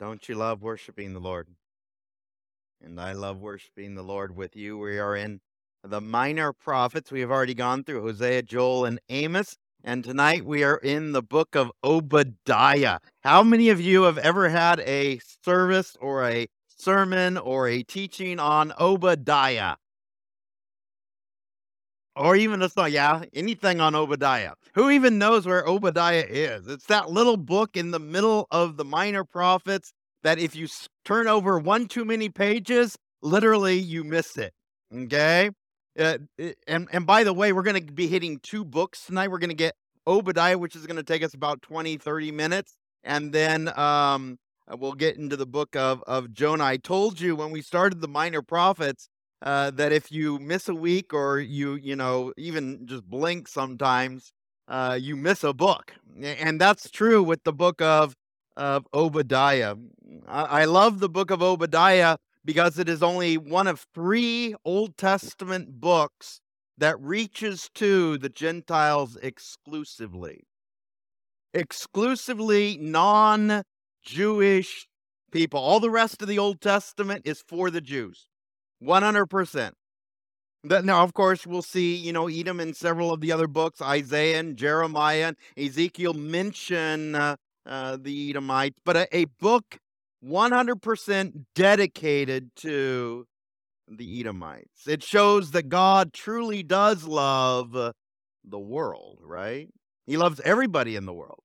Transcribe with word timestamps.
Don't 0.00 0.26
you 0.30 0.34
love 0.34 0.62
worshiping 0.62 1.12
the 1.12 1.20
Lord? 1.20 1.46
And 2.82 2.98
I 2.98 3.12
love 3.12 3.42
worshiping 3.42 3.94
the 3.94 4.02
Lord 4.02 4.34
with 4.34 4.56
you. 4.56 4.78
We 4.78 4.98
are 4.98 5.14
in 5.14 5.42
the 5.84 6.00
minor 6.00 6.54
prophets. 6.54 7.12
We 7.12 7.20
have 7.20 7.30
already 7.30 7.52
gone 7.52 7.84
through 7.84 8.00
Hosea, 8.00 8.44
Joel, 8.44 8.86
and 8.86 8.98
Amos. 9.10 9.58
And 9.84 10.02
tonight 10.02 10.46
we 10.46 10.64
are 10.64 10.78
in 10.78 11.12
the 11.12 11.20
book 11.22 11.54
of 11.54 11.70
Obadiah. 11.84 13.00
How 13.24 13.42
many 13.42 13.68
of 13.68 13.78
you 13.78 14.04
have 14.04 14.16
ever 14.16 14.48
had 14.48 14.80
a 14.80 15.18
service 15.44 15.98
or 16.00 16.26
a 16.26 16.48
sermon 16.66 17.36
or 17.36 17.68
a 17.68 17.82
teaching 17.82 18.40
on 18.40 18.72
Obadiah? 18.80 19.76
Or 22.16 22.34
even 22.34 22.60
a 22.60 22.68
song, 22.68 22.90
yeah, 22.90 23.22
anything 23.32 23.80
on 23.80 23.94
Obadiah. 23.94 24.52
Who 24.74 24.90
even 24.90 25.18
knows 25.18 25.46
where 25.46 25.66
Obadiah 25.66 26.26
is? 26.28 26.66
It's 26.66 26.86
that 26.86 27.10
little 27.10 27.36
book 27.36 27.76
in 27.76 27.92
the 27.92 28.00
middle 28.00 28.46
of 28.50 28.76
the 28.76 28.84
minor 28.84 29.24
prophets 29.24 29.92
that 30.22 30.38
if 30.38 30.56
you 30.56 30.66
turn 31.04 31.28
over 31.28 31.58
one 31.58 31.86
too 31.86 32.04
many 32.04 32.28
pages, 32.28 32.96
literally 33.22 33.78
you 33.78 34.04
miss 34.04 34.36
it. 34.36 34.52
Okay. 34.94 35.50
Uh, 35.98 36.18
and 36.66 36.88
and 36.92 37.06
by 37.06 37.24
the 37.24 37.32
way, 37.32 37.52
we're 37.52 37.62
going 37.62 37.86
to 37.86 37.92
be 37.92 38.06
hitting 38.06 38.38
two 38.42 38.64
books 38.64 39.04
tonight. 39.06 39.30
We're 39.30 39.38
going 39.38 39.50
to 39.50 39.56
get 39.56 39.74
Obadiah, 40.06 40.58
which 40.58 40.76
is 40.76 40.86
going 40.86 40.96
to 40.96 41.02
take 41.02 41.22
us 41.22 41.34
about 41.34 41.62
20, 41.62 41.96
30 41.96 42.32
minutes. 42.32 42.76
And 43.04 43.32
then 43.32 43.76
um, 43.78 44.38
we'll 44.68 44.92
get 44.92 45.16
into 45.16 45.36
the 45.36 45.46
book 45.46 45.76
of, 45.76 46.02
of 46.06 46.32
Jonah. 46.32 46.64
I 46.64 46.76
told 46.76 47.20
you 47.20 47.36
when 47.36 47.50
we 47.50 47.62
started 47.62 48.00
the 48.00 48.08
minor 48.08 48.42
prophets 48.42 49.08
uh, 49.42 49.70
that 49.72 49.92
if 49.92 50.12
you 50.12 50.38
miss 50.38 50.68
a 50.68 50.74
week 50.74 51.14
or 51.14 51.38
you, 51.38 51.74
you 51.74 51.96
know, 51.96 52.32
even 52.36 52.86
just 52.86 53.04
blink 53.04 53.48
sometimes, 53.48 54.32
uh, 54.68 54.98
you 55.00 55.16
miss 55.16 55.42
a 55.44 55.52
book. 55.52 55.92
And 56.22 56.60
that's 56.60 56.90
true 56.90 57.22
with 57.22 57.42
the 57.44 57.52
book 57.52 57.80
of, 57.80 58.14
of 58.56 58.86
Obadiah. 58.92 59.76
I, 60.28 60.42
I 60.42 60.64
love 60.66 61.00
the 61.00 61.08
book 61.08 61.30
of 61.30 61.42
Obadiah 61.42 62.16
because 62.44 62.78
it 62.78 62.88
is 62.88 63.02
only 63.02 63.36
one 63.36 63.66
of 63.66 63.86
three 63.94 64.54
Old 64.64 64.96
Testament 64.96 65.80
books 65.80 66.40
that 66.78 67.00
reaches 67.00 67.68
to 67.74 68.18
the 68.18 68.28
Gentiles 68.28 69.16
exclusively. 69.22 70.44
Exclusively 71.52 72.78
non 72.80 73.62
Jewish 74.02 74.86
people. 75.30 75.60
All 75.60 75.80
the 75.80 75.90
rest 75.90 76.22
of 76.22 76.28
the 76.28 76.38
Old 76.38 76.60
Testament 76.60 77.22
is 77.24 77.42
for 77.46 77.70
the 77.70 77.80
Jews. 77.80 78.29
100%. 78.82 79.72
That 80.64 80.84
now, 80.84 81.02
of 81.02 81.14
course, 81.14 81.46
we'll 81.46 81.62
see, 81.62 81.94
you 81.94 82.12
know, 82.12 82.28
Edom 82.28 82.60
in 82.60 82.74
several 82.74 83.12
of 83.12 83.20
the 83.20 83.32
other 83.32 83.46
books. 83.46 83.80
Isaiah 83.80 84.38
and 84.38 84.56
Jeremiah 84.56 85.28
and 85.28 85.36
Ezekiel 85.56 86.12
mention 86.12 87.14
uh, 87.14 87.36
uh, 87.64 87.96
the 87.98 88.30
Edomites, 88.30 88.78
but 88.84 88.96
a, 88.96 89.16
a 89.16 89.24
book 89.24 89.78
100% 90.24 91.44
dedicated 91.54 92.50
to 92.56 93.26
the 93.88 94.20
Edomites. 94.20 94.86
It 94.86 95.02
shows 95.02 95.52
that 95.52 95.68
God 95.68 96.12
truly 96.12 96.62
does 96.62 97.04
love 97.04 97.72
the 97.72 98.58
world, 98.58 99.18
right? 99.22 99.68
He 100.06 100.16
loves 100.16 100.40
everybody 100.44 100.96
in 100.96 101.06
the 101.06 101.12
world, 101.12 101.40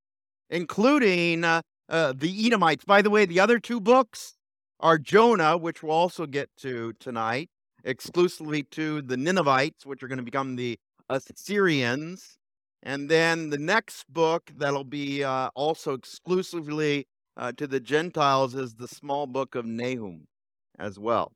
including 0.50 1.44
uh, 1.44 1.62
uh, 1.90 2.14
the 2.16 2.46
Edomites. 2.48 2.86
By 2.86 3.02
the 3.02 3.10
way, 3.10 3.26
the 3.26 3.40
other 3.40 3.60
two 3.60 3.80
books 3.80 4.35
are 4.80 4.98
Jonah, 4.98 5.58
which 5.58 5.82
we'll 5.84 5.92
also 5.92 6.26
get 6.26 6.50
to 6.58 6.94
tonight, 7.00 7.50
exclusively 7.84 8.64
to 8.64 9.02
the 9.02 9.18
Ninevites, 9.18 9.86
which 9.86 10.04
are 10.04 10.08
going 10.08 10.18
to 10.18 10.24
become 10.24 10.56
the 10.56 10.78
Assyrians. 11.10 12.38
And 12.84 13.10
then 13.10 13.50
the 13.50 13.58
next 13.58 14.06
book 14.12 14.52
that'll 14.58 14.84
be 14.84 15.24
uh, 15.24 15.50
also 15.56 15.94
exclusively 15.94 17.08
uh, 17.38 17.52
to 17.54 17.68
the 17.68 17.80
Gentiles 17.80 18.56
is 18.56 18.76
the 18.76 18.88
small 18.88 19.28
book 19.28 19.56
of 19.56 19.66
Nahum 19.66 20.28
as 20.78 21.00
well. 21.00 21.32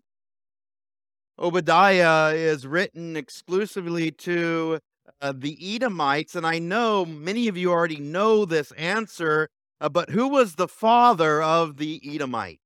Obadiah 1.40 2.34
is 2.36 2.68
written 2.68 3.16
exclusively 3.16 4.12
to 4.12 4.80
uh, 5.22 5.34
the 5.36 5.58
Edomites, 5.76 6.36
and 6.36 6.46
I 6.46 6.60
know 6.60 7.06
many 7.06 7.48
of 7.48 7.58
you 7.58 7.72
already 7.72 8.00
know 8.00 8.46
this 8.46 8.72
answer, 8.74 9.50
uh, 9.80 9.90
but 9.90 10.10
who 10.10 10.28
was 10.28 10.56
the 10.56 10.68
father 10.68 11.42
of 11.42 11.78
the 11.78 12.02
Edomite? 12.04 12.60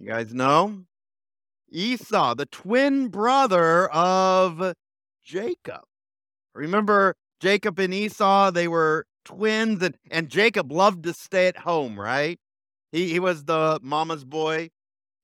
You 0.00 0.06
guys 0.06 0.32
know? 0.32 0.84
Esau, 1.70 2.34
the 2.34 2.46
twin 2.46 3.08
brother 3.08 3.88
of 3.88 4.74
Jacob. 5.24 5.82
Remember 6.54 7.16
Jacob 7.40 7.78
and 7.80 7.92
Esau, 7.92 8.52
they 8.52 8.68
were 8.68 9.06
twins, 9.24 9.82
and, 9.82 9.96
and 10.10 10.28
Jacob 10.28 10.70
loved 10.70 11.02
to 11.02 11.12
stay 11.12 11.48
at 11.48 11.58
home, 11.58 11.98
right? 11.98 12.38
He, 12.92 13.10
he 13.10 13.18
was 13.18 13.44
the 13.44 13.80
mama's 13.82 14.24
boy. 14.24 14.70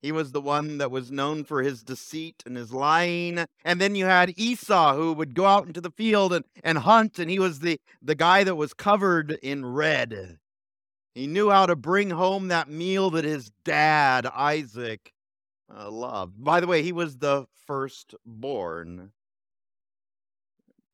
He 0.02 0.12
was 0.12 0.32
the 0.32 0.40
one 0.40 0.78
that 0.78 0.90
was 0.90 1.10
known 1.10 1.44
for 1.44 1.62
his 1.62 1.82
deceit 1.82 2.42
and 2.44 2.56
his 2.56 2.72
lying. 2.72 3.46
And 3.64 3.80
then 3.80 3.94
you 3.94 4.04
had 4.04 4.34
Esau, 4.36 4.94
who 4.94 5.12
would 5.14 5.34
go 5.34 5.46
out 5.46 5.66
into 5.66 5.80
the 5.80 5.92
field 5.92 6.32
and, 6.32 6.44
and 6.62 6.78
hunt, 6.78 7.18
and 7.18 7.30
he 7.30 7.38
was 7.38 7.60
the, 7.60 7.80
the 8.02 8.14
guy 8.14 8.44
that 8.44 8.56
was 8.56 8.74
covered 8.74 9.38
in 9.42 9.64
red. 9.64 10.38
He 11.14 11.28
knew 11.28 11.48
how 11.48 11.66
to 11.66 11.76
bring 11.76 12.10
home 12.10 12.48
that 12.48 12.68
meal 12.68 13.10
that 13.10 13.24
his 13.24 13.50
dad, 13.64 14.26
Isaac, 14.26 15.12
uh, 15.72 15.88
loved. 15.88 16.42
By 16.42 16.58
the 16.60 16.66
way, 16.66 16.82
he 16.82 16.92
was 16.92 17.18
the 17.18 17.46
firstborn. 17.66 19.12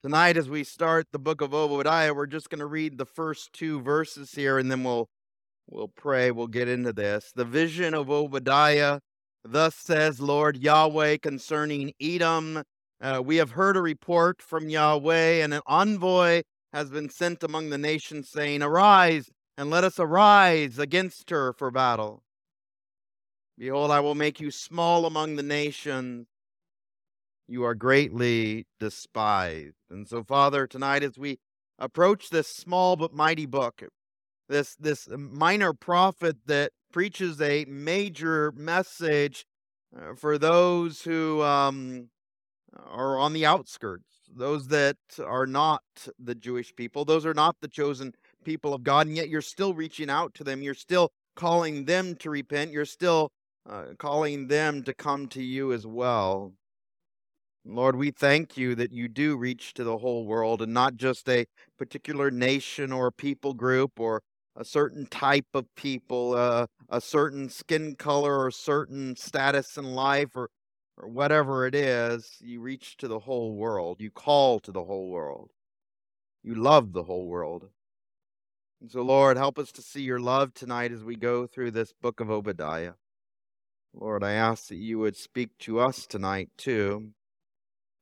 Tonight, 0.03 0.37
as 0.37 0.49
we 0.49 0.63
start 0.65 1.07
the 1.11 1.19
book 1.19 1.41
of 1.41 1.55
Obadiah, 1.55 2.13
we're 2.13 2.27
just 2.27 2.51
going 2.51 2.61
to 2.61 2.67
read 2.67 2.99
the 2.99 3.07
first 3.07 3.53
two 3.55 3.81
verses 3.81 4.33
here, 4.33 4.59
and 4.59 4.71
then 4.71 4.85
we'll 4.85 5.09
we'll 5.69 5.89
pray. 5.89 6.31
We'll 6.31 6.49
get 6.49 6.69
into 6.69 6.93
this. 6.93 7.33
The 7.35 7.45
vision 7.45 7.95
of 7.95 8.11
Obadiah. 8.11 9.01
Thus 9.43 9.75
says 9.75 10.21
Lord 10.21 10.59
Yahweh 10.59 11.17
concerning 11.23 11.93
Edom. 11.99 12.63
Uh, 13.01 13.23
we 13.25 13.37
have 13.37 13.53
heard 13.53 13.79
a 13.79 13.81
report 13.81 14.43
from 14.43 14.69
Yahweh, 14.69 15.43
and 15.43 15.55
an 15.55 15.63
envoy 15.67 16.43
has 16.75 16.91
been 16.91 17.09
sent 17.09 17.43
among 17.43 17.71
the 17.71 17.79
nations, 17.79 18.29
saying, 18.29 18.63
Arise 18.63 19.31
and 19.61 19.69
let 19.69 19.85
us 19.85 19.99
arise 20.01 20.79
against 20.79 21.29
her 21.29 21.53
for 21.53 21.71
battle. 21.71 22.23
Behold, 23.59 23.91
I 23.91 24.01
will 24.01 24.15
make 24.15 24.41
you 24.41 24.51
small 24.51 25.05
among 25.05 25.37
the 25.37 25.43
nations 25.43 26.29
you 27.47 27.63
are 27.65 27.75
greatly 27.75 28.67
despised. 28.79 29.75
And 29.91 30.09
so, 30.09 30.25
Father, 30.25 30.67
tonight 30.67 31.03
as 31.03 31.19
we 31.19 31.41
approach 31.79 32.31
this 32.31 32.49
small 32.49 32.97
but 32.97 33.13
mighty 33.13 33.45
book, 33.45 33.83
this 34.49 34.77
this 34.77 35.07
minor 35.11 35.75
prophet 35.75 36.39
that 36.47 36.73
preaches 36.91 37.39
a 37.39 37.67
major 37.67 38.53
message 38.53 39.45
uh, 39.95 40.15
for 40.15 40.39
those 40.39 41.03
who 41.03 41.43
um, 41.43 42.09
are 42.87 43.19
on 43.19 43.35
the 43.35 43.45
outskirts, 43.45 44.23
those 44.35 44.69
that 44.69 44.97
are 45.23 45.47
not 45.47 45.83
the 46.19 46.35
Jewish 46.35 46.75
people, 46.75 47.05
those 47.05 47.27
are 47.27 47.35
not 47.35 47.57
the 47.61 47.69
chosen 47.69 48.15
people 48.45 48.75
of 48.75 48.83
God, 48.83 49.07
and 49.07 49.17
yet 49.17 49.29
you're 49.29 49.43
still 49.43 49.75
reaching 49.75 50.11
out 50.11 50.35
to 50.35 50.45
them. 50.45 50.63
You're 50.63 50.75
still 50.75 51.11
calling 51.37 51.85
them 51.85 52.15
to 52.17 52.31
repent. 52.31 52.73
You're 52.73 52.85
still 52.85 53.31
uh, 53.69 53.87
calling 53.99 54.49
them 54.49 54.83
to 54.85 54.95
come 54.95 55.29
to 55.29 55.43
you 55.43 55.73
as 55.73 55.87
well. 55.87 56.53
Lord, 57.65 57.97
we 57.97 58.11
thank 58.11 58.57
you 58.57 58.75
that 58.77 58.93
you 58.93 59.07
do 59.07 59.37
reach 59.37 59.75
to 59.75 59.85
the 59.85 59.99
whole 59.99 60.25
world 60.27 60.63
and 60.63 60.73
not 60.73 60.97
just 60.97 61.29
a 61.29 61.47
particular 61.79 62.31
nation 62.31 62.91
or 62.91 63.11
people 63.11 63.53
group 63.53 64.01
or 64.01 64.23
a 64.57 64.65
certain 64.65 65.07
type 65.07 65.47
of 65.55 65.67
people, 65.77 66.35
uh, 66.35 66.67
a 66.89 67.01
certain 67.01 67.49
skin 67.49 67.95
color 67.97 68.41
or 68.45 68.51
certain 68.51 69.15
status 69.15 69.77
in 69.77 69.85
life 69.85 70.35
or, 70.35 70.49
or 70.97 71.09
whatever 71.09 71.67
it 71.67 71.75
is. 71.75 72.37
You 72.41 72.61
reach 72.61 72.97
to 72.99 73.09
the 73.09 73.21
whole 73.21 73.55
world. 73.55 74.01
You 74.01 74.11
call 74.11 74.59
to 74.61 74.73
the 74.73 74.85
whole 74.85 75.11
world. 75.11 75.51
You 76.43 76.55
love 76.55 76.93
the 76.93 77.05
whole 77.05 77.27
world. 77.27 77.69
And 78.81 78.91
so, 78.91 79.03
Lord, 79.03 79.37
help 79.37 79.59
us 79.59 79.71
to 79.73 79.83
see 79.83 80.01
your 80.01 80.21
love 80.21 80.55
tonight 80.55 80.91
as 80.91 81.05
we 81.05 81.15
go 81.15 81.47
through 81.47 81.73
this 81.73 81.93
book 81.93 82.21
of 82.21 82.31
Obadiah. 82.31 82.95
Lord, 83.93 84.25
I 84.25 84.33
ask 84.33 84.69
that 84.69 84.77
you 84.77 84.99
would 85.01 85.17
speak 85.17 85.51
to 85.61 85.81
us 85.81 86.07
tonight, 86.07 86.49
too. 86.57 87.11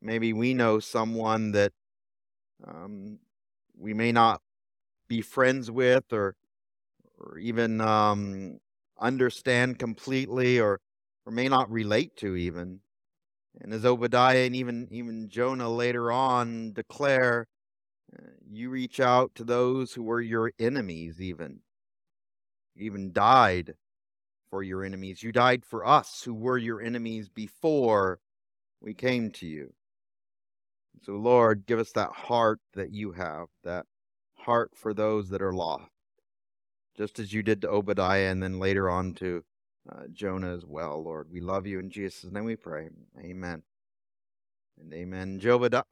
Maybe 0.00 0.32
we 0.32 0.54
know 0.54 0.78
someone 0.78 1.50
that 1.52 1.72
um, 2.64 3.19
we 3.76 3.92
may 3.92 4.12
not 4.12 4.40
be 5.08 5.20
friends 5.20 5.70
with 5.70 6.12
or 6.12 6.34
or 7.19 7.38
even 7.38 7.80
um, 7.80 8.58
understand 9.00 9.80
completely 9.80 10.60
or 10.60 10.78
or 11.26 11.32
may 11.32 11.48
not 11.48 11.70
relate 11.70 12.16
to 12.19 12.36
even. 12.36 12.80
And 13.60 13.72
as 13.72 13.84
Obadiah 13.84 14.46
and 14.46 14.54
even 14.54 14.86
even 14.92 15.28
Jonah 15.28 15.70
later 15.70 16.12
on 16.12 16.72
declare, 16.72 17.46
uh, 18.16 18.22
you 18.50 18.70
reach 18.70 19.00
out 19.00 19.34
to 19.37 19.44
those 19.44 19.93
who 19.94 20.02
were 20.02 20.20
your 20.20 20.52
enemies 20.58 21.20
even. 21.20 21.60
Even 22.76 23.12
died 23.12 23.75
for 24.50 24.62
your 24.62 24.84
enemies. 24.84 25.22
You 25.22 25.32
died 25.32 25.64
for 25.64 25.87
us 25.87 26.22
who 26.25 26.34
were 26.34 26.58
your 26.58 26.82
enemies 26.82 27.28
before 27.28 28.20
we 28.81 28.94
came 28.94 29.31
to 29.32 29.46
you. 29.46 29.72
So, 31.02 31.12
Lord, 31.12 31.66
give 31.66 31.78
us 31.81 31.93
that 31.93 32.10
heart 32.12 32.60
that 32.75 32.93
you 32.93 33.12
have, 33.12 33.49
that 33.64 33.87
heart 34.37 34.72
for 34.76 34.94
those 34.94 35.31
that 35.31 35.43
are 35.43 35.52
lost. 35.52 35.84
just 36.96 37.19
as 37.19 37.32
you 37.32 37.43
did 37.43 37.62
to 37.62 37.70
Obadiah 37.70 38.31
and 38.31 38.43
then 38.43 38.58
later 38.58 38.90
on 38.90 39.14
to 39.14 39.44
uh, 39.90 40.04
Jonah 40.12 40.54
as 40.54 40.64
well, 40.66 41.02
Lord. 41.02 41.28
We 41.32 41.40
love 41.40 41.66
you 41.66 41.78
in 41.78 41.90
Jesus' 41.90 42.31
name 42.31 42.44
we 42.44 42.56
pray. 42.56 42.88
Amen. 43.20 43.62
And 44.81 44.93
amen. 44.93 45.40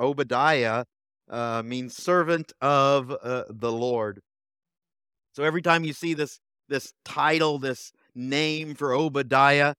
Obadiah 0.01 0.85
uh, 1.29 1.63
means 1.65 1.97
servant 1.97 2.53
of 2.61 3.11
uh, 3.11 3.45
the 3.51 3.73
Lord. 3.73 4.21
So 5.33 5.45
every 5.45 5.63
time 5.63 5.85
you 5.85 5.93
see 5.93 6.15
this 6.15 6.41
this 6.69 6.93
title, 7.05 7.59
this 7.59 7.93
name 8.15 8.75
for 8.75 8.93
Obadiah, 8.93 9.75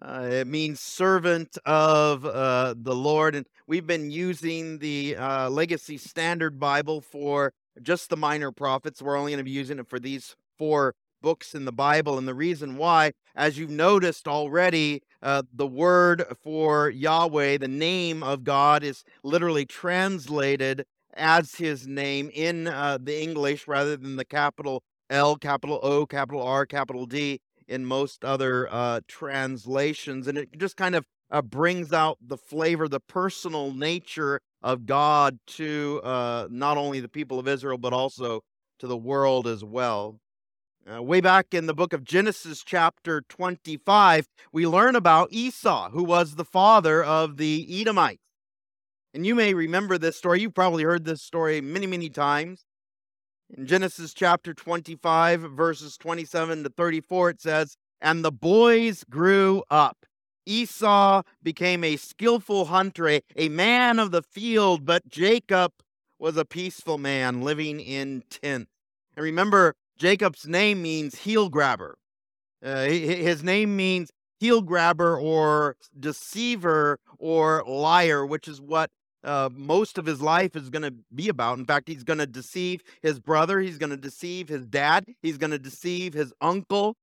uh, 0.00 0.28
it 0.30 0.46
means 0.48 0.80
servant 0.80 1.56
of 1.64 2.26
uh, 2.26 2.74
the 2.76 2.94
Lord. 2.94 3.36
And 3.36 3.46
we've 3.68 3.86
been 3.86 4.10
using 4.10 4.78
the 4.78 5.16
uh, 5.16 5.50
Legacy 5.50 5.98
Standard 5.98 6.58
Bible 6.58 7.00
for 7.00 7.52
just 7.80 8.10
the 8.10 8.16
minor 8.16 8.50
prophets. 8.50 9.00
We're 9.00 9.16
only 9.16 9.30
going 9.30 9.38
to 9.38 9.44
be 9.44 9.50
using 9.52 9.78
it 9.78 9.88
for 9.88 10.00
these 10.00 10.34
four 10.58 10.94
books 11.20 11.54
in 11.54 11.64
the 11.64 11.72
Bible. 11.72 12.18
And 12.18 12.26
the 12.26 12.34
reason 12.34 12.76
why, 12.76 13.12
as 13.36 13.58
you've 13.58 13.70
noticed 13.70 14.26
already, 14.26 15.02
uh, 15.22 15.42
the 15.52 15.66
word 15.66 16.24
for 16.42 16.90
Yahweh, 16.90 17.58
the 17.58 17.68
name 17.68 18.22
of 18.22 18.44
God, 18.44 18.82
is 18.82 19.04
literally 19.22 19.64
translated 19.64 20.84
as 21.14 21.54
his 21.54 21.86
name 21.86 22.30
in 22.34 22.66
uh, 22.68 22.98
the 23.00 23.22
English 23.22 23.68
rather 23.68 23.96
than 23.96 24.16
the 24.16 24.24
capital 24.24 24.82
L, 25.10 25.36
capital 25.36 25.78
O, 25.82 26.06
capital 26.06 26.42
R, 26.42 26.66
capital 26.66 27.06
D 27.06 27.40
in 27.68 27.84
most 27.84 28.24
other 28.24 28.68
uh, 28.72 29.00
translations. 29.08 30.26
And 30.26 30.38
it 30.38 30.58
just 30.58 30.76
kind 30.76 30.94
of 30.94 31.04
uh, 31.30 31.42
brings 31.42 31.92
out 31.92 32.18
the 32.20 32.36
flavor, 32.36 32.88
the 32.88 33.00
personal 33.00 33.72
nature 33.72 34.40
of 34.62 34.86
God 34.86 35.38
to 35.46 36.00
uh, 36.02 36.48
not 36.50 36.76
only 36.76 37.00
the 37.00 37.08
people 37.08 37.38
of 37.38 37.48
Israel, 37.48 37.78
but 37.78 37.92
also 37.92 38.42
to 38.78 38.86
the 38.86 38.96
world 38.96 39.46
as 39.46 39.64
well. 39.64 40.18
Uh, 40.90 41.00
way 41.00 41.20
back 41.20 41.54
in 41.54 41.66
the 41.66 41.74
book 41.74 41.92
of 41.92 42.02
Genesis, 42.02 42.64
chapter 42.64 43.20
25, 43.28 44.26
we 44.52 44.66
learn 44.66 44.96
about 44.96 45.28
Esau, 45.30 45.90
who 45.90 46.02
was 46.02 46.34
the 46.34 46.44
father 46.44 47.04
of 47.04 47.36
the 47.36 47.64
Edomites. 47.70 48.24
And 49.14 49.24
you 49.24 49.36
may 49.36 49.54
remember 49.54 49.96
this 49.96 50.16
story. 50.16 50.40
You've 50.40 50.56
probably 50.56 50.82
heard 50.82 51.04
this 51.04 51.22
story 51.22 51.60
many, 51.60 51.86
many 51.86 52.08
times. 52.08 52.64
In 53.48 53.64
Genesis 53.64 54.12
chapter 54.12 54.52
25, 54.54 55.42
verses 55.42 55.96
27 55.98 56.64
to 56.64 56.70
34, 56.70 57.30
it 57.30 57.40
says, 57.40 57.76
And 58.00 58.24
the 58.24 58.32
boys 58.32 59.04
grew 59.04 59.62
up. 59.70 59.98
Esau 60.46 61.22
became 61.44 61.84
a 61.84 61.96
skillful 61.96 62.64
hunter, 62.64 63.08
a, 63.08 63.22
a 63.36 63.48
man 63.50 64.00
of 64.00 64.10
the 64.10 64.22
field, 64.22 64.84
but 64.84 65.08
Jacob 65.08 65.74
was 66.18 66.36
a 66.36 66.44
peaceful 66.44 66.98
man 66.98 67.42
living 67.42 67.78
in 67.78 68.24
tents. 68.28 68.72
And 69.16 69.22
remember, 69.22 69.74
Jacob's 69.98 70.46
name 70.46 70.82
means 70.82 71.18
heel 71.18 71.48
grabber. 71.48 71.96
Uh, 72.64 72.84
his 72.84 73.42
name 73.42 73.76
means 73.76 74.10
heel 74.38 74.62
grabber 74.62 75.18
or 75.18 75.76
deceiver 75.98 76.98
or 77.18 77.64
liar, 77.66 78.24
which 78.24 78.48
is 78.48 78.60
what 78.60 78.90
uh, 79.24 79.48
most 79.52 79.98
of 79.98 80.06
his 80.06 80.20
life 80.20 80.56
is 80.56 80.70
going 80.70 80.82
to 80.82 80.94
be 81.14 81.28
about. 81.28 81.58
In 81.58 81.64
fact, 81.64 81.88
he's 81.88 82.04
going 82.04 82.18
to 82.18 82.26
deceive 82.26 82.82
his 83.02 83.20
brother. 83.20 83.60
He's 83.60 83.78
going 83.78 83.90
to 83.90 83.96
deceive 83.96 84.48
his 84.48 84.66
dad. 84.66 85.04
He's 85.22 85.38
going 85.38 85.52
to 85.52 85.58
deceive 85.58 86.12
his 86.12 86.32
uncle. 86.40 86.96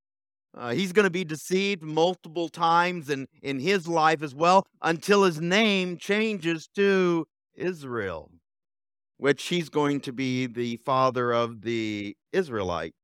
Uh, 0.58 0.72
he's 0.72 0.92
going 0.92 1.06
to 1.06 1.12
be 1.12 1.24
deceived 1.24 1.84
multiple 1.84 2.50
times 2.50 3.10
in, 3.10 3.28
in 3.42 3.60
his 3.60 3.88
life 3.88 4.24
as 4.24 4.34
well 4.34 4.66
until 4.82 5.24
his 5.24 5.40
name 5.40 5.96
changes 5.98 6.68
to 6.76 7.28
Israel, 7.56 8.32
which 9.20 9.48
he's 9.48 9.68
going 9.70 10.00
to 10.00 10.14
be 10.14 10.48
the 10.48 10.78
father 10.78 11.32
of 11.32 11.62
the 11.62 12.16
Israelite. 12.32 12.96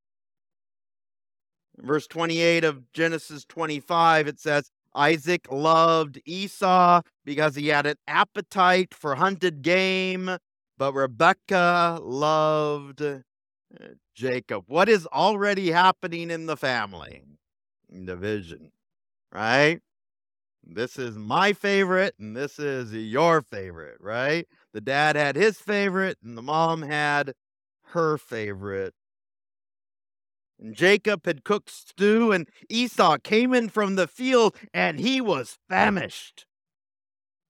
verse 1.77 2.07
28 2.07 2.63
of 2.63 2.91
Genesis 2.93 3.43
25, 3.45 4.27
it 4.27 4.39
says, 4.39 4.71
Isaac 4.95 5.51
loved 5.51 6.21
Esau 6.25 7.01
because 7.25 7.55
he 7.55 7.67
had 7.67 7.85
an 7.85 7.97
appetite 8.07 8.93
for 8.93 9.15
hunted 9.15 9.61
game, 9.61 10.37
but 10.77 10.93
Rebekah 10.93 11.99
loved 12.01 13.01
uh, 13.01 13.17
Jacob. 14.13 14.63
What 14.67 14.87
is 14.87 15.05
already 15.07 15.71
happening 15.71 16.31
in 16.31 16.45
the 16.45 16.55
family? 16.55 17.23
Division, 18.05 18.71
right? 19.33 19.81
This 20.63 20.97
is 20.97 21.17
my 21.17 21.51
favorite, 21.51 22.15
and 22.17 22.35
this 22.35 22.57
is 22.57 22.93
your 22.93 23.41
favorite, 23.41 23.97
right? 23.99 24.47
The 24.75 24.81
dad 24.81 25.15
had 25.15 25.37
his 25.37 25.57
favorite, 25.57 26.17
and 26.21 26.37
the 26.37 26.41
mom 26.41 26.81
had 26.81 27.31
her 27.93 28.17
favorite. 28.17 28.93
And 30.59 30.75
Jacob 30.75 31.25
had 31.25 31.45
cooked 31.45 31.69
stew, 31.69 32.33
and 32.33 32.49
Esau 32.69 33.17
came 33.19 33.53
in 33.53 33.69
from 33.69 33.95
the 33.95 34.05
field, 34.05 34.53
and 34.73 34.99
he 34.99 35.21
was 35.21 35.57
famished. 35.69 36.45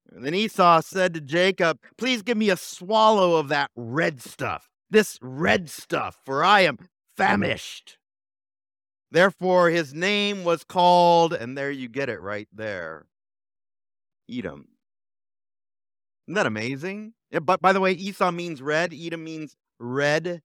And 0.08 0.24
then 0.24 0.36
Esau 0.36 0.82
said 0.82 1.16
to 1.16 1.20
Jacob, 1.20 1.80
Please 1.98 2.22
give 2.22 2.38
me 2.38 2.52
a 2.52 2.58
swallow 2.58 3.38
of 3.38 3.48
that 3.48 3.72
red 3.76 4.22
stuff, 4.22 4.70
this 4.92 5.18
red 5.20 5.68
stuff, 5.68 6.20
for 6.24 6.44
I 6.44 6.60
am 6.60 6.78
famished. 7.18 7.98
Therefore, 9.10 9.72
his 9.72 9.96
name 9.96 10.44
was 10.44 10.64
called, 10.64 11.34
and 11.34 11.58
there 11.58 11.72
you 11.72 11.90
get 11.90 12.10
it 12.10 12.22
right 12.22 12.48
there 12.54 13.08
Edom. 14.30 14.75
Isn't 16.28 16.36
that 16.36 16.46
amazing? 16.46 17.14
Yeah, 17.32 17.40
but 17.40 17.62
by 17.62 17.74
the 17.74 17.80
way, 17.80 17.92
Esau 17.92 18.32
means 18.32 18.62
red, 18.62 18.94
Edom 18.94 19.24
means 19.24 19.56
red. 19.80 20.42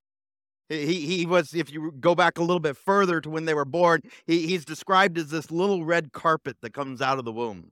He, 0.69 1.05
he 1.05 1.25
was, 1.25 1.53
if 1.53 1.71
you 1.71 1.91
go 1.99 2.15
back 2.15 2.37
a 2.37 2.41
little 2.41 2.59
bit 2.59 2.77
further 2.77 3.19
to 3.19 3.29
when 3.29 3.45
they 3.45 3.53
were 3.53 3.65
born, 3.65 4.01
he, 4.25 4.47
he's 4.47 4.63
described 4.63 5.17
as 5.17 5.29
this 5.29 5.51
little 5.51 5.83
red 5.83 6.13
carpet 6.13 6.57
that 6.61 6.73
comes 6.73 7.01
out 7.01 7.19
of 7.19 7.25
the 7.25 7.31
womb, 7.31 7.71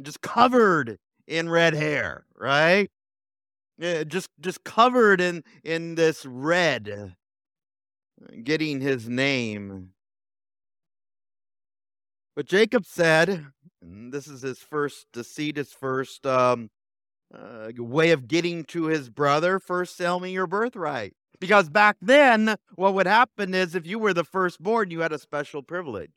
just 0.00 0.22
covered 0.22 0.98
in 1.26 1.50
red 1.50 1.74
hair, 1.74 2.24
right? 2.34 2.90
Yeah, 3.78 4.04
just 4.04 4.30
just 4.40 4.64
covered 4.64 5.20
in 5.20 5.44
in 5.62 5.94
this 5.96 6.24
red, 6.26 7.14
getting 8.42 8.80
his 8.80 9.08
name. 9.08 9.90
But 12.34 12.46
Jacob 12.46 12.86
said, 12.86 13.46
this 13.82 14.26
is 14.28 14.42
his 14.42 14.58
first 14.60 15.06
deceit, 15.12 15.56
his 15.56 15.72
first 15.72 16.26
um, 16.26 16.70
uh, 17.34 17.70
way 17.76 18.10
of 18.10 18.28
getting 18.28 18.64
to 18.64 18.84
his 18.84 19.10
brother. 19.10 19.58
First, 19.58 19.96
sell 19.96 20.20
me 20.20 20.32
your 20.32 20.46
birthright. 20.46 21.14
Because 21.40 21.68
back 21.68 21.96
then, 22.00 22.56
what 22.74 22.94
would 22.94 23.06
happen 23.06 23.54
is 23.54 23.74
if 23.74 23.86
you 23.86 23.98
were 23.98 24.14
the 24.14 24.24
firstborn, 24.24 24.90
you 24.90 25.00
had 25.00 25.12
a 25.12 25.18
special 25.18 25.62
privilege. 25.62 26.10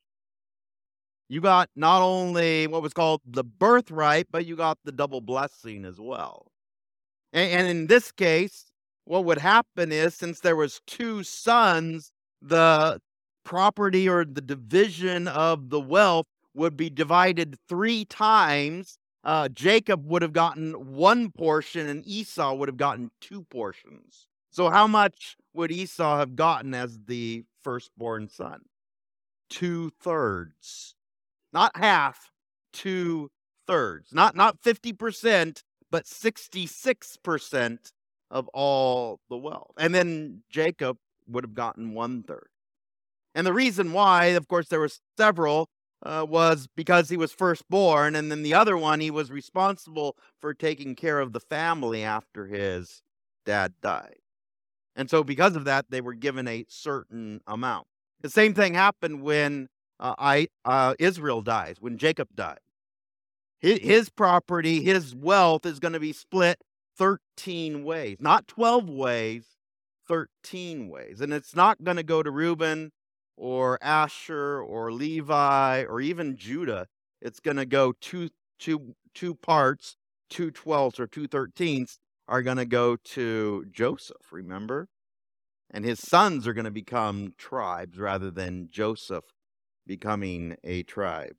You 1.29 1.41
got 1.41 1.69
not 1.75 2.01
only 2.01 2.67
what 2.67 2.81
was 2.81 2.93
called 2.93 3.21
the 3.25 3.43
birthright, 3.43 4.27
but 4.31 4.45
you 4.45 4.55
got 4.55 4.79
the 4.83 4.91
double 4.91 5.21
blessing 5.21 5.85
as 5.85 5.99
well. 5.99 6.51
And, 7.31 7.51
and 7.51 7.67
in 7.67 7.87
this 7.87 8.11
case, 8.11 8.65
what 9.05 9.25
would 9.25 9.37
happen 9.37 9.91
is 9.91 10.15
since 10.15 10.39
there 10.39 10.55
was 10.55 10.81
two 10.87 11.23
sons, 11.23 12.11
the 12.41 12.99
property 13.43 14.09
or 14.09 14.25
the 14.25 14.41
division 14.41 15.27
of 15.27 15.69
the 15.69 15.79
wealth 15.79 16.27
would 16.53 16.75
be 16.75 16.89
divided 16.89 17.55
three 17.69 18.05
times. 18.05 18.97
Uh, 19.23 19.47
Jacob 19.49 20.05
would 20.07 20.21
have 20.21 20.33
gotten 20.33 20.95
one 20.95 21.31
portion 21.31 21.87
and 21.87 22.05
Esau 22.07 22.53
would 22.55 22.67
have 22.67 22.77
gotten 22.77 23.11
two 23.19 23.43
portions. 23.43 24.27
So, 24.49 24.69
how 24.69 24.87
much 24.87 25.37
would 25.53 25.71
Esau 25.71 26.17
have 26.17 26.35
gotten 26.35 26.73
as 26.73 26.99
the 27.05 27.45
firstborn 27.63 28.27
son? 28.27 28.63
Two 29.49 29.91
thirds. 30.01 30.95
Not 31.53 31.77
half, 31.77 32.31
two 32.73 33.29
thirds. 33.67 34.13
Not, 34.13 34.35
not 34.35 34.61
50%, 34.61 35.63
but 35.89 36.05
66% 36.05 37.91
of 38.29 38.47
all 38.49 39.19
the 39.29 39.37
wealth. 39.37 39.73
And 39.77 39.93
then 39.93 40.43
Jacob 40.49 40.97
would 41.27 41.43
have 41.43 41.53
gotten 41.53 41.93
one 41.93 42.23
third. 42.23 42.47
And 43.35 43.45
the 43.45 43.53
reason 43.53 43.93
why, 43.93 44.27
of 44.27 44.47
course, 44.47 44.67
there 44.67 44.79
were 44.79 44.89
several, 45.17 45.69
uh, 46.03 46.25
was 46.27 46.67
because 46.75 47.09
he 47.09 47.17
was 47.17 47.31
firstborn, 47.31 48.15
and 48.15 48.31
then 48.31 48.43
the 48.43 48.53
other 48.53 48.77
one, 48.77 48.99
he 48.99 49.11
was 49.11 49.31
responsible 49.31 50.17
for 50.39 50.53
taking 50.53 50.95
care 50.95 51.19
of 51.19 51.33
the 51.33 51.39
family 51.39 52.03
after 52.03 52.47
his 52.47 53.01
dad 53.45 53.73
died. 53.81 54.17
And 54.95 55.09
so, 55.09 55.23
because 55.23 55.55
of 55.55 55.65
that, 55.65 55.85
they 55.89 56.01
were 56.01 56.13
given 56.13 56.47
a 56.47 56.65
certain 56.67 57.41
amount. 57.47 57.87
The 58.21 58.29
same 58.29 58.53
thing 58.53 58.73
happened 58.73 59.21
when 59.21 59.69
uh, 59.99 60.15
I, 60.17 60.47
uh, 60.65 60.95
Israel 60.99 61.41
dies, 61.41 61.77
when 61.79 61.97
Jacob 61.97 62.29
died. 62.35 62.59
His, 63.59 63.79
his 63.79 64.09
property, 64.09 64.81
his 64.83 65.15
wealth 65.15 65.65
is 65.65 65.79
going 65.79 65.93
to 65.93 65.99
be 65.99 66.13
split 66.13 66.61
13 66.97 67.83
ways, 67.83 68.17
not 68.19 68.47
12 68.47 68.89
ways, 68.89 69.45
13 70.07 70.89
ways. 70.89 71.21
And 71.21 71.31
it's 71.31 71.55
not 71.55 71.83
going 71.83 71.97
to 71.97 72.03
go 72.03 72.21
to 72.21 72.31
Reuben 72.31 72.91
or 73.37 73.77
Asher 73.81 74.61
or 74.61 74.91
Levi 74.91 75.83
or 75.83 76.01
even 76.01 76.37
Judah. 76.37 76.87
It's 77.21 77.39
going 77.39 77.57
to 77.57 77.65
go 77.65 77.93
two, 77.99 78.29
two, 78.59 78.95
two 79.13 79.35
parts, 79.35 79.95
two 80.29 80.51
twelfths 80.51 80.99
or 80.99 81.07
two 81.07 81.27
thirteenths 81.27 81.97
are 82.27 82.41
going 82.41 82.57
to 82.57 82.65
go 82.65 82.95
to 82.95 83.65
Joseph, 83.71 84.31
remember? 84.31 84.87
And 85.69 85.85
his 85.85 85.99
sons 85.99 86.47
are 86.47 86.53
going 86.53 86.65
to 86.65 86.71
become 86.71 87.33
tribes 87.37 87.97
rather 87.97 88.31
than 88.31 88.69
Joseph 88.71 89.25
becoming 89.87 90.55
a 90.63 90.83
tribe. 90.83 91.35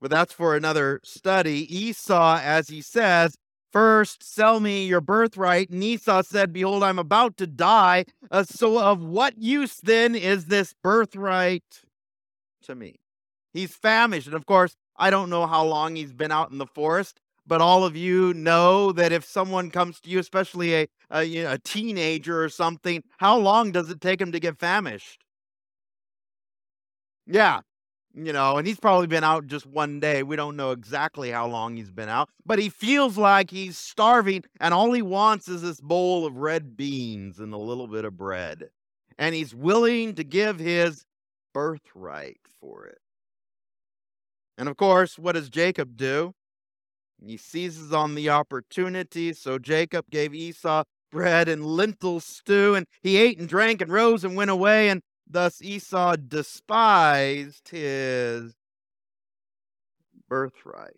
But 0.00 0.10
that's 0.10 0.32
for 0.32 0.56
another 0.56 1.00
study. 1.04 1.66
Esau, 1.74 2.38
as 2.42 2.68
he 2.68 2.82
says, 2.82 3.36
First, 3.72 4.22
sell 4.22 4.60
me 4.60 4.84
your 4.86 5.00
birthright. 5.00 5.70
And 5.70 5.82
Esau 5.82 6.22
said, 6.22 6.52
Behold, 6.52 6.82
I'm 6.82 6.98
about 6.98 7.38
to 7.38 7.46
die. 7.46 8.04
Uh, 8.30 8.44
so, 8.44 8.78
of 8.78 9.02
what 9.02 9.38
use 9.38 9.76
then 9.76 10.14
is 10.14 10.46
this 10.46 10.74
birthright 10.82 11.82
to 12.64 12.74
me? 12.74 12.96
He's 13.54 13.74
famished. 13.74 14.26
And 14.26 14.36
of 14.36 14.44
course, 14.44 14.76
I 14.96 15.08
don't 15.10 15.30
know 15.30 15.46
how 15.46 15.64
long 15.64 15.96
he's 15.96 16.12
been 16.12 16.32
out 16.32 16.50
in 16.50 16.58
the 16.58 16.66
forest, 16.66 17.18
but 17.46 17.62
all 17.62 17.84
of 17.84 17.96
you 17.96 18.34
know 18.34 18.92
that 18.92 19.10
if 19.10 19.24
someone 19.24 19.70
comes 19.70 20.00
to 20.00 20.10
you, 20.10 20.18
especially 20.18 20.74
a, 20.74 20.86
a, 21.10 21.22
you 21.24 21.44
know, 21.44 21.52
a 21.52 21.58
teenager 21.58 22.42
or 22.44 22.50
something, 22.50 23.02
how 23.16 23.38
long 23.38 23.72
does 23.72 23.90
it 23.90 24.00
take 24.02 24.20
him 24.20 24.32
to 24.32 24.40
get 24.40 24.58
famished? 24.58 25.24
Yeah, 27.26 27.60
you 28.14 28.32
know, 28.32 28.56
and 28.56 28.66
he's 28.66 28.78
probably 28.78 29.06
been 29.06 29.24
out 29.24 29.46
just 29.46 29.66
one 29.66 30.00
day. 30.00 30.22
We 30.22 30.36
don't 30.36 30.56
know 30.56 30.70
exactly 30.70 31.30
how 31.30 31.46
long 31.46 31.76
he's 31.76 31.90
been 31.90 32.08
out, 32.08 32.28
but 32.44 32.58
he 32.58 32.68
feels 32.68 33.16
like 33.16 33.50
he's 33.50 33.78
starving 33.78 34.44
and 34.60 34.74
all 34.74 34.92
he 34.92 35.02
wants 35.02 35.48
is 35.48 35.62
this 35.62 35.80
bowl 35.80 36.26
of 36.26 36.36
red 36.36 36.76
beans 36.76 37.38
and 37.38 37.52
a 37.52 37.58
little 37.58 37.86
bit 37.86 38.04
of 38.04 38.16
bread. 38.16 38.68
And 39.18 39.34
he's 39.34 39.54
willing 39.54 40.14
to 40.14 40.24
give 40.24 40.58
his 40.58 41.04
birthright 41.54 42.40
for 42.60 42.86
it. 42.86 42.98
And 44.58 44.68
of 44.68 44.76
course, 44.76 45.18
what 45.18 45.32
does 45.32 45.48
Jacob 45.48 45.96
do? 45.96 46.34
He 47.24 47.36
seizes 47.36 47.92
on 47.92 48.14
the 48.14 48.30
opportunity. 48.30 49.32
So 49.32 49.58
Jacob 49.58 50.06
gave 50.10 50.34
Esau 50.34 50.84
bread 51.10 51.48
and 51.48 51.64
lentil 51.64 52.20
stew, 52.20 52.74
and 52.74 52.86
he 53.02 53.16
ate 53.16 53.38
and 53.38 53.48
drank 53.48 53.80
and 53.80 53.92
rose 53.92 54.24
and 54.24 54.34
went 54.34 54.50
away. 54.50 54.88
And 54.88 55.02
Thus 55.28 55.62
Esau 55.62 56.16
despised 56.16 57.68
his 57.70 58.54
birthright. 60.28 60.96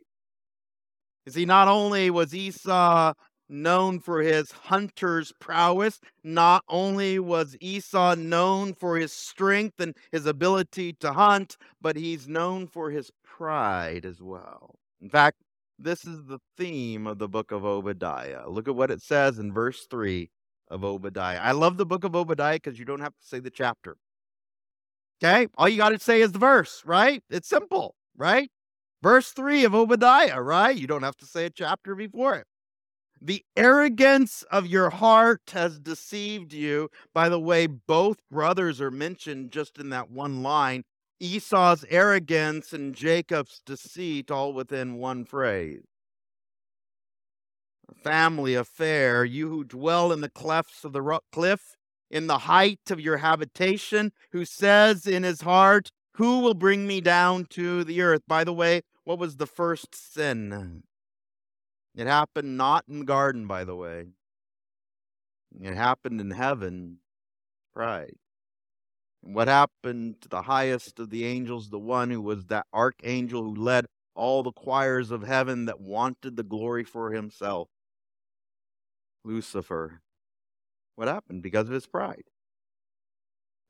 You 1.27 1.33
see, 1.33 1.45
not 1.45 1.69
only 1.69 2.11
was 2.11 2.35
Esau 2.35 3.15
known 3.49 4.01
for 4.01 4.21
his 4.21 4.51
hunter's 4.51 5.33
prowess, 5.39 6.01
not 6.23 6.65
only 6.69 7.19
was 7.19 7.57
Esau 7.61 8.15
known 8.15 8.75
for 8.75 8.97
his 8.97 9.13
strength 9.13 9.81
and 9.81 9.97
his 10.13 10.27
ability 10.27 10.95
to 10.95 11.13
hunt, 11.13 11.57
but 11.81 11.97
he's 11.97 12.29
known 12.29 12.67
for 12.67 12.91
his 12.91 13.11
pride 13.23 14.05
as 14.05 14.21
well. 14.21 14.75
In 15.01 15.09
fact, 15.09 15.39
this 15.79 16.05
is 16.05 16.25
the 16.25 16.39
theme 16.57 17.07
of 17.07 17.19
the 17.19 17.29
book 17.29 17.51
of 17.53 17.65
Obadiah. 17.65 18.49
Look 18.49 18.69
at 18.69 18.77
what 18.77 18.91
it 18.91 19.03
says 19.03 19.39
in 19.39 19.53
verse 19.53 19.87
3 19.91 20.31
of 20.69 20.85
Obadiah. 20.85 21.41
I 21.41 21.53
love 21.53 21.77
the 21.77 21.87
book 21.87 22.05
of 22.05 22.15
Obadiah 22.15 22.57
because 22.57 22.79
you 22.79 22.85
don't 22.85 23.01
have 23.01 23.15
to 23.15 23.27
say 23.27 23.41
the 23.41 23.51
chapter. 23.51 23.97
Okay. 25.23 25.47
All 25.57 25.69
you 25.69 25.77
got 25.77 25.91
to 25.91 25.99
say 25.99 26.21
is 26.21 26.33
the 26.33 26.39
verse, 26.39 26.83
right? 26.85 27.23
It's 27.31 27.49
simple, 27.49 27.95
right? 28.17 28.51
Verse 29.03 29.33
3 29.33 29.65
of 29.65 29.75
Obadiah, 29.75 30.41
right? 30.41 30.77
You 30.77 30.87
don't 30.87 31.03
have 31.03 31.17
to 31.19 31.27
say 31.27 31.47
a 31.47 31.51
chapter 31.51 31.95
before 31.95 32.37
it. 32.37 32.47
The 33.21 33.45
arrogance 33.57 34.43
of 34.51 34.67
your 34.67 34.91
heart 34.91 35.43
has 35.53 35.79
deceived 35.79 36.53
you. 36.53 36.91
By 37.15 37.29
the 37.29 37.41
way, 37.41 37.67
both 37.67 38.19
brothers 38.31 38.81
are 38.81 38.91
mentioned 38.91 39.51
just 39.51 39.79
in 39.79 39.91
that 39.91 40.11
one 40.11 40.43
line 40.43 40.85
Esau's 41.21 41.85
arrogance 41.89 42.73
and 42.73 42.95
Jacob's 42.95 43.63
deceit, 43.65 44.31
all 44.31 44.53
within 44.53 44.97
one 44.97 45.25
phrase. 45.25 45.85
A 47.89 47.95
family 47.95 48.55
affair, 48.55 49.25
you 49.25 49.49
who 49.49 49.65
dwell 49.65 50.13
in 50.13 50.21
the 50.21 50.29
clefts 50.29 50.85
of 50.85 50.93
the 50.93 51.01
rock, 51.01 51.25
cliff, 51.33 51.77
in 52.15 52.29
the 52.29 52.39
height 52.39 52.91
of 52.93 53.01
your 53.01 53.17
habitation, 53.17 54.13
who 54.31 54.45
says 54.45 55.05
in 55.05 55.25
his 55.25 55.41
heart, 55.41 55.91
Who 56.13 56.39
will 56.41 56.55
bring 56.55 56.87
me 56.87 57.01
down 57.01 57.47
to 57.51 57.83
the 57.83 58.01
earth? 58.03 58.23
By 58.29 58.45
the 58.45 58.53
way, 58.53 58.83
what 59.03 59.19
was 59.19 59.37
the 59.37 59.49
first 59.49 59.95
sin? 60.15 60.85
It 61.97 62.07
happened 62.07 62.57
not 62.57 62.85
in 62.89 63.01
the 63.01 63.05
garden, 63.05 63.49
by 63.49 63.65
the 63.65 63.75
way. 63.75 64.07
It 65.61 65.75
happened 65.75 66.21
in 66.21 66.31
heaven. 66.31 66.99
Pride. 67.75 68.15
what 69.21 69.49
happened 69.49 70.21
to 70.21 70.29
the 70.29 70.43
highest 70.43 71.01
of 71.01 71.11
the 71.11 71.25
angels, 71.25 71.71
the 71.71 71.79
one 71.81 72.11
who 72.11 72.21
was 72.21 72.47
that 72.47 72.67
archangel 72.73 73.43
who 73.43 73.57
led 73.57 73.87
all 74.15 74.45
the 74.45 74.53
choirs 74.53 75.11
of 75.11 75.25
heaven 75.25 75.65
that 75.65 75.81
wanted 75.81 76.37
the 76.37 76.45
glory 76.45 76.85
for 76.85 77.11
himself? 77.11 77.69
Lucifer. 79.25 80.03
What 80.97 81.09
happened? 81.09 81.43
Because 81.43 81.69
of 81.69 81.75
his 81.75 81.87
pride. 81.87 82.25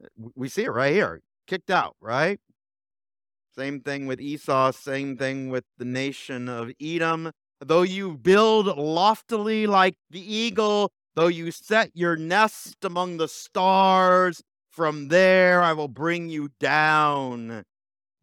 Uh, 0.03 0.29
we 0.35 0.49
see 0.49 0.65
it 0.65 0.71
right 0.71 0.93
here. 0.93 1.21
Kicked 1.47 1.71
out, 1.71 1.97
right? 2.01 2.41
Same 3.57 3.81
thing 3.81 4.07
with 4.07 4.21
Esau, 4.21 4.73
same 4.73 5.17
thing 5.17 5.49
with 5.49 5.65
the 5.79 5.85
nation 5.85 6.49
of 6.49 6.73
Edom. 6.81 7.31
Though 7.61 7.83
you 7.83 8.17
build 8.17 8.67
loftily 8.67 9.67
like 9.67 9.95
the 10.11 10.21
eagle, 10.21 10.91
though 11.15 11.29
you 11.29 11.51
set 11.53 11.91
your 11.95 12.17
nest 12.17 12.85
among 12.85 13.19
the 13.19 13.29
stars, 13.29 14.43
from 14.71 15.07
there 15.07 15.63
I 15.63 15.73
will 15.73 15.89
bring 15.89 16.29
you 16.29 16.51
down, 16.59 17.63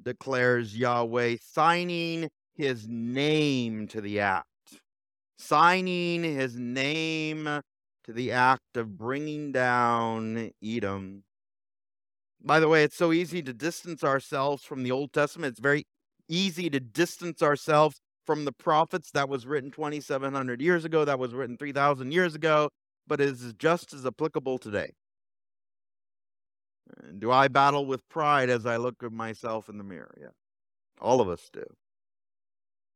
declares 0.01 0.77
Yahweh, 0.77 1.37
signing 1.41 2.29
his 2.53 2.87
name 2.89 3.87
to 3.87 4.01
the 4.01 4.19
act. 4.19 4.47
Signing 5.37 6.23
his 6.23 6.57
name 6.57 7.61
to 8.05 8.13
the 8.13 8.31
act 8.31 8.75
of 8.75 8.97
bringing 8.97 9.51
down 9.51 10.51
Edom. 10.63 11.23
By 12.43 12.59
the 12.59 12.67
way, 12.67 12.83
it's 12.83 12.97
so 12.97 13.11
easy 13.11 13.41
to 13.43 13.53
distance 13.53 14.03
ourselves 14.03 14.63
from 14.63 14.83
the 14.83 14.91
Old 14.91 15.13
Testament. 15.13 15.51
It's 15.51 15.59
very 15.59 15.85
easy 16.27 16.69
to 16.69 16.79
distance 16.79 17.41
ourselves 17.43 17.99
from 18.25 18.45
the 18.45 18.51
prophets 18.51 19.11
that 19.11 19.29
was 19.29 19.45
written 19.45 19.71
2,700 19.71 20.61
years 20.61 20.85
ago, 20.85 21.05
that 21.05 21.19
was 21.19 21.33
written 21.33 21.57
3,000 21.57 22.11
years 22.11 22.35
ago, 22.35 22.69
but 23.07 23.19
it 23.19 23.29
is 23.29 23.53
just 23.57 23.93
as 23.93 24.05
applicable 24.05 24.57
today. 24.57 24.91
Do 27.17 27.31
I 27.31 27.47
battle 27.47 27.85
with 27.85 28.07
pride 28.09 28.49
as 28.49 28.65
I 28.65 28.77
look 28.77 29.03
at 29.03 29.11
myself 29.11 29.69
in 29.69 29.77
the 29.77 29.83
mirror? 29.83 30.15
Yeah. 30.19 30.27
All 30.99 31.21
of 31.21 31.29
us 31.29 31.49
do. 31.51 31.65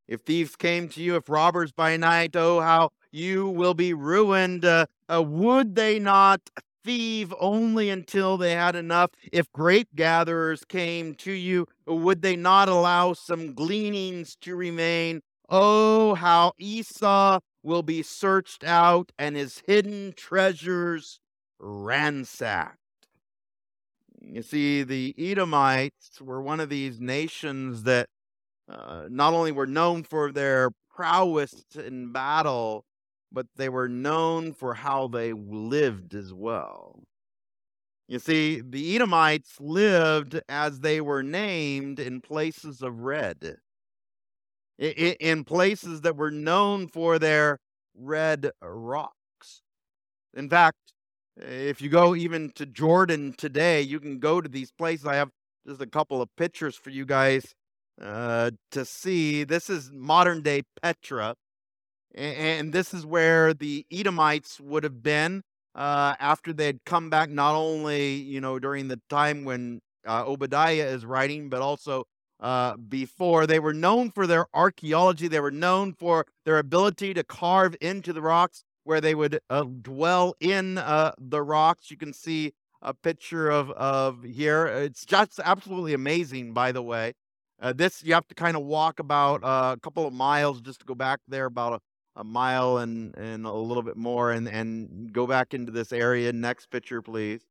If 0.08 0.22
thieves 0.22 0.56
came 0.56 0.88
to 0.90 1.02
you, 1.02 1.16
if 1.16 1.30
robbers 1.30 1.72
by 1.72 1.98
night, 1.98 2.36
oh, 2.36 2.60
how 2.60 2.92
you 3.16 3.48
will 3.48 3.74
be 3.74 3.94
ruined. 3.94 4.66
Uh, 4.66 4.86
uh, 5.08 5.24
would 5.24 5.76
they 5.76 5.98
not 6.00 6.42
thieve 6.84 7.34
only 7.40 7.90
until 7.90 8.36
they 8.38 8.52
had 8.52 8.76
enough? 8.76 9.12
If 9.32 9.52
grape 9.54 9.88
gatherers 9.96 10.66
came 10.66 11.16
to 11.16 11.32
you, 11.32 11.68
would 11.88 12.22
they 12.22 12.36
not 12.36 12.68
allow 12.68 13.14
some 13.14 13.54
gleanings 13.54 14.36
to 14.42 14.56
remain? 14.56 15.22
Oh, 15.48 16.16
how 16.16 16.54
Esau 16.58 17.40
will 17.64 17.84
be 17.84 18.04
searched 18.04 18.64
out 18.64 19.12
and 19.18 19.36
his 19.36 19.64
hidden 19.66 20.14
treasures 20.16 21.20
ransacked. 21.58 22.78
You 24.22 24.42
see, 24.42 24.84
the 24.84 25.16
Edomites 25.18 26.20
were 26.20 26.42
one 26.42 26.60
of 26.60 26.70
these 26.70 27.00
nations 27.00 27.84
that 27.84 28.10
uh, 28.68 29.06
not 29.10 29.34
only 29.34 29.52
were 29.52 29.68
known 29.68 30.04
for 30.04 30.32
their 30.32 30.72
prowess 30.94 31.64
in 31.76 32.12
battle, 32.12 32.84
but 33.36 33.48
they 33.58 33.68
were 33.68 33.90
known 33.90 34.54
for 34.54 34.74
how 34.74 35.08
they 35.08 35.34
lived 35.34 36.16
as 36.16 36.34
well. 36.34 37.04
You 38.08 38.20
see, 38.20 38.62
the 38.62 38.96
Edomites 38.96 39.58
lived 39.60 40.40
as 40.48 40.80
they 40.80 41.02
were 41.02 41.22
named 41.22 42.00
in 42.00 42.22
places 42.22 42.82
of 42.82 43.00
red, 43.02 43.58
in 44.80 45.44
places 45.44 46.02
that 46.02 46.16
were 46.16 46.32
known 46.32 46.88
for 46.88 47.20
their 47.20 47.60
red 47.94 48.52
rocks. 48.62 49.64
In 50.34 50.50
fact, 50.50 50.94
if 51.36 51.82
you 51.82 51.90
go 51.90 52.16
even 52.16 52.52
to 52.52 52.66
Jordan 52.66 53.34
today, 53.38 53.82
you 53.82 54.00
can 54.00 54.20
go 54.20 54.40
to 54.40 54.48
these 54.48 54.72
places. 54.72 55.06
I 55.06 55.16
have 55.16 55.32
just 55.68 55.82
a 55.82 55.88
couple 55.88 56.22
of 56.22 56.30
pictures 56.38 56.76
for 56.76 56.92
you 56.92 57.06
guys 57.06 57.54
uh, 58.02 58.52
to 58.72 58.86
see. 58.86 59.44
This 59.44 59.70
is 59.70 59.92
modern 59.92 60.42
day 60.42 60.64
Petra. 60.82 61.36
And 62.16 62.72
this 62.72 62.94
is 62.94 63.06
where 63.06 63.54
the 63.54 63.86
Edomites 63.92 64.60
would 64.62 64.84
have 64.84 65.04
been 65.04 65.44
uh, 65.76 66.16
after 66.20 66.54
they'd 66.54 66.80
come 66.86 67.10
back, 67.10 67.30
not 67.30 67.56
only, 67.56 68.14
you 68.14 68.40
know, 68.40 68.58
during 68.58 68.88
the 68.88 69.02
time 69.10 69.44
when 69.44 69.82
uh, 70.08 70.24
Obadiah 70.26 70.86
is 70.86 71.06
writing, 71.06 71.50
but 71.50 71.62
also 71.62 72.06
uh, 72.40 72.78
before. 72.78 73.46
They 73.46 73.60
were 73.60 73.74
known 73.74 74.12
for 74.12 74.28
their 74.28 74.48
archaeology, 74.54 75.28
they 75.28 75.40
were 75.40 75.52
known 75.52 75.94
for 75.94 76.26
their 76.46 76.58
ability 76.58 77.14
to 77.16 77.24
carve 77.24 77.76
into 77.82 78.14
the 78.14 78.22
rocks 78.22 78.64
where 78.86 79.02
they 79.02 79.16
would 79.16 79.40
uh, 79.50 79.64
dwell 79.64 80.36
in 80.40 80.78
uh, 80.78 81.12
the 81.18 81.42
rocks. 81.42 81.92
You 81.92 81.98
can 81.98 82.14
see 82.14 82.54
a 82.82 82.94
picture 82.94 83.50
of, 83.50 83.72
of 83.72 84.24
here. 84.24 84.68
It's 84.68 85.06
just 85.06 85.40
absolutely 85.44 85.94
amazing, 85.94 86.54
by 86.54 86.72
the 86.72 86.84
way. 86.84 87.14
Uh, 87.62 87.74
this 87.74 88.04
you 88.04 88.14
have 88.14 88.28
to 88.28 88.36
kind 88.36 88.56
of 88.56 88.64
walk 88.64 89.00
about 89.00 89.44
uh, 89.44 89.76
a 89.76 89.80
couple 89.82 90.06
of 90.06 90.14
miles 90.14 90.62
just 90.62 90.82
to 90.82 90.86
go 90.86 90.94
back 90.94 91.20
there, 91.28 91.46
about 91.46 91.82
a 92.16 92.24
mile 92.24 92.78
and, 92.78 93.16
and 93.18 93.46
a 93.46 93.52
little 93.52 93.84
bit 93.84 93.98
more 93.98 94.32
and, 94.32 94.48
and 94.48 95.12
go 95.12 95.28
back 95.28 95.54
into 95.54 95.72
this 95.72 95.92
area. 95.92 96.32
Next 96.32 96.70
picture, 96.70 97.02
please. 97.02 97.42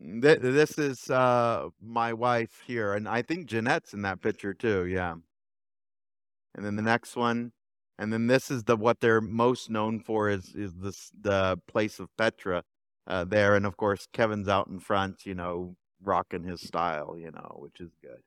Th- 0.00 0.40
this 0.40 0.78
is 0.78 1.08
uh, 1.08 1.68
my 1.80 2.12
wife 2.12 2.62
here, 2.66 2.94
and 2.94 3.08
I 3.08 3.22
think 3.22 3.46
Jeanette's 3.46 3.94
in 3.94 4.02
that 4.02 4.20
picture 4.20 4.52
too. 4.52 4.86
Yeah. 4.86 5.14
And 6.54 6.64
then 6.64 6.76
the 6.76 6.82
next 6.82 7.16
one, 7.16 7.52
and 7.98 8.12
then 8.12 8.26
this 8.26 8.50
is 8.50 8.64
the 8.64 8.76
what 8.76 9.00
they're 9.00 9.20
most 9.20 9.70
known 9.70 10.00
for 10.00 10.28
is 10.28 10.52
is 10.54 10.74
this 10.74 11.10
the 11.20 11.58
place 11.68 12.00
of 12.00 12.08
Petra 12.16 12.64
uh, 13.06 13.24
there, 13.24 13.54
and 13.54 13.64
of 13.66 13.76
course 13.76 14.06
Kevin's 14.12 14.48
out 14.48 14.66
in 14.66 14.80
front, 14.80 15.26
you 15.26 15.34
know, 15.34 15.76
rocking 16.02 16.44
his 16.44 16.60
style, 16.60 17.16
you 17.16 17.30
know, 17.30 17.56
which 17.60 17.80
is 17.80 17.90
good. 18.02 18.20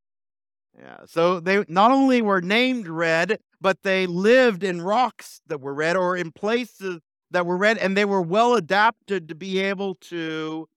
Yeah. 0.80 0.98
So 1.06 1.40
they 1.40 1.66
not 1.68 1.92
only 1.92 2.22
were 2.22 2.42
named 2.42 2.88
red, 2.88 3.40
but 3.60 3.84
they 3.84 4.06
lived 4.06 4.64
in 4.64 4.82
rocks 4.82 5.42
that 5.48 5.62
were 5.62 5.74
red 5.74 5.96
or 5.96 6.16
in 6.16 6.32
places 6.32 7.00
that 7.32 7.46
were 7.46 7.58
red, 7.58 7.78
and 7.78 7.98
they 7.98 8.06
were 8.06 8.22
well 8.22 8.54
adapted 8.56 9.28
to 9.30 9.36
be 9.36 9.60
able 9.60 9.96
to 9.96 10.68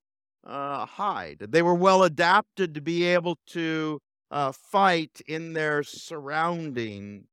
uh, 0.44 0.86
hide. 0.86 1.38
They 1.48 1.62
were 1.62 1.74
well 1.74 2.02
adapted 2.02 2.74
to 2.74 2.80
be 2.80 3.04
able 3.04 3.38
to 3.48 4.00
uh, 4.30 4.52
fight 4.52 5.20
in 5.26 5.52
their 5.52 5.82
surrounding. 5.82 7.24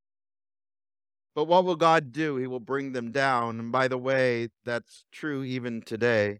But 1.35 1.45
what 1.45 1.65
will 1.65 1.75
God 1.75 2.11
do? 2.11 2.37
He 2.37 2.47
will 2.47 2.59
bring 2.59 2.93
them 2.93 3.11
down. 3.11 3.59
And 3.59 3.71
by 3.71 3.87
the 3.87 3.97
way, 3.97 4.49
that's 4.65 5.05
true 5.11 5.43
even 5.43 5.81
today. 5.81 6.39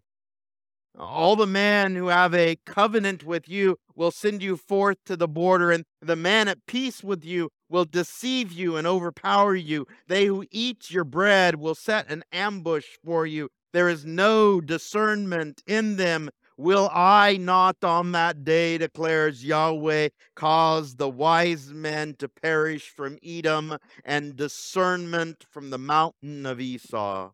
All 0.98 1.36
the 1.36 1.46
men 1.46 1.94
who 1.94 2.08
have 2.08 2.34
a 2.34 2.56
covenant 2.66 3.22
with 3.22 3.48
you 3.48 3.78
will 3.94 4.10
send 4.10 4.42
you 4.42 4.56
forth 4.56 4.98
to 5.06 5.16
the 5.16 5.28
border, 5.28 5.70
and 5.70 5.84
the 6.00 6.16
man 6.16 6.48
at 6.48 6.66
peace 6.66 7.04
with 7.04 7.24
you 7.24 7.50
will 7.68 7.84
deceive 7.84 8.52
you 8.52 8.76
and 8.76 8.86
overpower 8.86 9.54
you. 9.54 9.86
They 10.06 10.26
who 10.26 10.44
eat 10.50 10.90
your 10.90 11.04
bread 11.04 11.56
will 11.56 11.74
set 11.74 12.10
an 12.10 12.24
ambush 12.32 12.86
for 13.04 13.26
you. 13.26 13.50
There 13.72 13.88
is 13.88 14.04
no 14.04 14.60
discernment 14.60 15.62
in 15.66 15.96
them. 15.96 16.30
Will 16.56 16.90
I 16.92 17.36
not 17.36 17.84
on 17.84 18.12
that 18.12 18.42
day, 18.42 18.78
declares 18.78 19.44
Yahweh, 19.44 20.08
cause 20.34 20.96
the 20.96 21.08
wise 21.08 21.72
men 21.72 22.16
to 22.18 22.28
perish 22.28 22.88
from 22.88 23.18
Edom 23.24 23.76
and 24.04 24.34
discernment 24.34 25.44
from 25.48 25.70
the 25.70 25.78
mountain 25.78 26.46
of 26.46 26.60
Esau? 26.60 27.30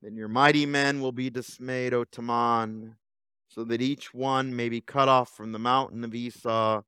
Then 0.00 0.16
your 0.16 0.28
mighty 0.28 0.64
men 0.64 1.00
will 1.02 1.12
be 1.12 1.28
dismayed, 1.28 1.92
O 1.92 2.04
Teman, 2.04 2.94
so 3.48 3.64
that 3.64 3.82
each 3.82 4.14
one 4.14 4.56
may 4.56 4.70
be 4.70 4.80
cut 4.80 5.08
off 5.08 5.30
from 5.30 5.52
the 5.52 5.58
mountain 5.58 6.04
of 6.04 6.14
Esau 6.14 6.82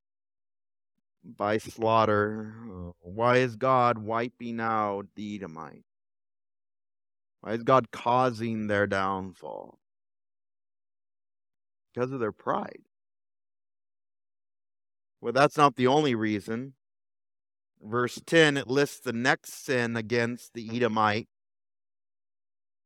by 1.25 1.59
slaughter. 1.59 2.55
Oh, 2.71 2.95
why 3.01 3.39
is 3.39 3.57
God 3.57 3.99
wiping 3.99 4.61
out 4.61 5.07
the 5.15 5.37
Edomites? 5.37 5.85
Why 7.41 7.53
is 7.53 7.63
God 7.63 7.91
causing 7.91 8.67
their 8.67 8.87
downfall? 8.87 9.79
Because 11.93 12.13
of 12.13 12.21
their 12.21 12.33
pride. 12.33 12.83
Well, 15.21 15.33
that's 15.33 15.57
not 15.57 15.77
the 15.77 15.87
only 15.87 16.15
reason. 16.15 16.75
Verse 17.83 18.21
10, 18.27 18.57
it 18.57 18.69
lists 18.69 19.01
the 19.01 19.13
next 19.13 19.65
sin 19.65 19.97
against 19.97 20.55
the 20.55 20.69
Edomite 20.75 21.29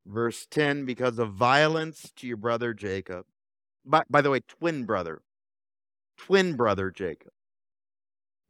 Verse 0.05 0.47
10 0.51 0.85
because 0.85 1.19
of 1.19 1.33
violence 1.33 2.12
to 2.17 2.27
your 2.27 2.37
brother 2.37 2.75
Jacob. 2.75 3.25
By, 3.85 4.03
by 4.11 4.21
the 4.21 4.31
way, 4.31 4.41
twin 4.41 4.85
brother. 4.85 5.23
Twin 6.17 6.57
brother 6.57 6.91
Jacob. 6.91 7.33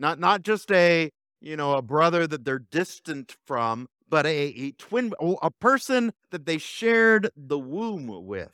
Not 0.03 0.19
not 0.19 0.43
just 0.43 0.73
a, 0.73 1.11
you 1.41 1.57
know, 1.57 1.75
a 1.77 1.83
brother 1.83 2.27
that 2.27 2.45
they're 2.45 2.59
distant 2.73 3.37
from, 3.47 3.87
but 4.09 4.27
a, 4.27 4.37
a 4.37 4.73
twin 4.73 5.13
a 5.21 5.51
person 5.53 6.13
that 6.33 6.45
they 6.45 6.59
shared 6.59 7.31
the 7.37 7.59
womb 7.59 8.09
with. 8.27 8.51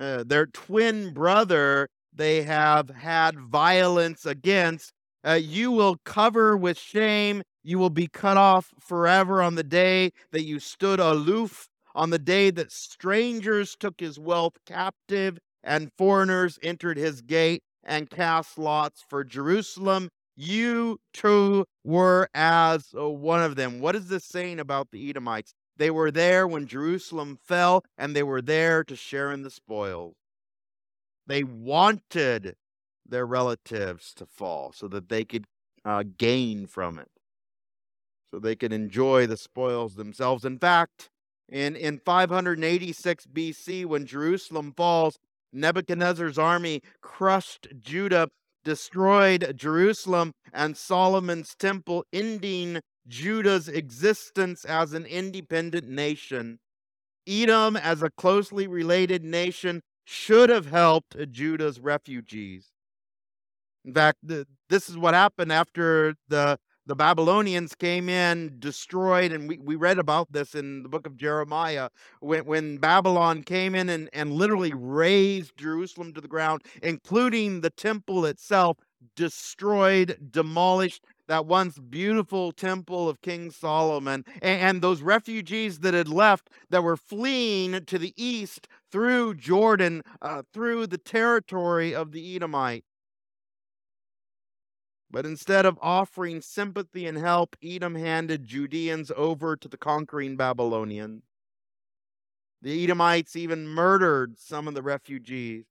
Uh, 0.00 0.24
their 0.24 0.46
twin 0.46 1.12
brother 1.12 1.86
they 2.14 2.42
have 2.44 2.88
had 2.88 3.38
violence 3.38 4.24
against. 4.24 4.92
Uh, 5.22 5.32
you 5.34 5.70
will 5.70 5.98
cover 6.06 6.56
with 6.56 6.78
shame 6.78 7.42
you 7.62 7.78
will 7.78 7.90
be 7.90 8.08
cut 8.08 8.38
off 8.38 8.72
forever 8.80 9.42
on 9.42 9.54
the 9.54 9.62
day 9.62 10.12
that 10.32 10.44
you 10.44 10.58
stood 10.58 10.98
aloof, 10.98 11.68
on 11.94 12.08
the 12.08 12.18
day 12.18 12.50
that 12.50 12.72
strangers 12.72 13.76
took 13.78 14.00
his 14.00 14.18
wealth 14.18 14.54
captive 14.64 15.38
and 15.62 15.92
foreigners 15.98 16.58
entered 16.62 16.96
his 16.96 17.20
gate 17.20 17.62
and 17.84 18.10
cast 18.10 18.58
lots 18.58 19.04
for 19.08 19.24
Jerusalem. 19.24 20.08
You 20.36 20.98
too 21.12 21.66
were 21.84 22.28
as 22.34 22.88
one 22.92 23.42
of 23.42 23.56
them. 23.56 23.80
What 23.80 23.96
is 23.96 24.08
this 24.08 24.24
saying 24.24 24.60
about 24.60 24.90
the 24.90 25.10
Edomites? 25.10 25.52
They 25.76 25.90
were 25.90 26.10
there 26.10 26.46
when 26.46 26.66
Jerusalem 26.66 27.38
fell, 27.42 27.84
and 27.98 28.14
they 28.14 28.22
were 28.22 28.42
there 28.42 28.84
to 28.84 28.96
share 28.96 29.32
in 29.32 29.42
the 29.42 29.50
spoils. 29.50 30.14
They 31.26 31.44
wanted 31.44 32.56
their 33.06 33.26
relatives 33.26 34.12
to 34.14 34.26
fall 34.26 34.72
so 34.72 34.88
that 34.88 35.08
they 35.08 35.24
could 35.24 35.44
uh, 35.84 36.04
gain 36.16 36.66
from 36.66 36.98
it 36.98 37.08
so 38.32 38.40
they 38.40 38.56
could 38.56 38.72
enjoy 38.72 39.26
the 39.26 39.36
spoils 39.36 39.94
themselves. 39.94 40.44
In 40.44 40.58
fact, 40.58 41.10
in, 41.48 41.76
in 41.76 41.98
586 41.98 43.26
BC, 43.26 43.84
when 43.84 44.06
Jerusalem 44.06 44.72
falls, 44.74 45.18
Nebuchadnezzar's 45.52 46.38
army 46.38 46.82
crushed 47.00 47.68
Judah, 47.78 48.28
destroyed 48.64 49.54
Jerusalem 49.56 50.32
and 50.52 50.76
Solomon's 50.76 51.54
temple, 51.54 52.04
ending 52.12 52.80
Judah's 53.06 53.68
existence 53.68 54.64
as 54.64 54.92
an 54.92 55.04
independent 55.06 55.88
nation. 55.88 56.58
Edom, 57.26 57.76
as 57.76 58.02
a 58.02 58.10
closely 58.10 58.66
related 58.66 59.24
nation, 59.24 59.82
should 60.04 60.50
have 60.50 60.66
helped 60.66 61.16
Judah's 61.30 61.80
refugees. 61.80 62.68
In 63.84 63.92
fact, 63.92 64.18
this 64.22 64.88
is 64.88 64.96
what 64.96 65.14
happened 65.14 65.52
after 65.52 66.14
the 66.28 66.58
the 66.86 66.96
Babylonians 66.96 67.74
came 67.74 68.08
in, 68.08 68.56
destroyed, 68.58 69.32
and 69.32 69.48
we, 69.48 69.58
we 69.58 69.76
read 69.76 69.98
about 69.98 70.32
this 70.32 70.54
in 70.54 70.82
the 70.82 70.88
book 70.88 71.06
of 71.06 71.16
Jeremiah 71.16 71.90
when, 72.20 72.44
when 72.44 72.76
Babylon 72.78 73.42
came 73.42 73.74
in 73.74 73.88
and, 73.88 74.10
and 74.12 74.32
literally 74.32 74.72
razed 74.74 75.56
Jerusalem 75.56 76.12
to 76.14 76.20
the 76.20 76.28
ground, 76.28 76.62
including 76.82 77.60
the 77.60 77.70
temple 77.70 78.26
itself, 78.26 78.78
destroyed, 79.16 80.18
demolished 80.30 81.04
that 81.28 81.46
once 81.46 81.78
beautiful 81.78 82.52
temple 82.52 83.08
of 83.08 83.22
King 83.22 83.50
Solomon. 83.50 84.24
And, 84.42 84.60
and 84.60 84.82
those 84.82 85.02
refugees 85.02 85.78
that 85.80 85.94
had 85.94 86.08
left, 86.08 86.50
that 86.70 86.82
were 86.82 86.96
fleeing 86.96 87.84
to 87.84 87.98
the 87.98 88.12
east 88.16 88.68
through 88.90 89.34
Jordan, 89.36 90.02
uh, 90.20 90.42
through 90.52 90.88
the 90.88 90.98
territory 90.98 91.94
of 91.94 92.12
the 92.12 92.36
Edomite. 92.36 92.84
But 95.12 95.26
instead 95.26 95.66
of 95.66 95.78
offering 95.82 96.40
sympathy 96.40 97.06
and 97.06 97.18
help, 97.18 97.54
Edom 97.62 97.94
handed 97.94 98.46
Judeans 98.46 99.12
over 99.14 99.56
to 99.56 99.68
the 99.68 99.76
conquering 99.76 100.36
Babylonians. 100.36 101.24
The 102.62 102.82
Edomites 102.82 103.36
even 103.36 103.68
murdered 103.68 104.38
some 104.38 104.66
of 104.66 104.74
the 104.74 104.82
refugees. 104.82 105.66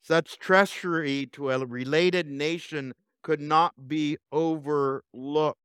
Such 0.00 0.38
treachery 0.38 1.26
to 1.32 1.50
a 1.50 1.66
related 1.66 2.26
nation 2.26 2.94
could 3.22 3.40
not 3.40 3.86
be 3.86 4.16
overlooked. 4.32 5.58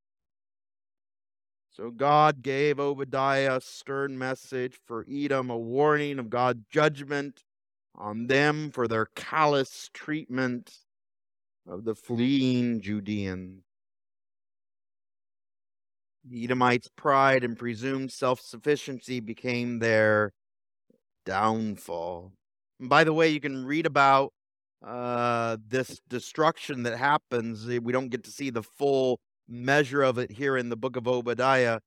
So 1.69 1.89
God 1.89 2.41
gave 2.41 2.81
Obadiah 2.81 3.57
a 3.57 3.61
stern 3.61 4.17
message 4.17 4.77
for 4.85 5.05
Edom, 5.09 5.49
a 5.49 5.57
warning 5.57 6.19
of 6.19 6.29
God's 6.29 6.65
judgment 6.69 7.43
on 7.95 8.27
them 8.27 8.71
for 8.71 8.89
their 8.89 9.05
callous 9.05 9.89
treatment 9.93 10.79
of 11.67 11.83
the 11.83 11.95
fleeing 11.95 12.81
Judeans. 12.81 13.63
The 16.23 16.43
Edomites' 16.43 16.89
pride 16.95 17.43
and 17.43 17.57
presumed 17.57 18.11
self 18.11 18.39
sufficiency 18.39 19.19
became 19.19 19.79
their 19.79 20.33
downfall. 21.25 22.31
And 22.79 22.89
by 22.89 23.03
the 23.03 23.13
way, 23.13 23.29
you 23.29 23.39
can 23.39 23.65
read 23.65 23.85
about 23.85 24.33
uh, 24.85 25.57
this 25.67 25.99
destruction 26.09 26.83
that 26.83 26.97
happens. 26.97 27.65
We 27.65 27.91
don't 27.91 28.09
get 28.09 28.23
to 28.25 28.31
see 28.31 28.49
the 28.49 28.63
full 28.63 29.19
measure 29.47 30.01
of 30.01 30.17
it 30.17 30.31
here 30.31 30.57
in 30.57 30.69
the 30.69 30.77
book 30.77 30.95
of 30.95 31.07
Obadiah. 31.07 31.79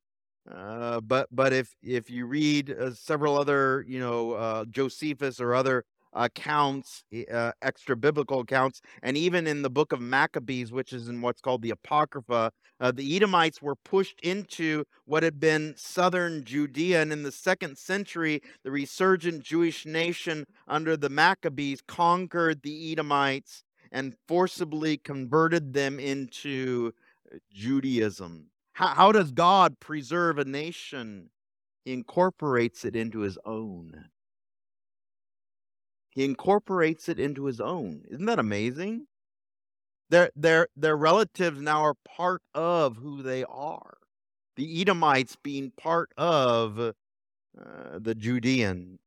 Uh, 0.51 1.01
but 1.01 1.27
but 1.33 1.53
if 1.53 1.75
if 1.83 2.11
you 2.11 2.27
read 2.27 2.71
uh, 2.71 2.93
several 2.93 3.39
other 3.39 3.83
you 3.89 3.99
know 3.99 4.33
uh, 4.33 4.65
Josephus 4.67 5.41
or 5.41 5.55
other 5.55 5.85
accounts, 6.15 7.05
uh, 7.33 7.53
extra 7.63 7.97
biblical 7.97 8.41
accounts, 8.41 8.81
and 9.03 9.17
even 9.17 9.47
in 9.47 9.63
the 9.63 9.71
book 9.71 9.93
of 9.93 10.01
Maccabees, 10.01 10.73
which 10.73 10.93
is 10.93 11.09
in 11.09 11.21
what's 11.21 11.41
called 11.41 11.63
the 11.63 11.71
Apocrypha, 11.71 12.53
uh, 12.81 12.93
the 12.93 13.17
Edomites 13.17 13.63
were 13.63 13.77
pushed 13.77 14.21
into 14.21 14.85
what 15.05 15.23
had 15.23 15.39
been 15.39 15.75
southern 15.77 16.45
Judea. 16.45 17.03
And 17.03 17.13
in 17.13 17.23
the 17.23 17.33
second 17.33 17.79
century, 17.79 18.41
the 18.63 18.71
resurgent 18.71 19.43
Jewish 19.43 19.87
nation 19.87 20.45
under 20.67 20.97
the 20.97 21.09
Maccabees 21.09 21.81
conquered 21.87 22.63
the 22.63 22.93
Edomites 22.93 23.63
and 23.93 24.17
forcibly 24.27 24.97
converted 24.97 25.73
them 25.73 26.01
into 26.01 26.93
Judaism. 27.53 28.47
How, 28.73 28.89
how 28.89 29.13
does 29.13 29.31
God 29.31 29.79
preserve 29.79 30.39
a 30.39 30.45
nation? 30.45 31.31
He 31.85 31.93
incorporates 31.93 32.85
it 32.85 32.97
into 32.97 33.21
his 33.21 33.39
own. 33.45 34.07
He 36.15 36.25
incorporates 36.25 37.09
it 37.09 37.19
into 37.19 37.47
his 37.47 37.61
own. 37.61 38.03
Isn't 38.09 38.27
that 38.27 38.39
amazing? 38.39 39.07
Their, 40.11 40.31
their, 40.37 40.69
their 40.77 40.97
relatives 40.97 41.61
now 41.61 41.83
are 41.83 41.95
part 41.95 42.43
of 42.55 42.97
who 42.97 43.23
they 43.23 43.43
are. 43.45 43.97
The 44.57 44.81
Edomites 44.81 45.37
being 45.43 45.73
part 45.73 46.11
of 46.17 46.79
uh, 46.79 46.93
the 47.99 48.15
Judean. 48.15 48.99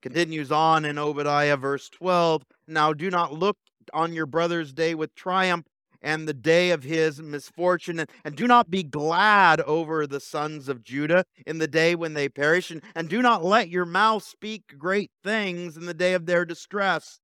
Continues 0.00 0.52
on 0.52 0.84
in 0.84 0.98
Obadiah, 0.98 1.56
verse 1.56 1.88
12. 1.88 2.44
Now 2.68 2.92
do 2.92 3.10
not 3.10 3.32
look 3.32 3.56
on 3.92 4.12
your 4.12 4.26
brother's 4.26 4.72
day 4.72 4.94
with 4.94 5.14
triumph 5.16 5.66
and 6.02 6.26
the 6.28 6.34
day 6.34 6.70
of 6.70 6.82
his 6.82 7.20
misfortune. 7.20 8.00
And, 8.00 8.10
and 8.24 8.36
do 8.36 8.46
not 8.46 8.70
be 8.70 8.82
glad 8.82 9.60
over 9.62 10.06
the 10.06 10.20
sons 10.20 10.68
of 10.68 10.82
Judah 10.82 11.24
in 11.46 11.58
the 11.58 11.68
day 11.68 11.94
when 11.94 12.14
they 12.14 12.28
perish. 12.28 12.70
And, 12.70 12.82
and 12.94 13.08
do 13.08 13.22
not 13.22 13.44
let 13.44 13.68
your 13.68 13.86
mouth 13.86 14.22
speak 14.22 14.62
great 14.78 15.10
things 15.22 15.76
in 15.76 15.86
the 15.86 15.94
day 15.94 16.14
of 16.14 16.26
their 16.26 16.44
distress. 16.44 17.20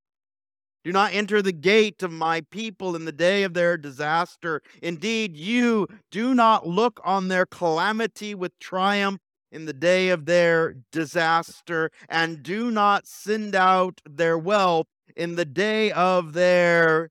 Do 0.85 0.93
not 0.93 1.15
enter 1.15 1.41
the 1.41 1.53
gate 1.53 2.03
of 2.03 2.13
my 2.13 2.43
people 2.51 2.95
in 2.95 3.07
the 3.07 3.13
day 3.13 3.43
of 3.43 3.55
their 3.55 3.79
disaster. 3.79 4.61
Indeed, 4.83 5.35
you 5.35 5.89
do 6.11 6.35
not 6.35 6.67
look 6.67 7.01
on 7.05 7.29
their 7.29 7.47
calamity 7.47 8.35
with 8.35 8.59
triumph 8.59 9.21
in 9.51 9.65
the 9.65 9.73
day 9.73 10.11
of 10.11 10.27
their 10.27 10.75
disaster, 10.91 11.91
and 12.09 12.43
do 12.43 12.71
not 12.71 13.07
send 13.07 13.55
out 13.55 14.01
their 14.05 14.37
wealth 14.37 14.89
in 15.17 15.37
the 15.37 15.45
day 15.45 15.93
of 15.93 16.33
their 16.33 17.09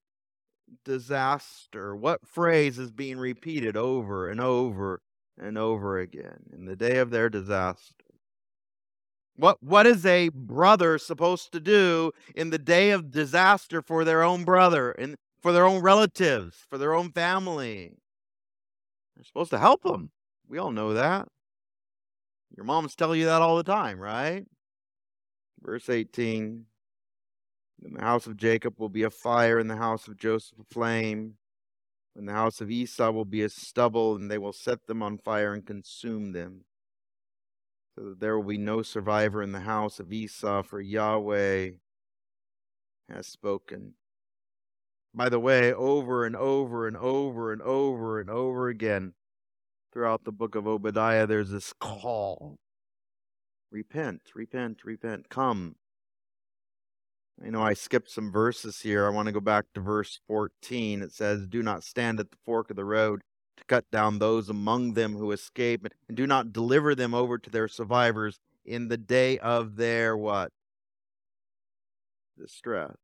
disaster. 0.83 1.95
What 1.95 2.27
phrase 2.27 2.79
is 2.79 2.91
being 2.91 3.17
repeated 3.17 3.77
over 3.77 4.29
and 4.29 4.39
over 4.39 5.01
and 5.37 5.57
over 5.57 5.99
again? 5.99 6.43
In 6.53 6.65
the 6.65 6.75
day 6.75 6.97
of 6.97 7.09
their 7.09 7.29
disaster. 7.29 7.95
What, 9.35 9.61
what 9.63 9.87
is 9.87 10.05
a 10.05 10.29
brother 10.29 10.97
supposed 10.97 11.51
to 11.53 11.59
do 11.59 12.11
in 12.35 12.51
the 12.51 12.59
day 12.59 12.91
of 12.91 13.09
disaster 13.09 13.81
for 13.81 14.05
their 14.05 14.21
own 14.21 14.43
brother 14.43 14.91
and 14.91 15.15
for 15.41 15.51
their 15.51 15.65
own 15.65 15.81
relatives, 15.81 16.57
for 16.69 16.77
their 16.77 16.93
own 16.93 17.11
family? 17.11 17.93
They're 19.15 19.25
supposed 19.25 19.51
to 19.51 19.59
help 19.59 19.83
them. 19.83 20.11
We 20.47 20.59
all 20.59 20.71
know 20.71 20.93
that. 20.93 21.27
Your 22.55 22.65
moms 22.65 22.95
tell 22.95 23.15
you 23.15 23.25
that 23.25 23.41
all 23.41 23.57
the 23.57 23.63
time, 23.63 23.99
right? 23.99 24.45
Verse 25.61 25.89
18 25.89 26.65
In 27.83 27.93
the 27.93 28.01
house 28.01 28.27
of 28.27 28.37
Jacob 28.37 28.79
will 28.79 28.89
be 28.89 29.03
a 29.03 29.09
fire, 29.09 29.59
in 29.59 29.67
the 29.67 29.75
house 29.75 30.07
of 30.07 30.17
Joseph 30.17 30.59
a 30.59 30.63
flame. 30.73 31.35
In 32.15 32.25
the 32.25 32.33
house 32.33 32.61
of 32.61 32.71
Esau 32.71 33.11
will 33.11 33.25
be 33.25 33.41
a 33.41 33.49
stubble, 33.49 34.15
and 34.15 34.29
they 34.29 34.37
will 34.37 34.53
set 34.53 34.87
them 34.87 35.01
on 35.01 35.17
fire 35.17 35.53
and 35.53 35.65
consume 35.65 36.31
them 36.31 36.65
so 37.95 38.09
that 38.09 38.19
there 38.19 38.37
will 38.37 38.47
be 38.47 38.57
no 38.57 38.81
survivor 38.81 39.41
in 39.41 39.51
the 39.51 39.61
house 39.61 39.99
of 39.99 40.11
Esau, 40.11 40.63
for 40.63 40.81
Yahweh 40.81 41.71
has 43.09 43.27
spoken. 43.27 43.93
By 45.13 45.29
the 45.29 45.39
way, 45.39 45.73
over 45.73 46.25
and 46.25 46.35
over 46.35 46.87
and 46.87 46.97
over 46.97 47.53
and 47.53 47.61
over 47.61 48.19
and 48.19 48.29
over 48.29 48.67
again 48.67 49.13
throughout 49.91 50.23
the 50.23 50.31
book 50.31 50.55
of 50.55 50.67
Obadiah, 50.67 51.27
there's 51.27 51.51
this 51.51 51.73
call 51.73 52.57
repent, 53.71 54.21
repent, 54.33 54.83
repent, 54.83 55.29
come. 55.29 55.75
I 57.41 57.49
know 57.49 57.61
I 57.61 57.73
skipped 57.73 58.11
some 58.11 58.31
verses 58.31 58.81
here. 58.81 59.05
I 59.05 59.09
want 59.09 59.27
to 59.27 59.31
go 59.31 59.39
back 59.39 59.65
to 59.73 59.81
verse 59.81 60.19
14. 60.27 61.01
It 61.01 61.11
says, 61.11 61.47
Do 61.47 61.63
not 61.63 61.83
stand 61.83 62.19
at 62.19 62.31
the 62.31 62.37
fork 62.45 62.69
of 62.69 62.75
the 62.75 62.85
road 62.85 63.21
to 63.57 63.63
cut 63.65 63.89
down 63.91 64.19
those 64.19 64.49
among 64.49 64.93
them 64.93 65.15
who 65.15 65.31
escape, 65.31 65.87
and 66.07 66.17
do 66.17 66.27
not 66.27 66.53
deliver 66.53 66.95
them 66.95 67.13
over 67.13 67.37
to 67.37 67.49
their 67.49 67.67
survivors 67.67 68.39
in 68.65 68.87
the 68.87 68.97
day 68.97 69.39
of 69.39 69.75
their 69.75 70.15
what? 70.15 70.51
Distress. 72.37 72.95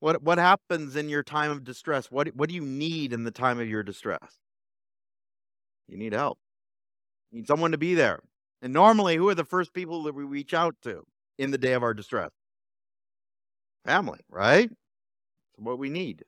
What 0.00 0.22
what 0.22 0.38
happens 0.38 0.96
in 0.96 1.08
your 1.08 1.22
time 1.22 1.50
of 1.50 1.64
distress? 1.64 2.10
What 2.10 2.28
what 2.36 2.48
do 2.48 2.54
you 2.54 2.64
need 2.64 3.12
in 3.12 3.24
the 3.24 3.30
time 3.30 3.58
of 3.58 3.68
your 3.68 3.82
distress? 3.82 4.38
You 5.88 5.96
need 5.96 6.12
help. 6.12 6.38
You 7.30 7.38
need 7.38 7.46
someone 7.46 7.72
to 7.72 7.78
be 7.78 7.94
there. 7.94 8.20
And 8.60 8.72
normally, 8.72 9.16
who 9.16 9.28
are 9.28 9.34
the 9.34 9.44
first 9.44 9.72
people 9.72 10.02
that 10.04 10.14
we 10.14 10.24
reach 10.24 10.54
out 10.54 10.76
to 10.82 11.04
in 11.38 11.50
the 11.50 11.58
day 11.58 11.72
of 11.72 11.82
our 11.82 11.94
distress? 11.94 12.30
Family, 13.84 14.20
right? 14.30 14.70
It's 14.70 15.58
what 15.58 15.78
we 15.78 15.90
need. 15.90 16.24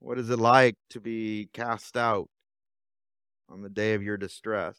What 0.00 0.18
is 0.18 0.30
it 0.30 0.38
like 0.38 0.74
to 0.90 1.00
be 1.00 1.48
cast 1.52 1.96
out 1.96 2.28
on 3.48 3.62
the 3.62 3.70
day 3.70 3.94
of 3.94 4.02
your 4.02 4.16
distress? 4.16 4.76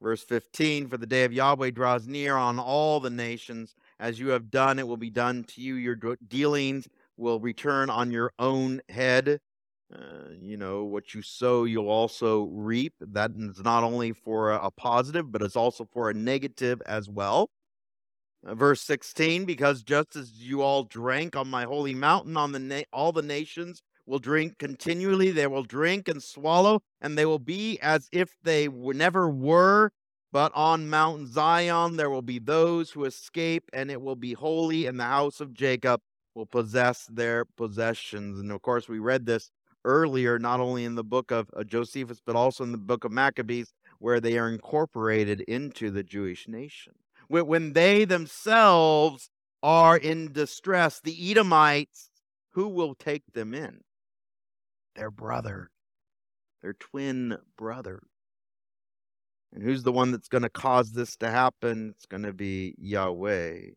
Verse 0.00 0.22
15 0.22 0.88
For 0.88 0.96
the 0.96 1.06
day 1.06 1.24
of 1.24 1.32
Yahweh 1.32 1.70
draws 1.70 2.06
near 2.06 2.36
on 2.36 2.58
all 2.58 3.00
the 3.00 3.10
nations. 3.10 3.74
As 3.98 4.18
you 4.18 4.28
have 4.28 4.50
done, 4.50 4.78
it 4.78 4.86
will 4.86 4.96
be 4.96 5.10
done 5.10 5.44
to 5.44 5.60
you. 5.60 5.74
Your 5.74 5.96
dealings 6.28 6.88
will 7.16 7.40
return 7.40 7.90
on 7.90 8.10
your 8.10 8.32
own 8.38 8.80
head. 8.88 9.40
Uh, 9.94 10.28
you 10.38 10.58
know, 10.58 10.84
what 10.84 11.14
you 11.14 11.22
sow, 11.22 11.64
you'll 11.64 11.88
also 11.88 12.44
reap. 12.52 12.92
That 13.00 13.30
is 13.36 13.60
not 13.62 13.84
only 13.84 14.12
for 14.12 14.52
a, 14.52 14.70
positive, 14.70 15.32
but 15.32 15.40
it's 15.40 15.56
also 15.56 15.88
for 15.90 16.10
a 16.10 16.14
negative 16.14 16.82
as 16.84 17.08
well. 17.08 17.48
Uh, 18.46 18.54
verse 18.54 18.80
16 18.82 19.44
because 19.44 19.82
just 19.82 20.14
as 20.14 20.30
you 20.34 20.62
all 20.62 20.84
drank 20.84 21.34
on 21.34 21.48
my 21.48 21.64
holy 21.64 21.94
mountain 21.94 22.36
on 22.36 22.52
the 22.52 22.58
na- 22.60 22.82
all 22.92 23.10
the 23.10 23.20
nations 23.20 23.82
will 24.06 24.20
drink 24.20 24.56
continually 24.58 25.32
they 25.32 25.48
will 25.48 25.64
drink 25.64 26.06
and 26.06 26.22
swallow 26.22 26.80
and 27.00 27.18
they 27.18 27.26
will 27.26 27.40
be 27.40 27.80
as 27.80 28.08
if 28.12 28.36
they 28.44 28.68
never 28.68 29.28
were 29.28 29.90
but 30.30 30.52
on 30.54 30.88
mount 30.88 31.26
zion 31.26 31.96
there 31.96 32.10
will 32.10 32.22
be 32.22 32.38
those 32.38 32.92
who 32.92 33.04
escape 33.04 33.64
and 33.72 33.90
it 33.90 34.00
will 34.00 34.16
be 34.16 34.34
holy 34.34 34.86
and 34.86 35.00
the 35.00 35.04
house 35.04 35.40
of 35.40 35.52
jacob 35.52 36.00
will 36.36 36.46
possess 36.46 37.06
their 37.10 37.44
possessions 37.44 38.38
and 38.38 38.52
of 38.52 38.62
course 38.62 38.88
we 38.88 39.00
read 39.00 39.26
this 39.26 39.50
earlier 39.84 40.38
not 40.38 40.60
only 40.60 40.84
in 40.84 40.94
the 40.94 41.04
book 41.04 41.30
of 41.30 41.50
uh, 41.56 41.64
josephus 41.64 42.20
but 42.24 42.36
also 42.36 42.64
in 42.64 42.72
the 42.72 42.78
book 42.78 43.04
of 43.04 43.12
maccabees 43.12 43.72
where 43.98 44.20
they 44.20 44.38
are 44.38 44.48
incorporated 44.48 45.40
into 45.42 45.90
the 45.90 46.02
jewish 46.02 46.48
nation 46.48 46.94
when 47.28 47.74
they 47.74 48.04
themselves 48.04 49.30
are 49.62 49.96
in 49.96 50.32
distress, 50.32 51.00
the 51.00 51.30
Edomites, 51.30 52.10
who 52.50 52.68
will 52.68 52.94
take 52.94 53.24
them 53.32 53.54
in? 53.54 53.80
Their 54.94 55.10
brother, 55.10 55.70
their 56.62 56.74
twin 56.74 57.38
brother. 57.56 58.02
And 59.52 59.62
who's 59.62 59.82
the 59.82 59.92
one 59.92 60.10
that's 60.10 60.28
going 60.28 60.42
to 60.42 60.50
cause 60.50 60.92
this 60.92 61.16
to 61.16 61.30
happen? 61.30 61.94
It's 61.96 62.06
going 62.06 62.24
to 62.24 62.32
be 62.32 62.74
Yahweh. 62.78 63.70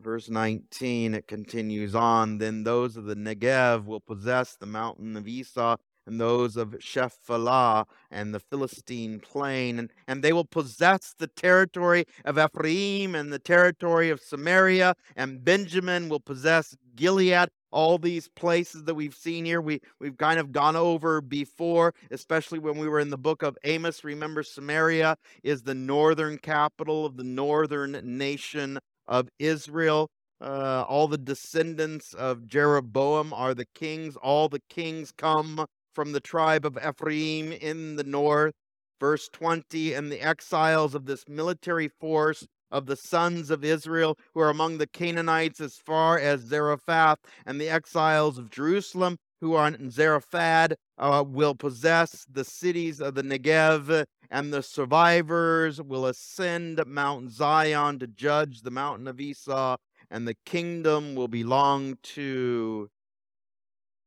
Verse 0.00 0.28
19, 0.28 1.14
it 1.14 1.26
continues 1.26 1.94
on. 1.94 2.38
Then 2.38 2.64
those 2.64 2.96
of 2.96 3.04
the 3.04 3.16
Negev 3.16 3.84
will 3.84 4.00
possess 4.00 4.54
the 4.54 4.66
mountain 4.66 5.16
of 5.16 5.26
Esau 5.26 5.76
and 6.08 6.20
those 6.20 6.56
of 6.56 6.70
Shephelah 6.80 7.84
and 8.10 8.34
the 8.34 8.40
Philistine 8.40 9.20
plain, 9.20 9.78
and, 9.78 9.90
and 10.08 10.24
they 10.24 10.32
will 10.32 10.46
possess 10.46 11.14
the 11.18 11.26
territory 11.26 12.06
of 12.24 12.38
Ephraim 12.38 13.14
and 13.14 13.30
the 13.30 13.38
territory 13.38 14.08
of 14.08 14.20
Samaria, 14.20 14.94
and 15.16 15.44
Benjamin 15.44 16.08
will 16.08 16.20
possess 16.20 16.74
Gilead. 16.96 17.48
All 17.70 17.98
these 17.98 18.28
places 18.28 18.84
that 18.84 18.94
we've 18.94 19.14
seen 19.14 19.44
here, 19.44 19.60
we, 19.60 19.82
we've 20.00 20.16
kind 20.16 20.40
of 20.40 20.52
gone 20.52 20.74
over 20.74 21.20
before, 21.20 21.94
especially 22.10 22.58
when 22.58 22.78
we 22.78 22.88
were 22.88 23.00
in 23.00 23.10
the 23.10 23.18
book 23.18 23.42
of 23.42 23.58
Amos. 23.64 24.04
Remember, 24.04 24.42
Samaria 24.42 25.18
is 25.42 25.62
the 25.62 25.74
northern 25.74 26.38
capital 26.38 27.04
of 27.04 27.18
the 27.18 27.24
northern 27.24 28.00
nation 28.02 28.78
of 29.08 29.28
Israel. 29.38 30.08
Uh, 30.40 30.84
all 30.88 31.08
the 31.08 31.18
descendants 31.18 32.14
of 32.14 32.46
Jeroboam 32.46 33.32
are 33.32 33.54
the 33.54 33.66
kings. 33.74 34.14
All 34.16 34.48
the 34.48 34.62
kings 34.68 35.12
come 35.16 35.66
from 35.94 36.12
the 36.12 36.20
tribe 36.20 36.64
of 36.64 36.78
Ephraim 36.78 37.50
in 37.52 37.96
the 37.96 38.04
north. 38.04 38.54
Verse 39.00 39.28
20 39.32 39.94
And 39.94 40.12
the 40.12 40.20
exiles 40.20 40.94
of 40.94 41.06
this 41.06 41.24
military 41.28 41.88
force 41.88 42.46
of 42.70 42.86
the 42.86 42.96
sons 42.96 43.50
of 43.50 43.64
Israel 43.64 44.16
who 44.34 44.40
are 44.40 44.50
among 44.50 44.78
the 44.78 44.86
Canaanites 44.86 45.60
as 45.60 45.76
far 45.76 46.18
as 46.18 46.42
Zarephath, 46.42 47.18
and 47.46 47.60
the 47.60 47.68
exiles 47.68 48.38
of 48.38 48.50
Jerusalem 48.50 49.16
who 49.40 49.54
are 49.54 49.68
in 49.68 49.90
Zarephath 49.90 50.72
uh, 50.98 51.24
will 51.26 51.54
possess 51.54 52.26
the 52.30 52.44
cities 52.44 53.00
of 53.00 53.14
the 53.14 53.22
Negev, 53.22 54.04
and 54.30 54.52
the 54.52 54.62
survivors 54.62 55.80
will 55.80 56.06
ascend 56.06 56.82
Mount 56.86 57.30
Zion 57.30 57.98
to 57.98 58.06
judge 58.06 58.62
the 58.62 58.70
mountain 58.70 59.08
of 59.08 59.20
Esau, 59.20 59.76
and 60.10 60.26
the 60.26 60.36
kingdom 60.44 61.14
will 61.14 61.28
belong 61.28 61.98
to 62.02 62.90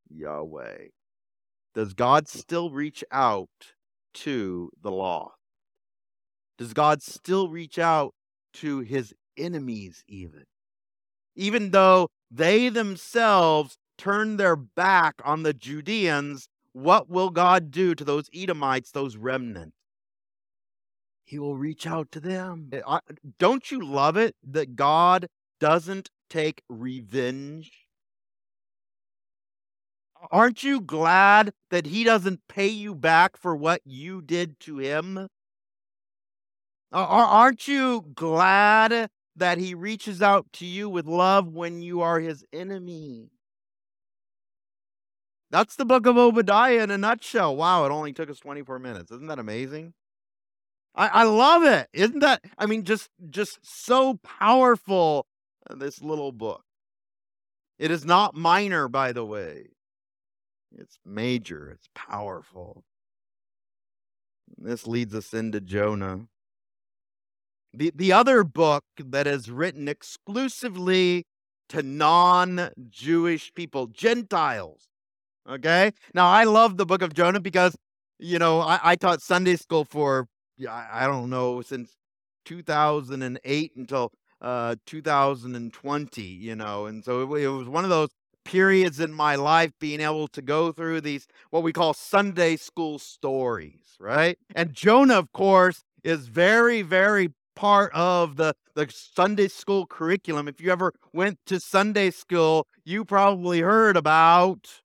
Yahweh. 0.10 0.88
Does 1.73 1.93
God 1.93 2.27
still 2.27 2.69
reach 2.69 3.03
out 3.12 3.49
to 4.13 4.69
the 4.81 4.91
law? 4.91 5.34
Does 6.57 6.73
God 6.73 7.01
still 7.01 7.49
reach 7.49 7.79
out 7.79 8.13
to 8.55 8.79
his 8.79 9.13
enemies, 9.38 10.03
even? 10.07 10.45
even 11.36 11.71
though 11.71 12.10
they 12.29 12.69
themselves 12.69 13.77
turned 13.97 14.39
their 14.39 14.55
back 14.55 15.15
on 15.23 15.43
the 15.43 15.53
Judeans, 15.53 16.47
what 16.73 17.10
will 17.10 17.29
God 17.29 17.71
do 17.71 17.93
to 17.95 18.03
those 18.03 18.29
Edomites, 18.34 18.91
those 18.91 19.17
remnant? 19.17 19.73
He 21.31 21.39
will 21.39 21.55
reach 21.55 21.87
out 21.87 22.11
to 22.11 22.19
them. 22.19 22.71
Eh, 22.73 22.81
don't 23.39 23.71
you 23.71 23.79
love 23.79 24.17
it 24.17 24.35
that 24.43 24.75
God 24.75 25.27
doesn't 25.61 26.09
take 26.29 26.61
revenge? 26.67 27.71
Aren't 30.29 30.61
you 30.65 30.81
glad 30.81 31.53
that 31.69 31.85
He 31.85 32.03
doesn't 32.03 32.41
pay 32.49 32.67
you 32.67 32.93
back 32.93 33.37
for 33.37 33.55
what 33.55 33.79
you 33.85 34.21
did 34.21 34.59
to 34.59 34.79
Him? 34.79 35.29
Aren't 36.91 37.65
you 37.65 38.11
glad 38.13 39.09
that 39.37 39.57
He 39.57 39.73
reaches 39.73 40.21
out 40.21 40.51
to 40.55 40.65
you 40.65 40.89
with 40.89 41.05
love 41.05 41.47
when 41.47 41.81
you 41.81 42.01
are 42.01 42.19
His 42.19 42.43
enemy? 42.51 43.29
That's 45.49 45.77
the 45.77 45.85
book 45.85 46.05
of 46.05 46.17
Obadiah 46.17 46.83
in 46.83 46.91
a 46.91 46.97
nutshell. 46.97 47.55
Wow, 47.55 47.85
it 47.85 47.89
only 47.89 48.11
took 48.11 48.29
us 48.29 48.39
24 48.39 48.79
minutes. 48.79 49.11
Isn't 49.11 49.27
that 49.27 49.39
amazing? 49.39 49.93
I, 50.95 51.08
I 51.08 51.23
love 51.23 51.63
it. 51.63 51.88
Isn't 51.93 52.19
that 52.19 52.43
I 52.58 52.65
mean 52.65 52.84
just 52.84 53.10
just 53.30 53.60
so 53.63 54.19
powerful 54.23 55.25
uh, 55.69 55.75
this 55.75 56.01
little 56.01 56.32
book. 56.32 56.63
It 57.80 57.91
is 57.91 58.06
not 58.06 58.36
minor 58.36 58.88
by 58.88 59.12
the 59.12 59.25
way. 59.25 59.69
It's 60.77 60.99
major, 61.06 61.69
it's 61.71 61.89
powerful. 61.95 62.84
This 64.58 64.88
leads 64.88 65.15
us 65.15 65.34
into 65.34 65.62
Jonah. 65.62 66.27
The 67.73 67.91
the 67.95 68.12
other 68.12 68.43
book 68.43 68.84
that 68.97 69.27
is 69.27 69.49
written 69.49 69.88
exclusively 69.88 71.25
to 71.69 71.82
non-Jewish 71.82 73.54
people, 73.54 73.88
Gentiles 73.88 74.89
Okay. 75.49 75.91
Now 76.13 76.27
I 76.27 76.43
love 76.43 76.77
the 76.77 76.86
book 76.86 77.01
of 77.01 77.13
Jonah 77.13 77.39
because, 77.39 77.75
you 78.19 78.39
know, 78.39 78.62
I, 78.62 78.80
I 78.84 78.95
taught 78.95 79.21
Sunday 79.21 79.56
school 79.56 79.86
for, 79.86 80.27
I, 80.67 81.08
don't 81.08 81.30
know, 81.30 81.62
since 81.62 81.95
2008 82.45 83.71
until 83.76 84.12
uh, 84.41 84.76
2020, 84.86 86.21
you 86.21 86.56
know, 86.56 86.86
and 86.86 87.04
so 87.04 87.21
it, 87.21 87.43
it 87.43 87.47
was 87.47 87.67
one 87.67 87.84
of 87.84 87.89
those 87.89 88.10
periods 88.43 89.00
in 89.00 89.13
my 89.13 89.36
life 89.36 89.71
being 89.80 90.02
able 90.02 90.28
to 90.30 90.41
go 90.41 90.71
through 90.71 91.02
these, 91.02 91.28
what 91.52 91.63
we 91.63 91.71
call 91.71 91.93
Sunday 91.93 92.56
school 92.56 92.97
stories, 93.00 93.95
right? 94.00 94.38
And 94.56 94.74
Jonah, 94.74 95.19
of 95.19 95.32
course, 95.32 95.84
is 96.04 96.28
very, 96.28 96.82
very 96.82 97.30
part 97.56 97.93
of 97.93 98.38
the 98.38 98.56
the 98.74 98.88
Sunday 98.89 99.47
school 99.47 99.86
curriculum. 99.86 100.47
If 100.47 100.62
you 100.62 100.71
ever 100.71 100.93
went 101.13 101.39
to 101.47 101.60
Sunday 101.60 102.10
school, 102.10 102.65
you 102.86 103.06
probably 103.06 103.60
heard 103.60 103.97
about 103.97 104.82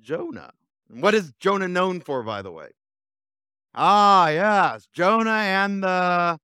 Jonah. 0.00 0.52
What 0.88 1.14
is 1.14 1.32
Jonah 1.38 1.68
known 1.68 2.00
for, 2.00 2.22
by 2.22 2.42
the 2.42 2.52
way? 2.52 2.68
Ah, 3.74 4.28
yes, 4.28 4.86
Jonah 4.92 5.30
and 5.30 5.82
the 5.82 6.38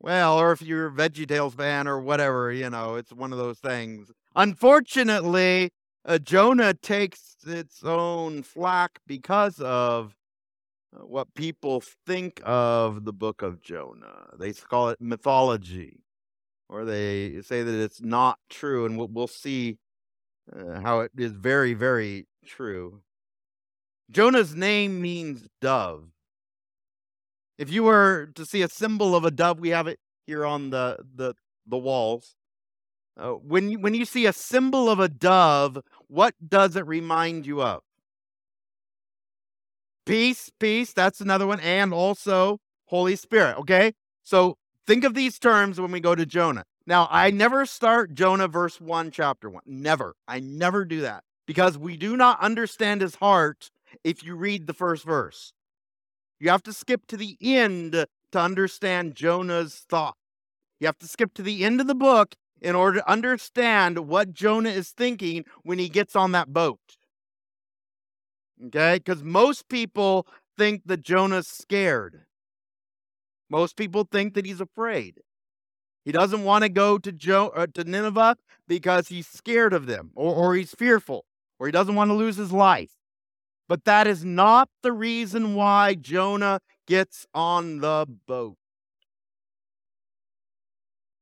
well, 0.00 0.38
or 0.38 0.52
if 0.52 0.62
you're 0.62 0.86
a 0.86 0.92
VeggieTales 0.92 1.54
fan 1.54 1.86
or 1.86 2.00
whatever, 2.00 2.50
you 2.52 2.70
know, 2.70 2.94
it's 2.94 3.12
one 3.12 3.32
of 3.32 3.38
those 3.38 3.58
things. 3.58 4.10
Unfortunately, 4.34 5.70
uh, 6.06 6.18
Jonah 6.18 6.72
takes 6.72 7.36
its 7.46 7.84
own 7.84 8.42
flack 8.42 9.00
because 9.06 9.60
of 9.60 10.16
uh, 10.96 11.04
what 11.04 11.34
people 11.34 11.82
think 12.06 12.40
of 12.44 13.04
the 13.04 13.12
book 13.12 13.42
of 13.42 13.60
Jonah. 13.60 14.28
They 14.38 14.52
call 14.52 14.88
it 14.88 15.00
mythology, 15.00 16.00
or 16.68 16.84
they 16.84 17.42
say 17.42 17.62
that 17.62 17.74
it's 17.74 18.00
not 18.00 18.38
true, 18.48 18.86
and 18.86 18.96
we'll, 18.96 19.08
we'll 19.08 19.26
see 19.26 19.76
uh, 20.50 20.80
how 20.80 21.00
it 21.00 21.10
is 21.18 21.32
very, 21.32 21.74
very 21.74 22.26
true. 22.46 23.02
Jonah's 24.10 24.54
name 24.54 25.02
means 25.02 25.46
dove. 25.60 26.10
If 27.60 27.70
you 27.70 27.82
were 27.82 28.30
to 28.36 28.46
see 28.46 28.62
a 28.62 28.70
symbol 28.70 29.14
of 29.14 29.26
a 29.26 29.30
dove, 29.30 29.60
we 29.60 29.68
have 29.68 29.86
it 29.86 30.00
here 30.26 30.46
on 30.46 30.70
the 30.70 30.96
the 31.14 31.34
the 31.66 31.76
walls. 31.76 32.34
Uh, 33.18 33.32
when 33.32 33.68
you, 33.68 33.78
when 33.78 33.92
you 33.92 34.06
see 34.06 34.24
a 34.24 34.32
symbol 34.32 34.88
of 34.88 34.98
a 34.98 35.10
dove, 35.10 35.78
what 36.08 36.34
does 36.48 36.74
it 36.74 36.86
remind 36.86 37.44
you 37.44 37.60
of? 37.60 37.82
Peace, 40.06 40.50
peace. 40.58 40.94
That's 40.94 41.20
another 41.20 41.46
one, 41.46 41.60
and 41.60 41.92
also 41.92 42.60
Holy 42.86 43.14
Spirit. 43.14 43.58
Okay, 43.58 43.92
so 44.22 44.56
think 44.86 45.04
of 45.04 45.12
these 45.12 45.38
terms 45.38 45.78
when 45.78 45.92
we 45.92 46.00
go 46.00 46.14
to 46.14 46.24
Jonah. 46.24 46.64
Now, 46.86 47.08
I 47.10 47.30
never 47.30 47.66
start 47.66 48.14
Jonah 48.14 48.48
verse 48.48 48.80
1, 48.80 49.10
chapter 49.10 49.50
1. 49.50 49.64
Never. 49.66 50.14
I 50.26 50.40
never 50.40 50.86
do 50.86 51.02
that 51.02 51.24
because 51.46 51.76
we 51.76 51.98
do 51.98 52.16
not 52.16 52.40
understand 52.40 53.02
his 53.02 53.16
heart 53.16 53.70
if 54.02 54.24
you 54.24 54.34
read 54.34 54.66
the 54.66 54.72
first 54.72 55.04
verse. 55.04 55.52
You 56.40 56.48
have 56.48 56.62
to 56.64 56.72
skip 56.72 57.06
to 57.08 57.16
the 57.18 57.36
end 57.40 57.92
to 57.92 58.40
understand 58.40 59.14
Jonah's 59.14 59.84
thought. 59.88 60.16
You 60.80 60.86
have 60.86 60.98
to 60.98 61.06
skip 61.06 61.34
to 61.34 61.42
the 61.42 61.64
end 61.64 61.80
of 61.80 61.86
the 61.86 61.94
book 61.94 62.34
in 62.62 62.74
order 62.74 62.98
to 62.98 63.10
understand 63.10 64.08
what 64.08 64.32
Jonah 64.32 64.70
is 64.70 64.90
thinking 64.90 65.44
when 65.62 65.78
he 65.78 65.90
gets 65.90 66.16
on 66.16 66.32
that 66.32 66.52
boat. 66.52 66.96
Okay? 68.66 68.96
Because 68.96 69.22
most 69.22 69.68
people 69.68 70.26
think 70.56 70.82
that 70.86 71.02
Jonah's 71.02 71.46
scared. 71.46 72.22
Most 73.50 73.76
people 73.76 74.06
think 74.10 74.34
that 74.34 74.46
he's 74.46 74.60
afraid. 74.60 75.20
He 76.04 76.12
doesn't 76.12 76.44
want 76.44 76.64
to 76.64 76.70
go 76.70 76.96
to, 76.96 77.12
jo- 77.12 77.52
uh, 77.54 77.66
to 77.74 77.84
Nineveh 77.84 78.36
because 78.66 79.08
he's 79.08 79.26
scared 79.26 79.74
of 79.74 79.86
them 79.86 80.12
or, 80.14 80.34
or 80.34 80.54
he's 80.54 80.74
fearful 80.74 81.26
or 81.58 81.66
he 81.66 81.72
doesn't 81.72 81.94
want 81.94 82.08
to 82.08 82.14
lose 82.14 82.36
his 82.36 82.52
life. 82.52 82.99
But 83.70 83.84
that 83.84 84.08
is 84.08 84.24
not 84.24 84.68
the 84.82 84.90
reason 84.90 85.54
why 85.54 85.94
Jonah 85.94 86.58
gets 86.88 87.24
on 87.32 87.78
the 87.78 88.04
boat. 88.26 88.56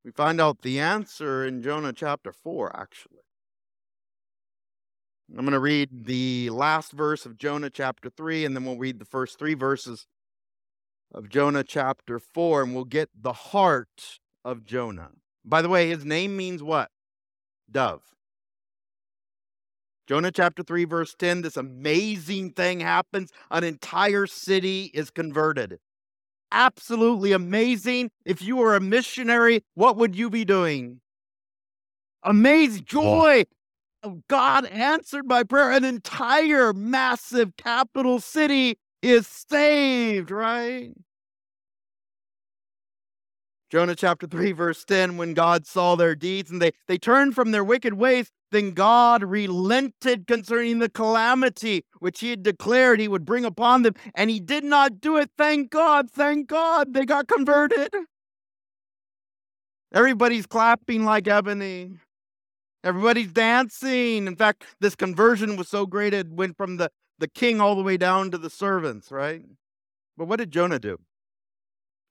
We 0.03 0.13
find 0.13 0.41
out 0.41 0.63
the 0.63 0.81
answer 0.81 1.45
in 1.45 1.61
Jonah 1.61 1.93
chapter 1.93 2.33
4, 2.33 2.75
actually. 2.75 3.19
I'm 5.31 5.45
going 5.45 5.53
to 5.53 5.61
read 5.61 6.07
the 6.07 6.49
last 6.49 6.93
verse 6.93 7.27
of 7.27 7.37
Jonah 7.37 7.69
chapter 7.69 8.09
3, 8.09 8.47
and 8.47 8.57
then 8.57 8.65
we'll 8.65 8.79
read 8.79 8.99
the 8.99 9.05
first 9.05 9.39
three 9.39 9.53
verses 9.53 10.07
of 11.13 11.29
Jonah 11.29 11.65
chapter 11.65 12.19
4, 12.19 12.63
and 12.63 12.75
we'll 12.75 12.85
get 12.85 13.11
the 13.15 13.35
heart 13.35 14.21
of 14.43 14.65
Jonah. 14.65 15.11
By 15.45 15.61
the 15.61 15.69
way, 15.69 15.91
his 15.91 16.07
name 16.07 16.35
means 16.35 16.63
what? 16.63 16.89
Dove. 17.71 18.01
Jonah 20.09 20.33
chapter 20.33 20.63
3, 20.63 20.87
verse 20.87 21.15
10 21.19 21.43
this 21.43 21.59
amazing 21.59 22.53
thing 22.53 22.81
happens. 22.81 23.31
An 23.51 23.63
entire 23.63 24.27
city 24.27 24.91
is 24.95 25.11
converted. 25.11 25.79
Absolutely 26.51 27.33
amazing. 27.33 28.11
If 28.25 28.41
you 28.41 28.57
were 28.57 28.75
a 28.75 28.81
missionary, 28.81 29.65
what 29.75 29.99
would 29.99 30.17
you 30.17 30.31
be 30.31 30.47
doing? 30.47 31.03
Amazing 32.23 32.85
joy. 32.87 33.45
Oh, 34.03 34.23
God 34.29 34.65
answered 34.67 35.27
my 35.27 35.43
prayer. 35.43 35.73
An 35.73 35.85
entire 35.85 36.73
massive 36.73 37.59
capital 37.59 38.19
city 38.19 38.79
is 39.03 39.27
saved, 39.27 40.31
right? 40.31 40.91
Jonah 43.71 43.95
chapter 43.95 44.27
3, 44.27 44.53
verse 44.53 44.83
10 44.87 45.19
when 45.19 45.35
God 45.35 45.67
saw 45.67 45.95
their 45.95 46.15
deeds 46.15 46.51
and 46.51 46.63
they, 46.63 46.73
they 46.87 46.97
turned 46.97 47.35
from 47.35 47.51
their 47.51 47.63
wicked 47.63 47.93
ways, 47.93 48.31
then 48.51 48.73
God 48.73 49.23
relented 49.23 50.27
concerning 50.27 50.79
the 50.79 50.89
calamity 50.89 51.85
which 51.99 52.21
he 52.21 52.31
had 52.31 52.43
declared 52.43 53.01
he 53.01 53.09
would 53.09 53.25
bring 53.25 53.45
upon 53.45 53.83
them, 53.83 53.95
and 54.15 54.31
he 54.31 54.41
did 54.41 54.65
not 54.65 55.01
do 55.01 55.17
it. 55.17 55.31
Thank 55.37 55.71
God, 55.71 56.11
thank 56.11 56.49
God, 56.49 56.95
they 56.95 57.05
got 57.05 57.29
converted. 57.29 57.95
Everybody's 59.93 60.47
clapping 60.47 61.05
like 61.05 61.29
ebony. 61.29 61.93
Everybody's 62.85 63.33
dancing. 63.33 64.27
In 64.27 64.37
fact, 64.37 64.65
this 64.81 64.95
conversion 64.95 65.57
was 65.57 65.69
so 65.69 65.87
great 65.87 66.15
it 66.15 66.31
went 66.31 66.57
from 66.57 66.77
the, 66.77 66.91
the 67.19 67.29
king 67.29 67.61
all 67.61 67.75
the 67.75 67.83
way 67.83 67.97
down 67.97 68.31
to 68.31 68.39
the 68.39 68.51
servants, 68.51 69.11
right? 69.11 69.43
But 70.17 70.27
what 70.27 70.39
did 70.39 70.51
Jonah 70.51 70.79
do? 70.79 70.99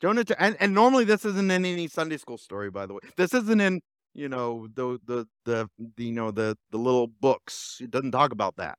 Jonah, 0.02 0.24
and, 0.38 0.56
and 0.60 0.74
normally 0.74 1.06
this 1.06 1.26
isn't 1.26 1.50
in 1.50 1.66
any 1.66 1.88
Sunday 1.88 2.18
school 2.18 2.38
story, 2.38 2.70
by 2.70 2.86
the 2.86 2.94
way. 2.94 3.00
This 3.16 3.34
isn't 3.34 3.60
in 3.60 3.82
you 4.18 4.28
know 4.28 4.68
the 4.74 5.00
the 5.06 5.28
the, 5.46 5.70
the 5.96 6.04
you 6.04 6.12
know 6.12 6.32
the 6.32 6.58
the 6.72 6.78
little 6.78 7.08
books. 7.08 7.78
It 7.82 7.92
doesn't 7.92 8.12
talk 8.12 8.32
about 8.32 8.58
that. 8.58 8.78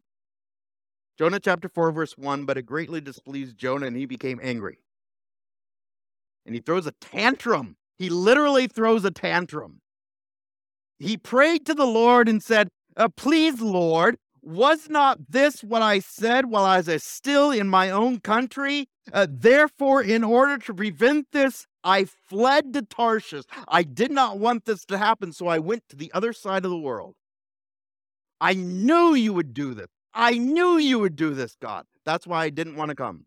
Jonah 1.19 1.41
chapter 1.41 1.69
4 1.69 1.91
verse 1.93 2.17
1, 2.17 2.45
but 2.45 2.59
it 2.59 2.63
greatly 2.63 3.01
displeased 3.01 3.57
Jonah 3.57 3.87
and 3.87 3.97
he 3.97 4.07
became 4.07 4.39
angry. 4.43 4.79
And 6.47 6.55
he 6.55 6.61
throws 6.61 6.87
a 6.87 6.93
tantrum. 6.93 7.77
He 7.99 8.09
literally 8.09 8.69
throws 8.69 9.05
a 9.05 9.11
tantrum. 9.11 9.81
He 10.99 11.17
prayed 11.17 11.67
to 11.67 11.75
the 11.75 11.87
Lord 11.87 12.29
and 12.29 12.41
said, 12.43 12.69
uh, 12.97 13.09
Please, 13.09 13.61
Lord, 13.61 14.17
was 14.43 14.89
not 14.89 15.19
this 15.29 15.63
what 15.63 15.83
I 15.83 15.99
said 15.99 16.47
while 16.47 16.65
I 16.65 16.81
was 16.81 17.03
still 17.03 17.51
in 17.51 17.69
my 17.69 17.91
own 17.91 18.21
country? 18.21 18.87
Uh, 19.13 19.27
therefore, 19.29 20.03
in 20.03 20.23
order 20.23 20.59
to 20.59 20.75
prevent 20.75 21.27
this 21.33 21.67
I 21.85 22.05
fled 22.05 22.73
to 22.75 22.83
Tarshish. 22.83 23.45
I 23.67 23.83
did 23.83 24.11
not 24.11 24.39
want 24.39 24.65
this 24.65 24.85
to 24.87 24.99
happen, 24.99 25.33
so 25.33 25.47
I 25.47 25.59
went 25.59 25.85
to 25.89 25.97
the 25.97 26.11
other 26.13 26.33
side 26.33 26.65
of 26.65 26.71
the 26.71 26.79
world. 26.79 27.15
I 28.41 28.55
knew 28.55 29.15
you 29.15 29.33
would 29.33 29.55
do 29.55 29.75
this. 29.75 29.89
I 30.15 30.39
knew 30.39 30.77
you 30.79 30.99
would 30.99 31.17
do 31.17 31.35
this, 31.35 31.57
God. 31.61 31.85
That's 32.05 32.27
why 32.27 32.45
I 32.45 32.51
didn't 32.51 32.77
want 32.77 32.91
to 32.91 32.95
come. 32.95 33.27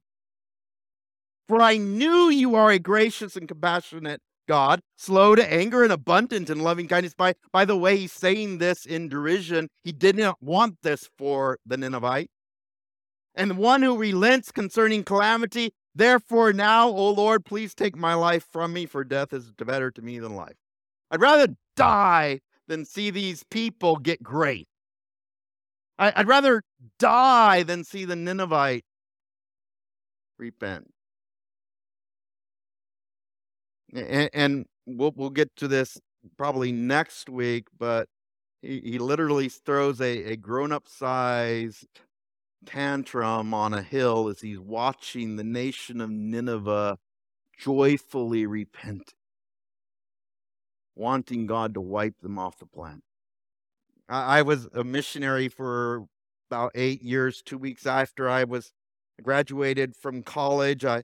For 1.47 1.61
I 1.61 1.77
knew 1.77 2.29
you 2.29 2.55
are 2.55 2.71
a 2.71 2.79
gracious 2.79 3.35
and 3.35 3.47
compassionate 3.47 4.21
God, 4.47 4.81
slow 4.97 5.35
to 5.35 5.53
anger 5.53 5.83
and 5.83 5.91
abundant 5.91 6.49
in 6.49 6.59
loving 6.59 6.87
kindness. 6.87 7.13
By, 7.13 7.35
by 7.51 7.65
the 7.65 7.77
way, 7.77 7.97
he's 7.97 8.11
saying 8.11 8.57
this 8.57 8.85
in 8.85 9.07
derision. 9.07 9.69
He 9.83 9.91
did 9.91 10.17
not 10.17 10.41
want 10.41 10.77
this 10.81 11.09
for 11.17 11.57
the 11.65 11.77
Ninevite. 11.77 12.29
And 13.35 13.51
the 13.51 13.55
one 13.55 13.81
who 13.81 13.97
relents 13.97 14.51
concerning 14.51 15.03
calamity, 15.03 15.71
therefore 15.95 16.53
now, 16.53 16.89
O 16.89 17.09
Lord, 17.11 17.45
please 17.45 17.73
take 17.73 17.95
my 17.95 18.13
life 18.13 18.45
from 18.51 18.73
me, 18.73 18.85
for 18.85 19.03
death 19.03 19.33
is 19.33 19.51
better 19.51 19.91
to 19.91 20.01
me 20.01 20.19
than 20.19 20.35
life. 20.35 20.57
I'd 21.09 21.21
rather 21.21 21.55
die 21.75 22.39
than 22.67 22.85
see 22.85 23.09
these 23.09 23.43
people 23.49 23.97
get 23.97 24.23
great. 24.23 24.67
I, 25.99 26.13
would 26.17 26.27
rather 26.27 26.63
die 26.97 27.63
than 27.63 27.83
see 27.83 28.05
the 28.05 28.15
Ninevite 28.15 28.85
repent. 30.39 30.91
And, 33.93 34.29
and 34.33 34.65
we'll 34.85 35.13
we'll 35.15 35.29
get 35.29 35.55
to 35.57 35.67
this 35.67 35.99
probably 36.37 36.71
next 36.71 37.29
week, 37.29 37.67
but 37.77 38.07
he, 38.61 38.79
he 38.83 38.99
literally 38.99 39.49
throws 39.49 39.99
a, 40.01 40.31
a 40.31 40.35
grown 40.37 40.71
up 40.71 40.87
sized 40.87 41.87
tantrum 42.65 43.53
on 43.53 43.73
a 43.73 43.81
hill 43.81 44.27
as 44.27 44.41
he's 44.41 44.59
watching 44.59 45.35
the 45.35 45.43
nation 45.43 46.01
of 46.01 46.09
Nineveh 46.09 46.97
joyfully 47.57 48.45
repent, 48.45 49.13
wanting 50.95 51.45
God 51.47 51.73
to 51.73 51.81
wipe 51.81 52.19
them 52.21 52.39
off 52.39 52.57
the 52.57 52.65
planet. 52.65 53.03
I, 54.09 54.41
was 54.41 54.67
a 54.73 54.83
missionary 54.83 55.47
for 55.47 56.05
about 56.49 56.71
eight 56.75 57.01
years, 57.01 57.41
two 57.41 57.57
weeks 57.57 57.85
after 57.85 58.27
I 58.29 58.43
was 58.43 58.73
graduated 59.23 59.95
from 59.95 60.21
college. 60.21 60.83
I 60.83 61.03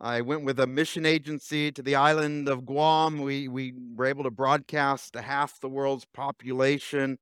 I 0.00 0.22
went 0.22 0.44
with 0.44 0.58
a 0.58 0.66
mission 0.66 1.06
agency 1.06 1.70
to 1.72 1.80
the 1.80 1.94
island 1.94 2.48
of 2.48 2.66
Guam. 2.66 3.20
We, 3.20 3.46
we 3.46 3.72
were 3.94 4.06
able 4.06 4.24
to 4.24 4.30
broadcast 4.30 5.12
to 5.12 5.22
half 5.22 5.60
the 5.60 5.68
world's 5.68 6.04
population 6.04 7.18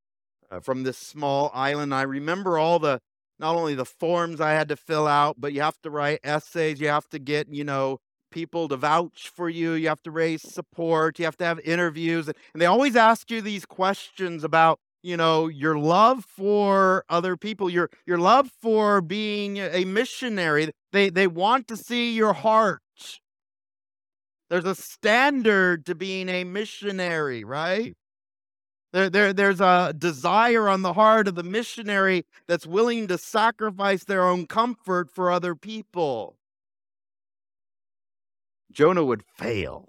uh, 0.50 0.60
from 0.60 0.82
this 0.82 0.96
small 0.96 1.50
island. 1.52 1.94
I 1.94 2.02
remember 2.02 2.58
all 2.58 2.78
the, 2.78 3.00
not 3.42 3.56
only 3.56 3.74
the 3.74 3.84
forms 3.84 4.40
I 4.40 4.52
had 4.52 4.68
to 4.68 4.76
fill 4.76 5.08
out, 5.08 5.34
but 5.38 5.52
you 5.52 5.60
have 5.62 5.80
to 5.82 5.90
write 5.90 6.20
essays. 6.22 6.80
You 6.80 6.88
have 6.88 7.08
to 7.08 7.18
get, 7.18 7.52
you 7.52 7.64
know, 7.64 7.98
people 8.30 8.68
to 8.68 8.76
vouch 8.76 9.30
for 9.34 9.48
you. 9.48 9.72
You 9.72 9.88
have 9.88 10.02
to 10.04 10.12
raise 10.12 10.42
support. 10.42 11.18
You 11.18 11.24
have 11.24 11.36
to 11.38 11.44
have 11.44 11.58
interviews. 11.60 12.28
And 12.28 12.62
they 12.62 12.66
always 12.66 12.94
ask 12.94 13.30
you 13.32 13.42
these 13.42 13.66
questions 13.66 14.44
about 14.44 14.78
you 15.02 15.16
know 15.16 15.48
your 15.48 15.76
love 15.76 16.24
for 16.24 17.04
other 17.08 17.36
people 17.36 17.68
your 17.68 17.90
your 18.06 18.18
love 18.18 18.48
for 18.62 19.00
being 19.00 19.56
a 19.56 19.84
missionary 19.84 20.70
they 20.92 21.10
they 21.10 21.26
want 21.26 21.66
to 21.66 21.76
see 21.76 22.14
your 22.14 22.32
heart 22.32 22.80
there's 24.48 24.64
a 24.64 24.76
standard 24.76 25.84
to 25.86 25.96
being 25.96 26.28
a 26.28 26.44
missionary 26.44 27.42
right 27.42 27.96
there, 28.92 29.10
there 29.10 29.32
there's 29.32 29.60
a 29.60 29.94
desire 29.96 30.68
on 30.68 30.82
the 30.82 30.92
heart 30.92 31.28
of 31.28 31.34
the 31.34 31.42
missionary 31.42 32.24
that's 32.46 32.66
willing 32.66 33.06
to 33.08 33.18
sacrifice 33.18 34.04
their 34.04 34.24
own 34.24 34.46
comfort 34.46 35.10
for 35.10 35.30
other 35.30 35.54
people 35.54 36.36
jonah 38.70 39.04
would 39.04 39.22
fail 39.36 39.86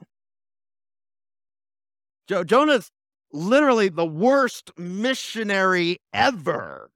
jo- 2.27 2.43
jonah's 2.43 2.91
literally 3.33 3.89
the 3.89 4.05
worst 4.05 4.71
missionary 4.77 5.97
ever. 6.13 6.91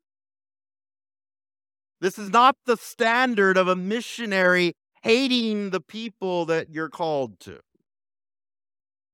This 2.00 2.20
is 2.20 2.30
not 2.30 2.56
the 2.65 2.78
standard 2.78 3.58
of 3.58 3.67
a 3.67 3.76
missionary 3.76 4.74
hating 5.02 5.72
the 5.72 5.82
people 5.82 6.46
that 6.46 6.70
you're 6.70 6.89
called 6.89 7.39
to, 7.41 7.60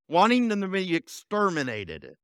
wanting 0.10 0.49
them 0.49 0.62
to 0.62 0.67
be 0.67 0.95
exterminated. 0.95 2.15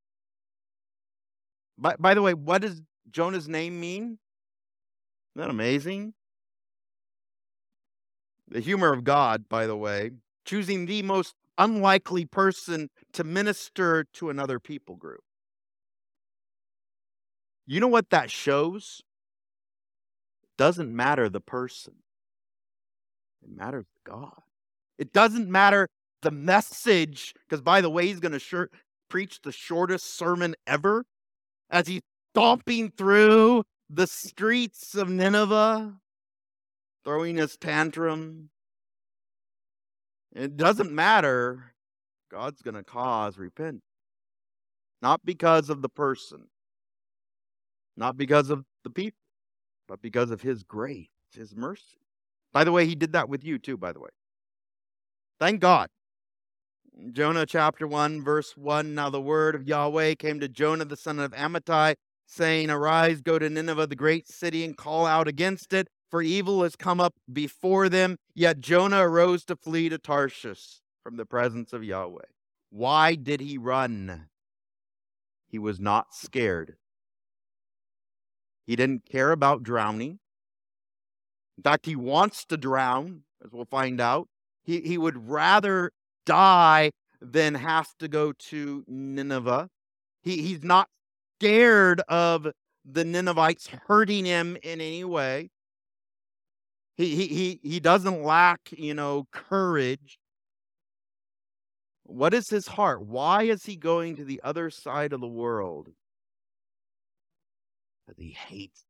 By, 1.80 1.96
by 1.98 2.14
the 2.14 2.22
way, 2.22 2.34
what 2.34 2.62
does 2.62 2.82
Jonah's 3.10 3.48
name 3.48 3.80
mean? 3.80 4.04
Isn't 4.04 5.48
that 5.48 5.50
amazing? 5.50 6.14
The 8.50 8.60
humor 8.60 8.92
of 8.92 9.04
God, 9.04 9.48
by 9.48 9.66
the 9.66 9.78
way, 9.78 10.12
choosing 10.44 10.86
the 10.86 11.04
most 11.04 11.36
unlikely 11.58 12.26
person 12.26 12.90
to 13.14 13.24
minister 13.24 14.06
to 14.14 14.30
another 14.30 14.60
people 14.60 14.96
group. 14.96 15.22
You 17.66 17.80
know 17.80 17.88
what 17.88 18.10
that 18.10 18.32
shows? 18.32 19.02
It 20.44 20.50
doesn't 20.58 20.94
matter 20.94 21.30
the 21.30 21.42
person, 21.42 21.94
it 23.44 23.56
matters 23.56 23.86
God. 24.04 24.42
It 24.98 25.14
doesn't 25.14 25.48
matter 25.48 25.88
the 26.24 26.32
message, 26.32 27.34
because 27.48 27.62
by 27.62 27.80
the 27.80 27.90
way, 27.90 28.08
he's 28.08 28.20
going 28.20 28.34
to 28.34 28.40
short, 28.40 28.74
preach 29.10 29.40
the 29.42 29.54
shortest 29.54 30.18
sermon 30.18 30.56
ever 30.68 31.06
as 31.70 31.88
he's 31.88 32.02
stomping 32.34 32.92
through 32.92 33.64
the 33.90 34.08
streets 34.08 34.96
of 34.96 35.10
Nineveh, 35.10 35.94
throwing 37.04 37.38
his 37.38 37.58
tantrum, 37.58 38.50
it 40.34 40.58
doesn't 40.58 40.92
matter. 40.92 41.74
God's 42.32 42.62
going 42.62 42.76
to 42.76 42.84
cause 42.84 43.38
repentance. 43.38 43.84
Not 45.02 45.26
because 45.26 45.70
of 45.70 45.82
the 45.82 45.90
person, 45.90 46.48
not 47.96 48.18
because 48.18 48.50
of 48.50 48.66
the 48.84 48.90
people, 48.90 49.18
but 49.88 50.02
because 50.02 50.30
of 50.30 50.42
His 50.42 50.64
grace, 50.64 51.08
His 51.34 51.56
mercy. 51.56 52.02
By 52.52 52.64
the 52.64 52.72
way, 52.72 52.86
He 52.86 52.96
did 52.96 53.14
that 53.14 53.30
with 53.30 53.44
you 53.44 53.58
too, 53.60 53.78
by 53.78 53.94
the 53.94 54.00
way. 54.00 54.10
Thank 55.40 55.62
God. 55.62 55.90
Jonah 57.14 57.46
chapter 57.46 57.88
1, 57.88 58.24
verse 58.24 58.58
1 58.58 58.94
Now 58.94 59.10
the 59.10 59.22
word 59.22 59.56
of 59.56 59.68
Yahweh 59.68 60.16
came 60.16 60.40
to 60.40 60.50
Jonah 60.50 60.86
the 60.86 60.98
son 60.98 61.20
of 61.20 61.32
Amittai, 61.32 61.96
saying, 62.26 62.70
Arise, 62.70 63.22
go 63.22 63.40
to 63.40 63.50
Nineveh, 63.50 63.88
the 63.88 63.96
great 63.96 64.28
city, 64.28 64.66
and 64.66 64.76
call 64.76 65.06
out 65.06 65.28
against 65.28 65.72
it, 65.72 65.88
for 66.12 66.22
evil 66.22 66.64
has 66.64 66.76
come 66.76 67.00
up 67.00 67.16
before 67.32 67.90
them. 67.90 68.18
Yet 68.36 68.60
Jonah 68.60 69.08
arose 69.08 69.46
to 69.46 69.56
flee 69.56 69.90
to 69.90 69.98
Tarshish 69.98 70.82
from 71.04 71.16
the 71.16 71.26
presence 71.26 71.74
of 71.74 71.84
Yahweh. 71.84 72.26
Why 72.70 73.16
did 73.16 73.40
he 73.40 73.58
run? 73.58 74.28
He 75.48 75.58
was 75.58 75.80
not 75.80 76.14
scared. 76.14 76.76
He 78.66 78.76
didn't 78.76 79.06
care 79.10 79.32
about 79.32 79.64
drowning. 79.64 80.20
In 81.58 81.64
fact, 81.64 81.86
he 81.86 81.96
wants 81.96 82.46
to 82.46 82.58
drown, 82.58 83.24
as 83.44 83.52
we'll 83.52 83.66
find 83.66 84.00
out. 84.00 84.28
He, 84.64 84.82
he 84.82 84.98
would 84.98 85.30
rather 85.30 85.92
die 86.30 86.92
than 87.22 87.56
have 87.56 87.88
to 87.98 88.08
go 88.08 88.32
to 88.34 88.84
Nineveh. 88.88 89.68
He, 90.22 90.42
he's 90.42 90.64
not 90.64 90.88
scared 91.40 92.02
of 92.08 92.48
the 92.86 93.04
Ninevites 93.04 93.68
hurting 93.88 94.26
him 94.26 94.56
in 94.62 94.80
any 94.80 95.04
way. 95.04 95.50
He, 96.98 97.16
he, 97.16 97.28
he, 97.28 97.60
he 97.64 97.80
doesn't 97.80 98.24
lack, 98.24 98.60
you 98.72 98.94
know, 98.94 99.26
courage. 99.32 100.20
What 102.04 102.34
is 102.34 102.50
his 102.50 102.68
heart? 102.68 103.02
Why 103.02 103.44
is 103.44 103.66
he 103.66 103.76
going 103.76 104.16
to 104.18 104.26
the 104.26 104.42
other 104.44 104.70
side 104.70 105.14
of 105.14 105.22
the 105.22 105.28
world? 105.28 105.90
Because 108.06 108.22
he 108.22 108.32
hates. 108.32 108.84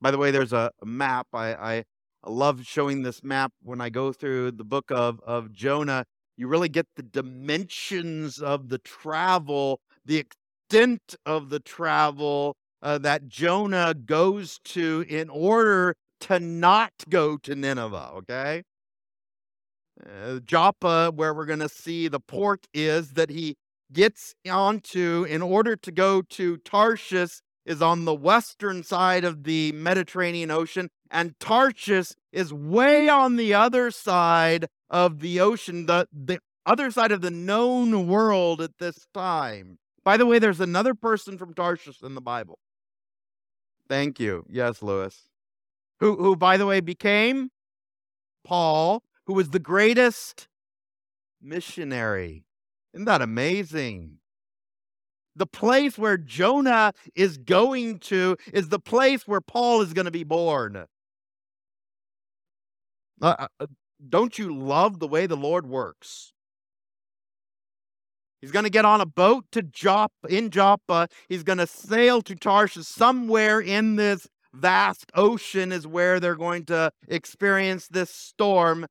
By 0.00 0.10
the 0.10 0.18
way, 0.18 0.30
there's 0.30 0.52
a, 0.52 0.70
map. 0.84 1.28
I, 1.32 1.54
I, 1.54 1.84
I 2.22 2.30
love 2.30 2.64
showing 2.66 3.02
this 3.02 3.24
map 3.24 3.52
when 3.62 3.80
I 3.80 3.88
go 3.88 4.12
through 4.12 4.52
the 4.52 4.64
book 4.64 4.90
of, 4.90 5.20
of 5.26 5.52
Jonah. 5.52 6.04
You 6.36 6.48
really 6.48 6.68
get 6.68 6.86
the 6.96 7.02
dimensions 7.02 8.38
of 8.38 8.68
the 8.68 8.78
travel, 8.78 9.80
the 10.04 10.18
extent 10.18 11.14
of 11.24 11.48
the 11.48 11.60
travel 11.60 12.56
uh, 12.82 12.98
that 12.98 13.28
Jonah 13.28 13.94
goes 13.94 14.58
to 14.64 15.04
in 15.08 15.30
order 15.30 15.94
to 16.20 16.38
not 16.38 16.92
go 17.08 17.36
to 17.38 17.54
Nineveh, 17.54 18.10
okay? 18.16 18.62
Uh, 20.04 20.40
Joppa, 20.40 21.12
where 21.14 21.34
we're 21.34 21.46
going 21.46 21.58
to 21.58 21.68
see 21.68 22.08
the 22.08 22.20
port 22.20 22.66
is 22.72 23.12
that 23.12 23.30
he 23.30 23.56
gets 23.92 24.34
onto 24.48 25.26
in 25.28 25.42
order 25.42 25.76
to 25.76 25.90
go 25.90 26.22
to 26.22 26.56
Tarshish 26.58 27.40
is 27.70 27.80
on 27.80 28.04
the 28.04 28.14
western 28.14 28.82
side 28.82 29.24
of 29.24 29.44
the 29.44 29.72
Mediterranean 29.72 30.50
Ocean, 30.50 30.90
and 31.10 31.38
Tarshish 31.40 32.12
is 32.32 32.52
way 32.52 33.08
on 33.08 33.36
the 33.36 33.54
other 33.54 33.90
side 33.90 34.66
of 34.90 35.20
the 35.20 35.40
ocean, 35.40 35.86
the, 35.86 36.08
the 36.12 36.40
other 36.66 36.90
side 36.90 37.12
of 37.12 37.20
the 37.20 37.30
known 37.30 38.06
world 38.06 38.60
at 38.60 38.78
this 38.78 39.06
time. 39.14 39.78
By 40.04 40.16
the 40.16 40.26
way, 40.26 40.38
there's 40.38 40.60
another 40.60 40.94
person 40.94 41.38
from 41.38 41.54
Tarshish 41.54 42.02
in 42.02 42.14
the 42.14 42.20
Bible. 42.20 42.58
Thank 43.88 44.20
you. 44.20 44.44
Yes, 44.48 44.82
Lewis 44.82 45.30
who, 46.00 46.16
who 46.16 46.34
by 46.34 46.56
the 46.56 46.66
way, 46.66 46.80
became 46.80 47.50
Paul, 48.44 49.02
who 49.26 49.34
was 49.34 49.50
the 49.50 49.58
greatest 49.58 50.48
missionary. 51.40 52.44
Isn't 52.94 53.04
that 53.04 53.22
amazing? 53.22 54.18
The 55.40 55.46
place 55.46 55.96
where 55.96 56.18
Jonah 56.18 56.92
is 57.14 57.38
going 57.38 58.00
to 58.00 58.36
is 58.52 58.68
the 58.68 58.78
place 58.78 59.26
where 59.26 59.40
Paul 59.40 59.80
is 59.80 59.94
going 59.94 60.04
to 60.04 60.10
be 60.10 60.22
born. 60.22 60.76
Uh, 63.22 63.26
uh, 63.26 63.46
uh, 63.58 63.66
don't 64.06 64.38
you 64.38 64.54
love 64.54 64.98
the 64.98 65.08
way 65.08 65.26
the 65.26 65.38
Lord 65.38 65.66
works? 65.66 66.34
He's 68.42 68.50
going 68.50 68.66
to 68.66 68.70
get 68.70 68.84
on 68.84 69.00
a 69.00 69.06
boat 69.06 69.46
to 69.52 69.62
Joppa, 69.62 70.28
in 70.28 70.50
Joppa. 70.50 71.08
He's 71.26 71.42
going 71.42 71.56
to 71.56 71.66
sail 71.66 72.20
to 72.20 72.34
Tarshish. 72.34 72.86
Somewhere 72.86 73.60
in 73.60 73.96
this 73.96 74.26
vast 74.52 75.10
ocean 75.14 75.72
is 75.72 75.86
where 75.86 76.20
they're 76.20 76.36
going 76.36 76.66
to 76.66 76.92
experience 77.08 77.88
this 77.88 78.10
storm. 78.10 78.84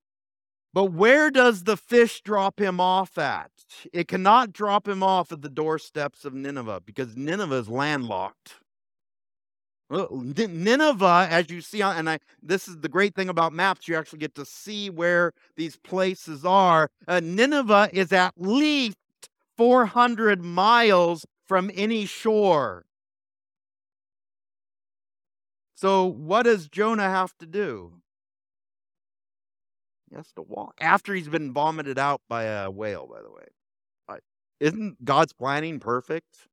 But 0.80 0.94
where 0.94 1.30
does 1.30 1.66
the 1.66 1.76
fish 1.76 2.22
drop 2.22 2.58
him 2.58 2.80
off 2.80 3.18
at? 3.18 3.52
It 3.92 4.08
cannot 4.08 4.54
drop 4.54 4.88
him 4.88 5.04
off 5.04 5.30
at 5.30 5.42
the 5.42 5.50
doorsteps 5.50 6.24
of 6.24 6.34
Nineveh 6.34 6.84
because 6.86 7.18
Nineveh 7.18 7.56
is 7.56 7.68
landlocked. 7.68 8.54
Nineveh, 9.90 11.28
as 11.30 11.50
you 11.50 11.60
see, 11.60 11.82
and 11.82 12.10
I, 12.10 12.20
this 12.42 12.70
is 12.70 12.78
the 12.78 12.88
great 12.88 13.14
thing 13.14 13.28
about 13.28 13.52
maps, 13.52 13.90
you 13.90 13.98
actually 13.98 14.20
get 14.20 14.36
to 14.36 14.46
see 14.46 14.90
where 14.90 15.34
these 15.58 15.76
places 15.76 16.46
are. 16.46 16.90
Uh, 17.06 17.20
Nineveh 17.22 17.90
is 17.92 18.14
at 18.14 18.36
least 18.38 18.96
400 19.58 20.42
miles 20.42 21.26
from 21.46 21.70
any 21.74 22.06
shore. 22.06 22.86
So, 25.76 26.06
what 26.06 26.44
does 26.44 26.70
Jonah 26.70 27.10
have 27.10 27.38
to 27.40 27.46
do? 27.46 27.99
He 30.10 30.16
has 30.16 30.32
to 30.34 30.42
walk 30.42 30.76
after 30.82 31.14
he's 31.14 31.30
been 31.30 31.54
vomited 31.54 32.00
out 32.00 32.22
by 32.28 32.44
a 32.44 32.70
whale, 32.70 33.08
by 33.08 33.22
the 33.22 33.32
way. 33.32 33.46
Isn't 34.60 35.06
God's 35.06 35.32
planning 35.32 35.80
perfect? 35.80 36.48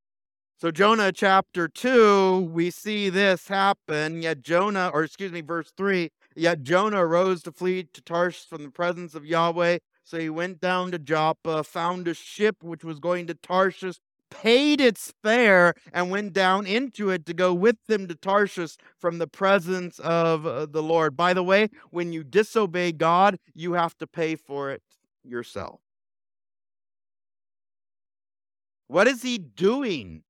So, 0.58 0.70
Jonah 0.70 1.12
chapter 1.12 1.68
2, 1.68 2.48
we 2.52 2.70
see 2.70 3.10
this 3.10 3.48
happen. 3.48 4.22
Yet 4.22 4.42
Jonah, 4.42 4.90
or 4.94 5.02
excuse 5.02 5.32
me, 5.32 5.40
verse 5.40 5.72
3 5.76 6.10
Yet 6.36 6.62
Jonah 6.62 7.04
arose 7.04 7.42
to 7.42 7.52
flee 7.52 7.84
to 7.92 8.00
Tarshish 8.00 8.46
from 8.46 8.62
the 8.62 8.70
presence 8.70 9.14
of 9.14 9.26
Yahweh. 9.26 9.78
So 10.04 10.20
he 10.20 10.30
went 10.30 10.60
down 10.60 10.92
to 10.92 10.98
Joppa, 11.00 11.64
found 11.64 12.06
a 12.06 12.14
ship 12.14 12.62
which 12.62 12.84
was 12.84 13.00
going 13.00 13.26
to 13.26 13.34
Tarshish, 13.34 13.96
paid 14.30 14.80
its 14.80 15.12
fare, 15.22 15.74
and 15.92 16.10
went 16.10 16.32
down 16.32 16.66
into 16.66 17.10
it 17.10 17.26
to 17.26 17.34
go 17.34 17.54
with 17.54 17.76
them 17.86 18.08
to 18.08 18.14
Tarshish 18.14 18.76
from 18.98 19.18
the 19.18 19.26
presence 19.26 19.98
of 20.00 20.46
uh, 20.46 20.66
the 20.66 20.82
Lord. 20.82 21.16
By 21.16 21.32
the 21.34 21.42
way, 21.42 21.68
when 21.90 22.12
you 22.12 22.24
disobey 22.24 22.92
God, 22.92 23.38
you 23.54 23.72
have 23.74 23.96
to 23.98 24.06
pay 24.06 24.36
for 24.36 24.70
it 24.70 24.82
yourself. 25.24 25.80
What 28.88 29.08
is 29.08 29.22
he 29.22 29.38
doing? 29.38 30.22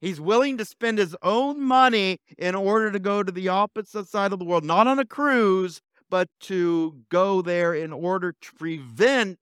He's 0.00 0.20
willing 0.20 0.56
to 0.56 0.64
spend 0.64 0.98
his 0.98 1.14
own 1.22 1.62
money 1.62 2.18
in 2.38 2.54
order 2.54 2.90
to 2.90 2.98
go 2.98 3.22
to 3.22 3.30
the 3.30 3.48
opposite 3.48 4.08
side 4.08 4.32
of 4.32 4.38
the 4.38 4.46
world, 4.46 4.64
not 4.64 4.86
on 4.86 4.98
a 4.98 5.04
cruise, 5.04 5.82
but 6.08 6.28
to 6.40 6.96
go 7.10 7.42
there 7.42 7.74
in 7.74 7.92
order 7.92 8.34
to 8.40 8.52
prevent 8.54 9.38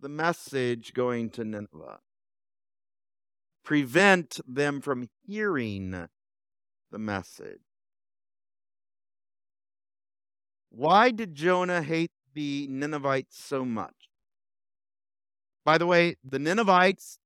the 0.00 0.08
message 0.08 0.94
going 0.94 1.30
to 1.30 1.44
Nineveh. 1.44 2.00
Prevent 3.64 4.40
them 4.46 4.80
from 4.80 5.08
hearing 5.26 6.08
the 6.90 6.98
message. 6.98 7.60
Why 10.70 11.10
did 11.10 11.34
Jonah 11.34 11.82
hate 11.82 12.12
the 12.34 12.66
Ninevites 12.70 13.42
so 13.42 13.64
much? 13.64 14.08
By 15.64 15.78
the 15.78 15.86
way, 15.86 16.16
the 16.24 16.38
Ninevites 16.38 17.18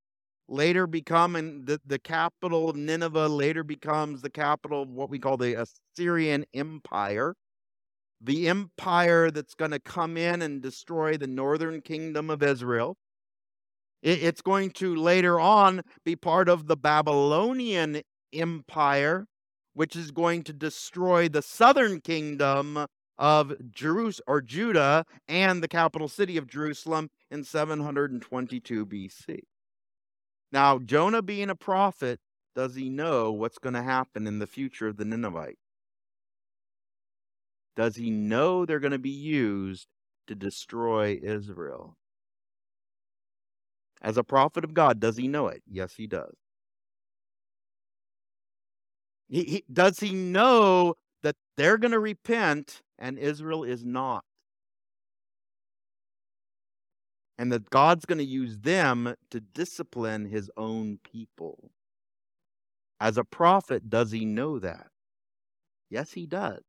later 0.47 0.87
become, 0.87 1.35
and 1.35 1.65
the, 1.65 1.79
the 1.85 1.99
capital 1.99 2.69
of 2.69 2.75
Nineveh 2.75 3.27
later 3.27 3.63
becomes 3.63 4.21
the 4.21 4.29
capital 4.29 4.83
of 4.83 4.89
what 4.89 5.09
we 5.09 5.19
call 5.19 5.37
the 5.37 5.65
Assyrian 5.95 6.45
Empire. 6.53 7.35
The 8.25 8.49
empire 8.49 9.29
that's 9.29 9.53
going 9.53 9.69
to 9.69 9.79
come 9.79 10.17
in 10.17 10.41
and 10.41 10.59
destroy 10.59 11.15
the 11.15 11.27
northern 11.27 11.81
kingdom 11.81 12.31
of 12.31 12.41
Israel. 12.41 12.97
It's 14.01 14.41
going 14.41 14.71
to 14.71 14.95
later 14.95 15.39
on 15.39 15.83
be 16.03 16.15
part 16.15 16.49
of 16.49 16.65
the 16.65 16.75
Babylonian 16.75 18.01
Empire, 18.33 19.27
which 19.73 19.95
is 19.95 20.09
going 20.09 20.43
to 20.43 20.53
destroy 20.53 21.29
the 21.29 21.43
southern 21.43 22.01
kingdom 22.01 22.87
of 23.19 23.53
Jerusalem 23.71 24.25
or 24.27 24.41
Judah 24.41 25.05
and 25.27 25.61
the 25.61 25.67
capital 25.67 26.07
city 26.07 26.35
of 26.35 26.47
Jerusalem 26.47 27.09
in 27.29 27.43
722 27.43 28.87
BC. 28.87 29.41
Now, 30.51 30.79
Jonah 30.79 31.21
being 31.21 31.51
a 31.51 31.55
prophet, 31.55 32.19
does 32.55 32.73
he 32.73 32.89
know 32.89 33.31
what's 33.31 33.59
going 33.59 33.73
to 33.73 33.83
happen 33.83 34.25
in 34.25 34.39
the 34.39 34.47
future 34.47 34.87
of 34.87 34.97
the 34.97 35.05
Ninevites? 35.05 35.64
Does 37.75 37.95
he 37.95 38.09
know 38.09 38.65
they're 38.65 38.79
going 38.79 38.91
to 38.91 38.99
be 38.99 39.09
used 39.09 39.87
to 40.27 40.35
destroy 40.35 41.19
Israel? 41.21 41.97
As 44.01 44.17
a 44.17 44.23
prophet 44.23 44.63
of 44.63 44.73
God, 44.73 44.99
does 44.99 45.17
he 45.17 45.27
know 45.27 45.47
it? 45.47 45.63
Yes, 45.69 45.93
he 45.95 46.07
does. 46.07 46.35
He, 49.27 49.43
he, 49.43 49.63
does 49.71 49.99
he 49.99 50.13
know 50.13 50.95
that 51.23 51.35
they're 51.57 51.77
going 51.77 51.91
to 51.91 51.99
repent 51.99 52.81
and 52.99 53.17
Israel 53.17 53.63
is 53.63 53.83
not. 53.83 54.23
And 57.37 57.51
that 57.51 57.69
God's 57.69 58.05
going 58.05 58.19
to 58.19 58.23
use 58.23 58.59
them 58.59 59.15
to 59.31 59.39
discipline 59.41 60.25
his 60.25 60.49
own 60.55 60.99
people. 61.03 61.71
As 62.99 63.17
a 63.17 63.25
prophet, 63.25 63.89
does 63.89 64.11
he 64.11 64.23
know 64.23 64.59
that? 64.59 64.87
Yes, 65.89 66.13
he 66.13 66.25
does. 66.25 66.61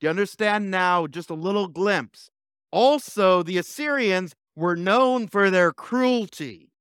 Do 0.00 0.06
you 0.06 0.10
understand 0.10 0.70
now? 0.70 1.06
Just 1.06 1.30
a 1.30 1.34
little 1.34 1.68
glimpse. 1.68 2.30
Also, 2.72 3.42
the 3.42 3.58
Assyrians 3.58 4.34
were 4.56 4.76
known 4.76 5.28
for 5.28 5.50
their 5.50 5.72
cruelty. 5.72 6.72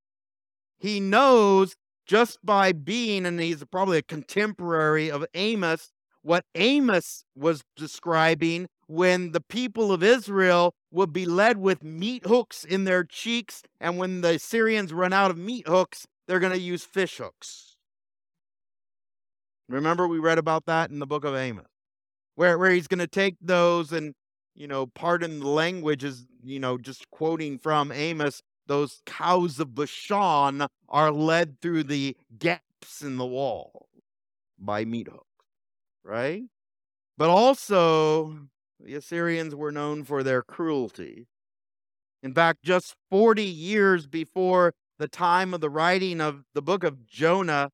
He 0.77 0.99
knows 0.99 1.75
just 2.05 2.39
by 2.43 2.71
being, 2.71 3.25
and 3.25 3.39
he's 3.39 3.63
probably 3.65 3.97
a 3.97 4.03
contemporary 4.03 5.11
of 5.11 5.25
Amos, 5.33 5.91
what 6.21 6.45
Amos 6.55 7.23
was 7.35 7.63
describing 7.75 8.67
when 8.87 9.31
the 9.31 9.41
people 9.41 9.91
of 9.91 10.01
Israel 10.01 10.73
would 10.91 11.13
be 11.13 11.25
led 11.25 11.57
with 11.57 11.83
meat 11.83 12.25
hooks 12.25 12.63
in 12.63 12.85
their 12.85 13.03
cheeks, 13.03 13.61
and 13.79 13.97
when 13.97 14.21
the 14.21 14.39
Syrians 14.39 14.91
run 14.91 15.13
out 15.13 15.29
of 15.29 15.37
meat 15.37 15.67
hooks, 15.67 16.07
they're 16.27 16.39
going 16.39 16.53
to 16.53 16.59
use 16.59 16.83
fish 16.83 17.17
hooks. 17.17 17.77
Remember, 19.67 20.07
we 20.07 20.17
read 20.17 20.39
about 20.39 20.65
that 20.65 20.89
in 20.89 20.97
the 20.97 21.05
book 21.05 21.23
of 21.23 21.35
Amos, 21.35 21.68
where, 22.39 22.57
where 22.57 22.71
he's 22.71 22.87
going 22.87 22.99
to 22.99 23.07
take 23.07 23.35
those 23.41 23.91
and, 23.91 24.15
you 24.55 24.65
know, 24.65 24.85
pardon 24.85 25.41
the 25.41 25.49
language 25.49 26.05
is, 26.05 26.25
you 26.41 26.57
know, 26.57 26.77
just 26.77 27.09
quoting 27.11 27.57
from 27.57 27.91
Amos, 27.91 28.41
those 28.65 29.01
cows 29.05 29.59
of 29.59 29.75
Bashan 29.75 30.65
are 30.87 31.11
led 31.11 31.59
through 31.59 31.83
the 31.83 32.15
gaps 32.37 33.01
in 33.01 33.17
the 33.17 33.25
wall 33.25 33.89
by 34.57 34.85
meat 34.85 35.09
hooks 35.09 35.25
right? 36.05 36.43
But 37.17 37.29
also, 37.29 38.47
the 38.79 38.95
Assyrians 38.95 39.53
were 39.53 39.73
known 39.73 40.05
for 40.05 40.23
their 40.23 40.41
cruelty. 40.41 41.27
In 42.23 42.33
fact, 42.33 42.63
just 42.63 42.95
40 43.11 43.43
years 43.43 44.07
before 44.07 44.73
the 44.97 45.09
time 45.09 45.53
of 45.53 45.59
the 45.59 45.69
writing 45.69 46.21
of 46.21 46.43
the 46.53 46.61
book 46.61 46.85
of 46.85 47.05
Jonah, 47.05 47.69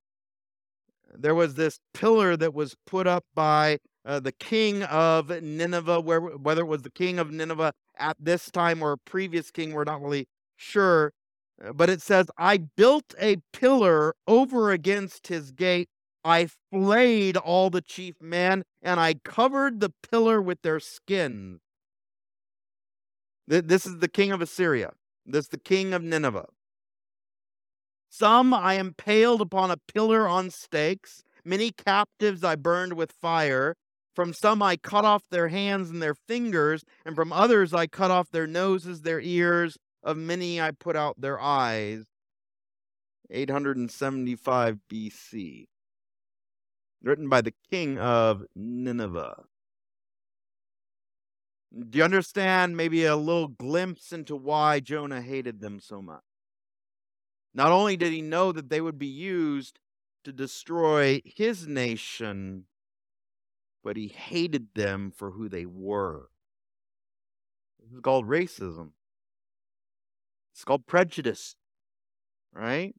there 1.14 1.36
was 1.36 1.54
this 1.54 1.78
pillar 1.94 2.36
that 2.36 2.56
was 2.56 2.76
put 2.88 3.06
up 3.06 3.26
by 3.36 3.78
uh, 4.06 4.20
the 4.20 4.32
king 4.32 4.84
of 4.84 5.30
Nineveh, 5.30 6.02
where, 6.02 6.22
whether 6.22 6.62
it 6.62 6.68
was 6.68 6.84
the 6.84 6.92
king 6.92 7.20
of 7.20 7.32
Nineveh 7.32 7.74
at 7.98 8.18
this 8.20 8.52
time 8.52 8.84
or 8.84 8.94
a 8.94 8.98
previous 8.98 9.52
king, 9.52 9.74
we're 9.74 9.84
not 9.84 10.02
really 10.02 10.28
sure. 10.56 11.14
Uh, 11.64 11.74
but 11.74 11.90
it 11.90 12.02
says, 12.02 12.28
I 12.38 12.58
built 12.58 13.14
a 13.20 13.38
pillar 13.52 14.16
over 14.28 14.72
against 14.72 15.28
his 15.28 15.52
gate 15.52 15.90
I 16.26 16.48
flayed 16.72 17.38
all 17.38 17.70
the 17.70 17.84
chief 17.84 18.16
men, 18.20 18.64
and 18.82 19.00
I 19.00 19.14
covered 19.24 19.80
the 19.80 19.94
pillar 20.10 20.42
with 20.42 20.64
their 20.64 20.80
skins. 20.80 21.60
This 23.48 23.86
is 23.86 24.00
the 24.00 24.08
king 24.08 24.32
of 24.32 24.42
Assyria. 24.42 24.94
This 25.24 25.46
is 25.46 25.50
the 25.50 25.60
king 25.60 25.94
of 25.94 26.02
Nineveh. 26.02 26.48
Some 28.10 28.56
I 28.56 28.74
impaled 28.80 29.40
upon 29.40 29.70
a 29.70 29.78
pillar 29.78 30.28
on 30.28 30.50
stakes. 30.50 31.24
Many 31.44 31.70
captives 31.70 32.44
I 32.44 32.56
burned 32.56 32.94
with 32.94 33.12
fire. 33.12 33.76
From 34.16 34.34
some 34.34 34.62
I 34.62 34.78
cut 34.78 35.06
off 35.06 35.24
their 35.30 35.50
hands 35.50 35.90
and 35.90 36.02
their 36.02 36.16
fingers, 36.16 36.84
and 37.06 37.16
from 37.16 37.34
others 37.34 37.74
I 37.74 37.88
cut 37.88 38.12
off 38.12 38.32
their 38.32 38.48
noses, 38.48 39.02
their 39.02 39.20
ears. 39.20 39.78
Of 40.02 40.18
many 40.18 40.62
I 40.62 40.70
put 40.72 40.96
out 40.96 41.20
their 41.20 41.42
eyes. 41.42 42.06
875 43.32 44.78
BC 44.88 45.66
written 47.06 47.30
by 47.30 47.42
the 47.42 47.54
king 47.70 47.98
of 47.98 48.44
Nineveh. 48.56 49.44
Do 51.90 51.98
you 51.98 52.04
understand 52.04 52.76
maybe 52.76 53.06
a 53.06 53.16
little 53.16 53.48
glimpse 53.48 54.12
into 54.12 54.36
why 54.36 54.80
Jonah 54.80 55.22
hated 55.22 55.60
them 55.60 55.80
so 55.80 56.02
much? 56.02 56.24
Not 57.54 57.72
only 57.72 57.96
did 57.96 58.12
he 58.12 58.22
know 58.22 58.52
that 58.52 58.70
they 58.70 58.82
would 58.82 58.98
be 58.98 59.08
used 59.08 59.80
to 60.24 60.34
destroy 60.34 61.22
his 61.26 61.68
nation, 61.68 62.66
but 63.86 63.96
he 63.96 64.08
hated 64.08 64.68
them 64.74 65.14
for 65.16 65.30
who 65.30 65.48
they 65.48 65.68
were. 65.68 66.30
This 67.80 67.94
is 67.94 68.00
called 68.02 68.28
racism. 68.28 68.90
It's 70.52 70.64
called 70.64 70.88
prejudice, 70.88 71.56
right? 72.52 72.96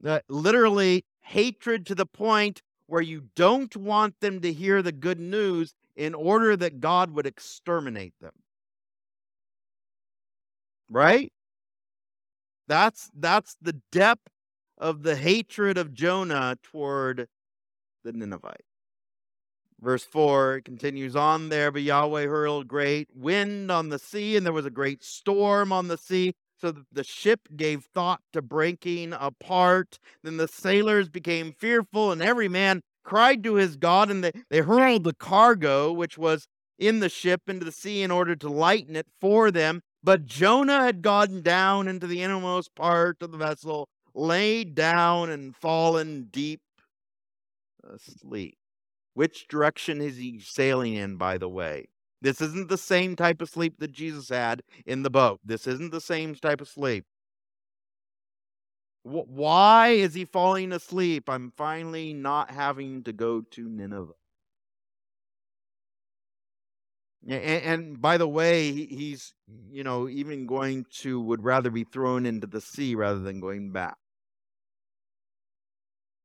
That 0.00 0.24
literally 0.30 1.04
hatred 1.20 1.84
to 1.86 1.94
the 1.94 2.06
point 2.06 2.62
where 2.86 3.02
you 3.02 3.24
don't 3.36 3.76
want 3.76 4.20
them 4.20 4.40
to 4.40 4.52
hear 4.52 4.80
the 4.80 4.92
good 4.92 5.20
news 5.20 5.74
in 5.94 6.14
order 6.14 6.56
that 6.56 6.80
God 6.80 7.10
would 7.10 7.26
exterminate 7.26 8.14
them. 8.22 8.32
Right? 10.88 11.30
That's 12.66 13.10
that's 13.14 13.54
the 13.60 13.82
depth 13.92 14.28
of 14.78 15.02
the 15.02 15.16
hatred 15.16 15.76
of 15.76 15.92
Jonah 15.92 16.56
toward 16.62 17.28
the 18.02 18.12
Ninevites. 18.12 18.67
Verse 19.80 20.04
4 20.04 20.62
continues 20.64 21.14
on 21.14 21.50
there, 21.50 21.70
but 21.70 21.82
Yahweh 21.82 22.26
hurled 22.26 22.66
great 22.66 23.08
wind 23.14 23.70
on 23.70 23.90
the 23.90 23.98
sea, 23.98 24.36
and 24.36 24.44
there 24.44 24.52
was 24.52 24.66
a 24.66 24.70
great 24.70 25.04
storm 25.04 25.72
on 25.72 25.86
the 25.86 25.96
sea, 25.96 26.34
so 26.60 26.72
that 26.72 26.84
the 26.92 27.04
ship 27.04 27.48
gave 27.54 27.84
thought 27.84 28.20
to 28.32 28.42
breaking 28.42 29.12
apart. 29.12 30.00
Then 30.24 30.36
the 30.36 30.48
sailors 30.48 31.08
became 31.08 31.52
fearful, 31.52 32.10
and 32.10 32.20
every 32.20 32.48
man 32.48 32.82
cried 33.04 33.44
to 33.44 33.54
his 33.54 33.76
God, 33.76 34.10
and 34.10 34.24
they, 34.24 34.32
they 34.50 34.60
hurled 34.60 35.04
the 35.04 35.14
cargo 35.14 35.92
which 35.92 36.18
was 36.18 36.48
in 36.78 36.98
the 36.98 37.08
ship 37.08 37.42
into 37.46 37.64
the 37.64 37.72
sea 37.72 38.02
in 38.02 38.10
order 38.10 38.34
to 38.34 38.48
lighten 38.48 38.96
it 38.96 39.06
for 39.20 39.52
them. 39.52 39.80
But 40.02 40.26
Jonah 40.26 40.82
had 40.82 41.02
gone 41.02 41.42
down 41.42 41.86
into 41.86 42.06
the 42.06 42.22
innermost 42.22 42.74
part 42.74 43.22
of 43.22 43.30
the 43.30 43.38
vessel, 43.38 43.88
laid 44.14 44.74
down, 44.74 45.30
and 45.30 45.54
fallen 45.54 46.28
deep 46.30 46.60
asleep. 47.84 48.57
Which 49.18 49.48
direction 49.48 50.00
is 50.00 50.16
he 50.16 50.38
sailing 50.38 50.94
in, 50.94 51.16
by 51.16 51.38
the 51.38 51.48
way? 51.48 51.86
This 52.22 52.40
isn't 52.40 52.68
the 52.68 52.78
same 52.78 53.16
type 53.16 53.42
of 53.42 53.50
sleep 53.50 53.80
that 53.80 53.90
Jesus 53.90 54.28
had 54.28 54.62
in 54.86 55.02
the 55.02 55.10
boat. 55.10 55.40
This 55.44 55.66
isn't 55.66 55.90
the 55.90 56.00
same 56.00 56.36
type 56.36 56.60
of 56.60 56.68
sleep. 56.68 57.04
Why 59.02 59.88
is 59.88 60.14
he 60.14 60.24
falling 60.24 60.70
asleep? 60.70 61.28
I'm 61.28 61.52
finally 61.56 62.14
not 62.14 62.52
having 62.52 63.02
to 63.02 63.12
go 63.12 63.40
to 63.40 63.68
Nineveh. 63.68 64.12
And, 67.28 68.00
by 68.00 68.18
the 68.18 68.28
way, 68.28 68.70
he's, 68.70 69.34
you 69.68 69.82
know, 69.82 70.08
even 70.08 70.46
going 70.46 70.86
to, 71.00 71.20
would 71.20 71.42
rather 71.42 71.70
be 71.72 71.82
thrown 71.82 72.24
into 72.24 72.46
the 72.46 72.60
sea 72.60 72.94
rather 72.94 73.18
than 73.18 73.40
going 73.40 73.72
back. 73.72 73.96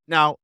Now, 0.08 0.36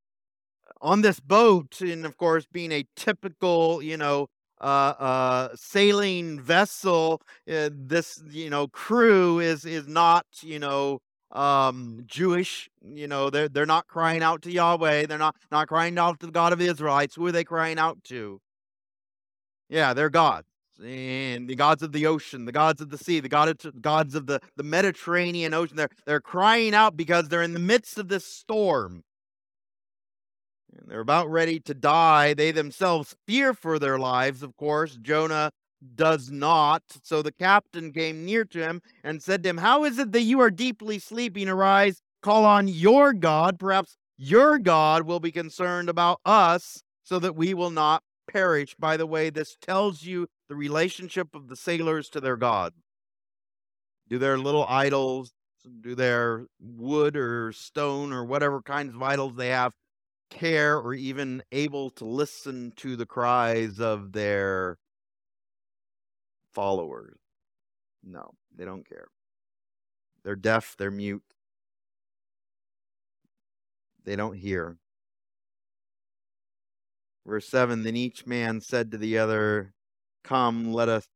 on 0.80 1.02
this 1.02 1.20
boat, 1.20 1.80
and 1.80 2.06
of 2.06 2.16
course, 2.16 2.46
being 2.50 2.72
a 2.72 2.84
typical, 2.96 3.82
you 3.82 3.96
know, 3.96 4.28
uh, 4.60 4.94
uh, 4.98 5.48
sailing 5.54 6.40
vessel, 6.40 7.22
uh, 7.50 7.70
this 7.72 8.22
you 8.30 8.50
know 8.50 8.68
crew 8.68 9.40
is 9.40 9.64
is 9.64 9.86
not 9.86 10.26
you 10.42 10.58
know 10.58 11.00
um, 11.32 12.02
Jewish. 12.06 12.68
You 12.82 13.08
know 13.08 13.30
they're 13.30 13.48
they're 13.48 13.66
not 13.66 13.86
crying 13.86 14.22
out 14.22 14.42
to 14.42 14.52
Yahweh. 14.52 15.06
They're 15.06 15.18
not 15.18 15.36
not 15.50 15.68
crying 15.68 15.98
out 15.98 16.20
to 16.20 16.26
the 16.26 16.32
God 16.32 16.52
of 16.52 16.60
Israelites. 16.60 17.14
Who 17.14 17.26
are 17.26 17.32
they 17.32 17.44
crying 17.44 17.78
out 17.78 18.02
to? 18.04 18.40
Yeah, 19.68 19.94
they're 19.94 20.10
gods 20.10 20.46
and 20.82 21.48
the 21.48 21.54
gods 21.54 21.82
of 21.82 21.92
the 21.92 22.06
ocean, 22.06 22.44
the 22.44 22.52
gods 22.52 22.80
of 22.80 22.90
the 22.90 22.98
sea, 22.98 23.20
the 23.20 23.28
gods 23.28 24.14
of 24.14 24.26
the, 24.26 24.40
the 24.56 24.62
Mediterranean 24.62 25.54
Ocean. 25.54 25.76
They're, 25.76 25.90
they're 26.06 26.20
crying 26.20 26.74
out 26.74 26.96
because 26.96 27.28
they're 27.28 27.42
in 27.42 27.52
the 27.52 27.60
midst 27.60 27.98
of 27.98 28.08
this 28.08 28.24
storm. 28.24 29.04
And 30.76 30.88
they're 30.88 31.00
about 31.00 31.30
ready 31.30 31.60
to 31.60 31.74
die. 31.74 32.34
They 32.34 32.52
themselves 32.52 33.16
fear 33.26 33.54
for 33.54 33.78
their 33.78 33.98
lives, 33.98 34.42
of 34.42 34.56
course. 34.56 34.96
Jonah 34.96 35.50
does 35.94 36.30
not. 36.30 36.82
So 37.02 37.22
the 37.22 37.32
captain 37.32 37.92
came 37.92 38.24
near 38.24 38.44
to 38.46 38.58
him 38.58 38.82
and 39.02 39.22
said 39.22 39.42
to 39.42 39.48
him, 39.48 39.58
How 39.58 39.84
is 39.84 39.98
it 39.98 40.12
that 40.12 40.22
you 40.22 40.40
are 40.40 40.50
deeply 40.50 40.98
sleeping? 40.98 41.48
Arise, 41.48 42.02
call 42.22 42.44
on 42.44 42.68
your 42.68 43.12
God. 43.12 43.58
Perhaps 43.58 43.96
your 44.16 44.58
God 44.58 45.04
will 45.04 45.20
be 45.20 45.32
concerned 45.32 45.88
about 45.88 46.20
us 46.24 46.82
so 47.02 47.18
that 47.18 47.34
we 47.34 47.54
will 47.54 47.70
not 47.70 48.02
perish. 48.30 48.74
By 48.78 48.96
the 48.96 49.06
way, 49.06 49.30
this 49.30 49.56
tells 49.60 50.02
you 50.02 50.28
the 50.48 50.54
relationship 50.56 51.34
of 51.34 51.48
the 51.48 51.56
sailors 51.56 52.08
to 52.10 52.20
their 52.20 52.36
God. 52.36 52.72
Do 54.08 54.18
their 54.18 54.38
little 54.38 54.66
idols, 54.68 55.32
do 55.80 55.94
their 55.94 56.46
wood 56.60 57.16
or 57.16 57.52
stone 57.52 58.12
or 58.12 58.24
whatever 58.24 58.60
kinds 58.60 58.94
of 58.94 59.02
idols 59.02 59.36
they 59.36 59.48
have 59.48 59.72
care 60.30 60.78
or 60.78 60.94
even 60.94 61.42
able 61.52 61.90
to 61.90 62.04
listen 62.04 62.72
to 62.76 62.96
the 62.96 63.06
cries 63.06 63.80
of 63.80 64.12
their 64.12 64.78
followers. 66.52 67.18
No, 68.02 68.32
they 68.56 68.64
don't 68.64 68.88
care. 68.88 69.08
They're 70.24 70.36
deaf, 70.36 70.74
they're 70.78 70.90
mute. 70.90 71.22
They 74.04 74.16
don't 74.16 74.36
hear. 74.36 74.78
Verse 77.26 77.48
7 77.48 77.82
Then 77.82 77.96
each 77.96 78.26
man 78.26 78.60
said 78.60 78.90
to 78.90 78.98
the 78.98 79.18
other, 79.18 79.74
Come, 80.24 80.72
let 80.72 80.88
us 80.88 81.06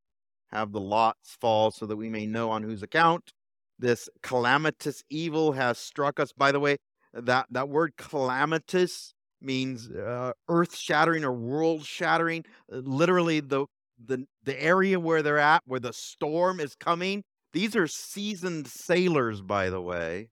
have 0.52 0.72
the 0.72 0.80
lots 0.80 1.36
fall 1.40 1.70
so 1.70 1.86
that 1.86 1.96
we 1.96 2.08
may 2.08 2.26
know 2.26 2.50
on 2.50 2.62
whose 2.62 2.82
account 2.82 3.32
this 3.78 4.08
calamitous 4.22 5.02
evil 5.10 5.52
has 5.52 5.78
struck 5.78 6.20
us. 6.20 6.32
By 6.32 6.52
the 6.52 6.60
way, 6.60 6.76
that 7.14 7.46
that 7.50 7.68
word 7.68 7.96
calamitous 7.96 9.14
means 9.40 9.90
uh, 9.90 10.32
earth 10.48 10.76
shattering 10.76 11.24
or 11.24 11.32
world 11.32 11.84
shattering 11.84 12.44
uh, 12.72 12.76
literally 12.76 13.40
the 13.40 13.66
the 14.04 14.26
the 14.42 14.60
area 14.62 14.98
where 14.98 15.22
they're 15.22 15.38
at 15.38 15.62
where 15.66 15.80
the 15.80 15.92
storm 15.92 16.60
is 16.60 16.74
coming. 16.74 17.22
These 17.52 17.76
are 17.76 17.86
seasoned 17.86 18.66
sailors 18.66 19.40
by 19.40 19.70
the 19.70 19.80
way. 19.80 20.28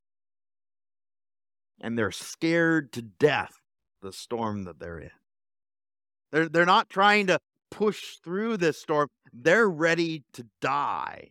And 1.80 1.98
they're 1.98 2.12
scared 2.12 2.92
to 2.92 3.02
death 3.02 3.54
the 4.02 4.12
storm 4.12 4.64
that 4.64 4.78
they're 4.78 4.98
in. 4.98 5.10
They're 6.30 6.48
they're 6.48 6.66
not 6.66 6.88
trying 6.88 7.28
to 7.28 7.38
push 7.70 8.16
through 8.22 8.58
this 8.58 8.80
storm. 8.80 9.08
They're 9.32 9.68
ready 9.68 10.24
to 10.34 10.46
die 10.60 11.30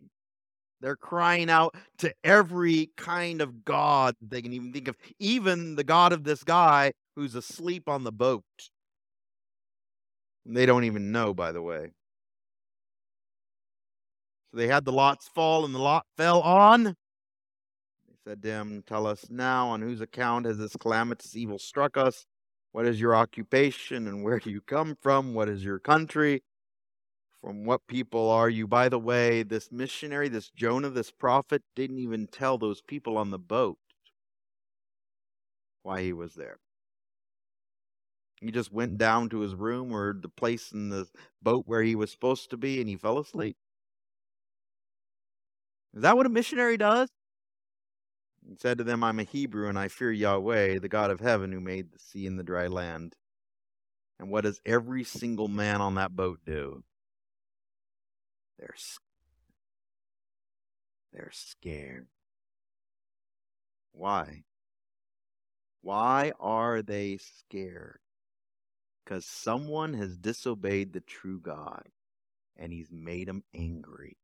they're 0.82 0.96
crying 0.96 1.50
out 1.50 1.76
to 2.00 2.14
every 2.24 2.90
kind 2.98 3.42
of 3.42 3.64
God 3.64 4.16
they 4.22 4.42
can 4.42 4.54
even 4.54 4.74
think 4.74 4.88
of, 4.88 4.98
even 5.20 5.76
the 5.76 5.84
God 5.84 6.12
of 6.12 6.24
this 6.24 6.44
guy 6.44 6.92
who's 7.16 7.36
asleep 7.36 7.88
on 7.88 8.04
the 8.04 8.12
boat. 8.12 8.44
They 10.46 10.66
don't 10.66 10.86
even 10.86 11.12
know, 11.12 11.34
by 11.34 11.52
the 11.52 11.62
way. 11.62 11.92
So 14.52 14.58
they 14.58 14.68
had 14.68 14.86
the 14.86 14.92
lots 14.92 15.28
fall, 15.30 15.64
and 15.64 15.74
the 15.74 15.80
lot 15.80 16.06
fell 16.18 16.42
on. 16.42 16.84
They 16.84 16.94
said 18.26 18.42
to 18.44 18.50
him, 18.50 18.84
Tell 18.86 19.06
us 19.08 19.28
now 19.30 19.70
on 19.70 19.82
whose 19.82 20.02
account 20.02 20.46
has 20.46 20.58
this 20.58 20.76
calamitous 20.76 21.36
evil 21.36 21.60
struck 21.60 21.96
us? 21.96 22.26
What 22.72 22.86
is 22.86 23.00
your 23.00 23.16
occupation, 23.16 24.08
and 24.08 24.24
where 24.24 24.40
do 24.40 24.50
you 24.50 24.62
come 24.62 24.98
from? 25.02 25.34
What 25.34 25.48
is 25.48 25.64
your 25.64 25.80
country? 25.80 26.42
From 27.42 27.66
what 27.66 27.88
people 27.88 28.30
are 28.30 28.50
you? 28.50 28.68
By 28.68 28.88
the 28.88 29.00
way, 29.00 29.42
this 29.44 29.72
missionary, 29.72 30.30
this 30.30 30.50
Jonah, 30.50 30.90
this 30.90 31.12
prophet, 31.12 31.64
didn't 31.76 31.98
even 32.00 32.28
tell 32.28 32.58
those 32.58 32.82
people 32.82 33.18
on 33.18 33.32
the 33.32 33.40
boat 33.40 33.80
why 35.82 36.04
he 36.04 36.14
was 36.14 36.36
there. 36.36 36.60
He 38.42 38.52
just 38.52 38.72
went 38.72 38.98
down 38.98 39.30
to 39.30 39.40
his 39.40 39.56
room 39.56 39.92
or 39.92 40.14
the 40.20 40.30
place 40.30 40.72
in 40.72 40.90
the 40.90 41.08
boat 41.42 41.64
where 41.68 41.84
he 41.84 41.96
was 41.96 42.12
supposed 42.12 42.50
to 42.52 42.58
be 42.58 42.80
and 42.80 42.90
he 42.90 42.96
fell 42.96 43.20
asleep. 43.20 43.58
Is 45.94 46.04
that 46.04 46.18
what 46.18 46.26
a 46.26 46.30
missionary 46.30 46.78
does? 46.78 47.10
He 48.48 48.56
said 48.56 48.78
to 48.80 48.84
them, 48.84 49.04
I'm 49.04 49.20
a 49.20 49.24
Hebrew 49.24 49.70
and 49.70 49.78
I 49.78 49.88
fear 49.88 50.12
Yahweh, 50.12 50.80
the 50.80 50.90
God 50.90 51.12
of 51.12 51.20
heaven 51.20 51.52
who 51.52 51.60
made 51.60 51.92
the 51.92 52.00
sea 52.00 52.26
and 52.28 52.40
the 52.40 52.44
dry 52.44 52.68
land. 52.68 53.16
And 54.20 54.30
what 54.30 54.44
does 54.44 54.62
every 54.66 55.04
single 55.04 55.48
man 55.48 55.82
on 55.82 55.96
that 55.96 56.16
boat 56.16 56.40
do? 56.46 56.84
They're 58.62 58.76
they're 61.12 61.32
scared. 61.34 62.08
Why? 63.92 64.44
Why 65.82 66.32
are 66.40 66.82
they 66.84 67.18
scared? 67.18 68.00
Because 69.04 69.26
someone 69.26 69.96
has 69.96 70.16
disobeyed 70.16 70.94
the 70.94 71.02
true 71.02 71.40
God 71.42 71.90
and 72.56 72.72
he's 72.72 72.92
made 72.92 73.28
them 73.28 73.44
angry. 73.54 74.18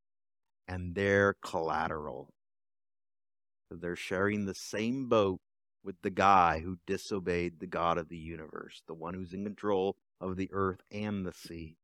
And 0.68 0.94
they're 0.94 1.34
collateral. 1.42 2.32
They're 3.70 3.96
sharing 3.96 4.44
the 4.46 4.54
same 4.54 5.08
boat 5.08 5.40
with 5.82 5.96
the 6.02 6.10
guy 6.10 6.60
who 6.60 6.78
disobeyed 6.86 7.58
the 7.58 7.66
God 7.66 7.98
of 7.98 8.08
the 8.08 8.16
universe, 8.16 8.82
the 8.86 8.94
one 8.94 9.14
who's 9.14 9.32
in 9.32 9.44
control 9.44 9.96
of 10.20 10.36
the 10.36 10.48
earth 10.52 10.80
and 10.90 11.26
the 11.26 11.32
sea. 11.32 11.76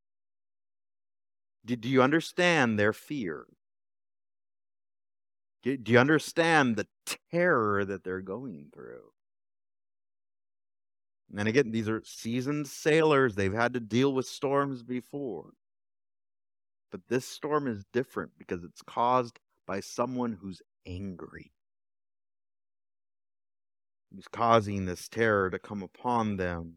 Do, 1.65 1.77
you 1.89 2.03
understand 2.03 2.79
their 2.79 2.93
fear? 2.93 3.47
Do 5.63 5.79
you 5.87 5.99
understand 5.99 6.77
the 6.77 6.87
terror 7.31 7.85
that 7.85 8.05
they're 8.05 8.21
going 8.21 8.67
through? 8.75 9.13
And 11.37 11.49
again, 11.49 11.71
these 11.71 11.89
are 11.89 12.03
seasoned 12.05 12.69
sailors. 12.69 13.35
They've 13.35 13.53
had 13.53 13.75
to 13.75 13.81
deal 13.81 14.13
with 14.13 14.27
storms 14.27 14.83
before. 14.83 15.51
But 16.93 17.01
this 17.09 17.27
storm 17.27 17.67
is 17.67 17.85
different 17.93 18.33
because 18.39 18.63
it's 18.63 18.83
caused 18.83 19.41
by 19.67 19.81
someone 19.81 20.39
who's 20.41 20.63
angry. 20.87 21.53
Who's 24.15 24.29
causing 24.29 24.87
this 24.87 25.09
terror 25.09 25.51
to 25.51 25.59
come 25.59 25.83
upon 25.83 26.37
them. 26.37 26.75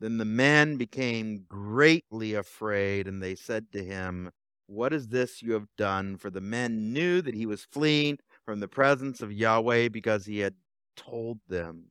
Then 0.00 0.18
the 0.18 0.24
men 0.24 0.76
became 0.76 1.44
greatly 1.48 2.34
afraid, 2.34 3.06
and 3.06 3.22
they 3.22 3.34
said 3.34 3.70
to 3.72 3.82
him, 3.82 4.30
What 4.66 4.92
is 4.92 5.08
this 5.08 5.42
you 5.42 5.52
have 5.52 5.68
done? 5.76 6.16
For 6.16 6.30
the 6.30 6.40
men 6.40 6.92
knew 6.92 7.22
that 7.22 7.34
he 7.34 7.46
was 7.46 7.64
fleeing 7.64 8.18
from 8.44 8.60
the 8.60 8.68
presence 8.68 9.20
of 9.20 9.32
Yahweh 9.32 9.88
because 9.88 10.26
he 10.26 10.40
had 10.40 10.54
told 10.96 11.38
them. 11.48 11.86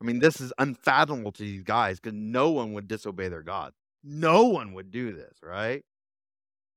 I 0.00 0.04
mean, 0.04 0.20
this 0.20 0.40
is 0.40 0.52
unfathomable 0.58 1.32
to 1.32 1.42
these 1.42 1.62
guys 1.62 1.98
because 1.98 2.16
no 2.16 2.50
one 2.50 2.72
would 2.74 2.86
disobey 2.86 3.28
their 3.28 3.42
God. 3.42 3.72
No 4.04 4.44
one 4.44 4.72
would 4.74 4.90
do 4.90 5.12
this, 5.12 5.38
right? 5.42 5.82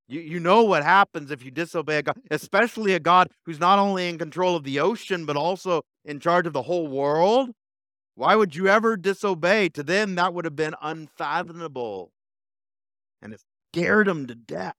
You, 0.08 0.20
you 0.20 0.40
know 0.40 0.64
what 0.64 0.82
happens 0.82 1.30
if 1.30 1.44
you 1.44 1.50
disobey 1.50 1.98
a 1.98 2.02
God, 2.02 2.20
especially 2.30 2.94
a 2.94 3.00
God 3.00 3.28
who's 3.46 3.60
not 3.60 3.78
only 3.78 4.08
in 4.08 4.18
control 4.18 4.56
of 4.56 4.64
the 4.64 4.80
ocean, 4.80 5.24
but 5.24 5.36
also 5.36 5.82
in 6.04 6.18
charge 6.18 6.46
of 6.46 6.52
the 6.52 6.62
whole 6.62 6.88
world. 6.88 7.50
Why 8.14 8.36
would 8.36 8.54
you 8.54 8.68
ever 8.68 8.96
disobey? 8.96 9.68
To 9.70 9.82
them, 9.82 10.16
that 10.16 10.34
would 10.34 10.44
have 10.44 10.56
been 10.56 10.74
unfathomable. 10.82 12.12
And 13.20 13.32
it 13.32 13.40
scared 13.72 14.06
them 14.06 14.26
to 14.26 14.34
death. 14.34 14.76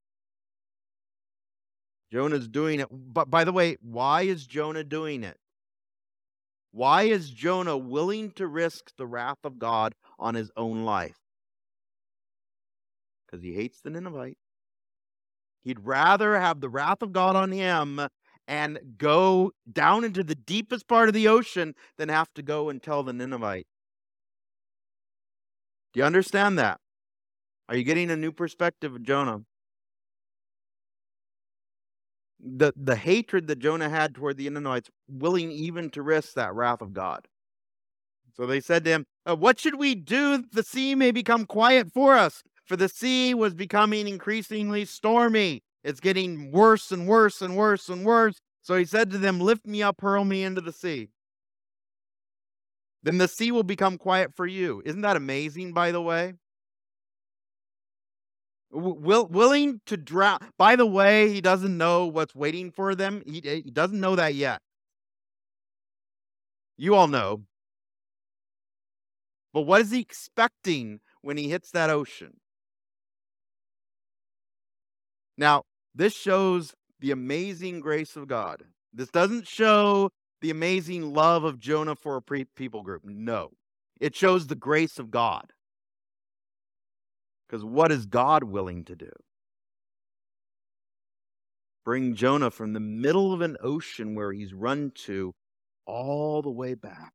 Jonah's 2.11 2.47
doing 2.47 2.79
it. 2.79 2.87
But 2.91 3.31
by 3.31 3.43
the 3.43 3.51
way, 3.51 3.77
why 3.81 4.21
is 4.23 4.45
Jonah 4.45 4.83
doing 4.83 5.23
it? 5.23 5.37
Why 6.71 7.03
is 7.03 7.29
Jonah 7.29 7.77
willing 7.77 8.31
to 8.31 8.47
risk 8.47 8.95
the 8.97 9.07
wrath 9.07 9.39
of 9.43 9.59
God 9.59 9.95
on 10.19 10.35
his 10.35 10.51
own 10.55 10.85
life? 10.85 11.17
Because 13.25 13.43
he 13.43 13.53
hates 13.53 13.81
the 13.81 13.89
Ninevites. 13.89 14.39
He'd 15.63 15.85
rather 15.85 16.39
have 16.39 16.61
the 16.61 16.69
wrath 16.69 17.01
of 17.01 17.13
God 17.13 17.35
on 17.35 17.51
him 17.51 17.99
and 18.47 18.79
go 18.97 19.51
down 19.71 20.03
into 20.03 20.23
the 20.23 20.35
deepest 20.35 20.87
part 20.87 21.07
of 21.07 21.13
the 21.13 21.27
ocean 21.27 21.75
than 21.97 22.09
have 22.09 22.33
to 22.33 22.41
go 22.41 22.69
and 22.69 22.81
tell 22.81 23.03
the 23.03 23.13
Ninevite. 23.13 23.67
Do 25.93 25.99
you 25.99 26.05
understand 26.05 26.57
that? 26.59 26.79
Are 27.69 27.75
you 27.75 27.83
getting 27.83 28.11
a 28.11 28.17
new 28.17 28.31
perspective 28.31 28.93
of 28.93 29.03
Jonah? 29.03 29.41
The, 32.45 32.73
the 32.75 32.97
hatred 32.97 33.47
that 33.47 33.59
Jonah 33.59 33.89
had 33.89 34.15
toward 34.15 34.37
the 34.37 34.49
Ninevites, 34.49 34.89
willing 35.07 35.51
even 35.51 35.89
to 35.91 36.01
risk 36.01 36.33
that 36.33 36.53
wrath 36.53 36.81
of 36.81 36.91
God. 36.91 37.27
So 38.35 38.45
they 38.45 38.59
said 38.59 38.83
to 38.83 38.89
him, 38.89 39.05
uh, 39.25 39.35
What 39.35 39.59
should 39.59 39.79
we 39.79 39.95
do 39.95 40.43
the 40.51 40.63
sea 40.63 40.93
may 40.95 41.11
become 41.11 41.45
quiet 41.45 41.93
for 41.93 42.17
us? 42.17 42.43
For 42.65 42.75
the 42.75 42.89
sea 42.89 43.33
was 43.33 43.53
becoming 43.53 44.07
increasingly 44.07 44.85
stormy. 44.85 45.63
It's 45.83 45.99
getting 45.99 46.51
worse 46.51 46.91
and 46.91 47.07
worse 47.07 47.41
and 47.41 47.57
worse 47.57 47.89
and 47.89 48.05
worse. 48.05 48.39
So 48.61 48.75
he 48.75 48.85
said 48.85 49.11
to 49.11 49.17
them, 49.17 49.39
Lift 49.39 49.65
me 49.65 49.83
up, 49.83 49.99
hurl 50.01 50.23
me 50.23 50.43
into 50.43 50.61
the 50.61 50.71
sea. 50.71 51.09
Then 53.03 53.17
the 53.17 53.27
sea 53.27 53.51
will 53.51 53.63
become 53.63 53.97
quiet 53.97 54.33
for 54.33 54.47
you. 54.47 54.81
Isn't 54.85 55.01
that 55.01 55.17
amazing, 55.17 55.73
by 55.73 55.91
the 55.91 56.01
way? 56.01 56.35
Will, 58.71 59.27
willing 59.27 59.81
to 59.85 59.97
drown. 59.97 60.39
By 60.57 60.77
the 60.77 60.85
way, 60.85 61.31
he 61.31 61.41
doesn't 61.41 61.77
know 61.77 62.07
what's 62.07 62.33
waiting 62.33 62.71
for 62.71 62.95
them. 62.95 63.21
He, 63.25 63.41
he 63.43 63.69
doesn't 63.69 63.99
know 63.99 64.15
that 64.15 64.33
yet. 64.33 64.61
You 66.77 66.95
all 66.95 67.07
know. 67.07 67.43
But 69.53 69.61
what 69.61 69.81
is 69.81 69.91
he 69.91 69.99
expecting 69.99 71.01
when 71.21 71.37
he 71.37 71.49
hits 71.49 71.69
that 71.71 71.91
ocean? 71.91 72.39
Now, 75.37 75.63
this 75.95 76.13
shows 76.13 76.73
the 76.99 77.11
amazing 77.11 77.79
grace 77.79 78.15
of 78.15 78.27
God. 78.27 78.63
This 78.93 79.09
doesn't 79.09 79.47
show 79.47 80.09
the 80.41 80.49
amazing 80.49 81.13
love 81.13 81.43
of 81.43 81.59
Jonah 81.59 81.95
for 81.95 82.15
a 82.15 82.21
pre- 82.21 82.45
people 82.45 82.83
group. 82.83 83.03
No, 83.05 83.51
it 83.99 84.15
shows 84.15 84.47
the 84.47 84.55
grace 84.55 84.99
of 84.99 85.11
God. 85.11 85.51
Because 87.47 87.63
what 87.63 87.91
is 87.91 88.05
God 88.05 88.43
willing 88.43 88.83
to 88.85 88.95
do? 88.95 89.11
Bring 91.85 92.15
Jonah 92.15 92.49
from 92.49 92.73
the 92.73 92.79
middle 92.79 93.33
of 93.33 93.41
an 93.41 93.57
ocean 93.61 94.15
where 94.15 94.31
he's 94.31 94.53
run 94.53 94.91
to 95.05 95.33
all 95.85 96.41
the 96.41 96.49
way 96.49 96.73
back 96.73 97.11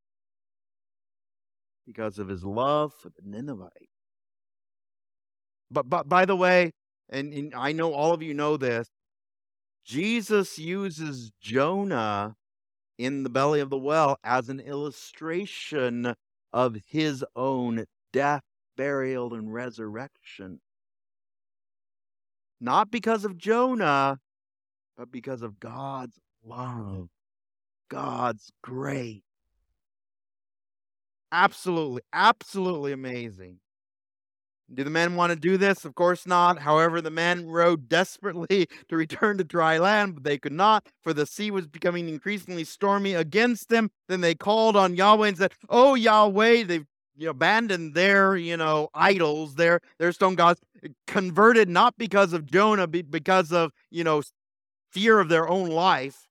because 1.87 2.19
of 2.19 2.27
his 2.27 2.43
love 2.43 2.93
for 2.93 3.09
the 3.09 3.21
Ninevite. 3.23 3.89
But, 5.71 5.89
but 5.89 6.07
by 6.07 6.25
the 6.25 6.35
way, 6.35 6.71
and, 7.09 7.33
and 7.33 7.53
I 7.55 7.71
know 7.71 7.93
all 7.93 8.13
of 8.13 8.21
you 8.21 8.33
know 8.33 8.57
this, 8.57 8.89
Jesus 9.85 10.59
uses 10.59 11.31
Jonah 11.41 12.35
in 12.97 13.23
the 13.23 13.29
belly 13.29 13.59
of 13.59 13.69
the 13.69 13.77
well 13.77 14.17
as 14.23 14.49
an 14.49 14.59
illustration 14.59 16.13
of 16.51 16.77
his 16.87 17.23
own 17.35 17.85
death, 18.11 18.43
burial, 18.75 19.33
and 19.33 19.53
resurrection. 19.53 20.59
Not 22.61 22.91
because 22.91 23.23
of 23.23 23.37
Jonah, 23.37 24.19
but 24.97 25.11
because 25.11 25.41
of 25.41 25.59
God's 25.59 26.19
love, 26.43 27.07
God's 27.89 28.51
grace. 28.61 29.21
Absolutely, 31.31 32.01
absolutely 32.11 32.91
amazing. 32.91 33.59
Do 34.73 34.83
the 34.83 34.89
men 34.89 35.15
want 35.15 35.31
to 35.31 35.35
do 35.35 35.57
this? 35.57 35.83
Of 35.83 35.95
course 35.95 36.27
not. 36.27 36.59
However, 36.59 37.01
the 37.01 37.09
men 37.09 37.47
rowed 37.47 37.89
desperately 37.89 38.67
to 38.89 38.95
return 38.95 39.37
to 39.37 39.43
dry 39.43 39.77
land, 39.77 40.15
but 40.15 40.23
they 40.23 40.37
could 40.37 40.53
not, 40.53 40.85
for 41.01 41.13
the 41.13 41.25
sea 41.25 41.49
was 41.49 41.67
becoming 41.67 42.07
increasingly 42.07 42.63
stormy 42.63 43.13
against 43.13 43.69
them. 43.69 43.89
Then 44.07 44.21
they 44.21 44.35
called 44.35 44.75
on 44.75 44.95
Yahweh 44.95 45.29
and 45.29 45.37
said, 45.37 45.53
Oh 45.69 45.95
Yahweh, 45.95 46.63
they've 46.63 46.85
abandoned 47.27 47.95
their, 47.95 48.37
you 48.37 48.55
know, 48.55 48.89
idols, 48.93 49.55
their 49.55 49.81
their 49.97 50.11
stone 50.11 50.35
gods, 50.35 50.61
converted 51.07 51.67
not 51.67 51.97
because 51.97 52.33
of 52.33 52.45
Jonah, 52.45 52.87
but 52.87 53.09
because 53.09 53.51
of, 53.51 53.71
you 53.89 54.03
know, 54.03 54.21
fear 54.91 55.19
of 55.19 55.29
their 55.29 55.49
own 55.49 55.69
life. 55.69 56.27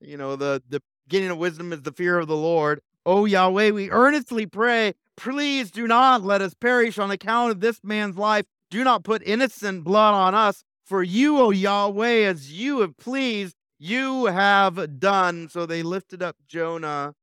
You 0.00 0.16
know, 0.16 0.36
the 0.36 0.62
the 0.68 0.82
beginning 1.06 1.30
of 1.30 1.38
wisdom 1.38 1.72
is 1.72 1.82
the 1.82 1.92
fear 1.92 2.18
of 2.18 2.28
the 2.28 2.36
Lord. 2.36 2.80
Oh 3.04 3.24
Yahweh, 3.24 3.70
we 3.70 3.90
earnestly 3.90 4.46
pray 4.46 4.94
Please 5.22 5.70
do 5.70 5.86
not 5.86 6.24
let 6.24 6.40
us 6.40 6.52
perish 6.52 6.98
on 6.98 7.12
account 7.12 7.52
of 7.52 7.60
this 7.60 7.78
man's 7.84 8.16
life. 8.16 8.44
Do 8.70 8.82
not 8.82 9.04
put 9.04 9.22
innocent 9.24 9.84
blood 9.84 10.14
on 10.14 10.34
us. 10.34 10.64
For 10.84 11.00
you, 11.00 11.38
O 11.38 11.50
Yahweh, 11.50 12.24
as 12.24 12.50
you 12.50 12.80
have 12.80 12.96
pleased, 12.96 13.54
you 13.78 14.24
have 14.26 14.98
done. 14.98 15.48
So 15.48 15.64
they 15.64 15.84
lifted 15.84 16.24
up 16.24 16.34
Jonah 16.48 17.14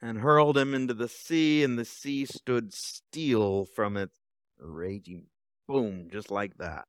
and 0.00 0.18
hurled 0.18 0.56
him 0.56 0.74
into 0.74 0.94
the 0.94 1.08
sea, 1.08 1.64
and 1.64 1.76
the 1.76 1.84
sea 1.84 2.24
stood 2.24 2.72
still 2.72 3.64
from 3.64 3.96
its 3.96 4.14
raging. 4.60 5.24
Boom, 5.66 6.08
just 6.12 6.30
like 6.30 6.56
that. 6.58 6.84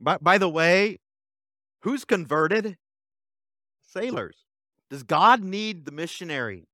By, 0.00 0.18
by 0.20 0.36
the 0.36 0.48
way, 0.48 0.98
who's 1.82 2.04
converted? 2.04 2.76
Sailors. 3.82 4.46
Does 4.90 5.04
God 5.04 5.44
need 5.44 5.84
the 5.84 5.92
missionary? 5.92 6.66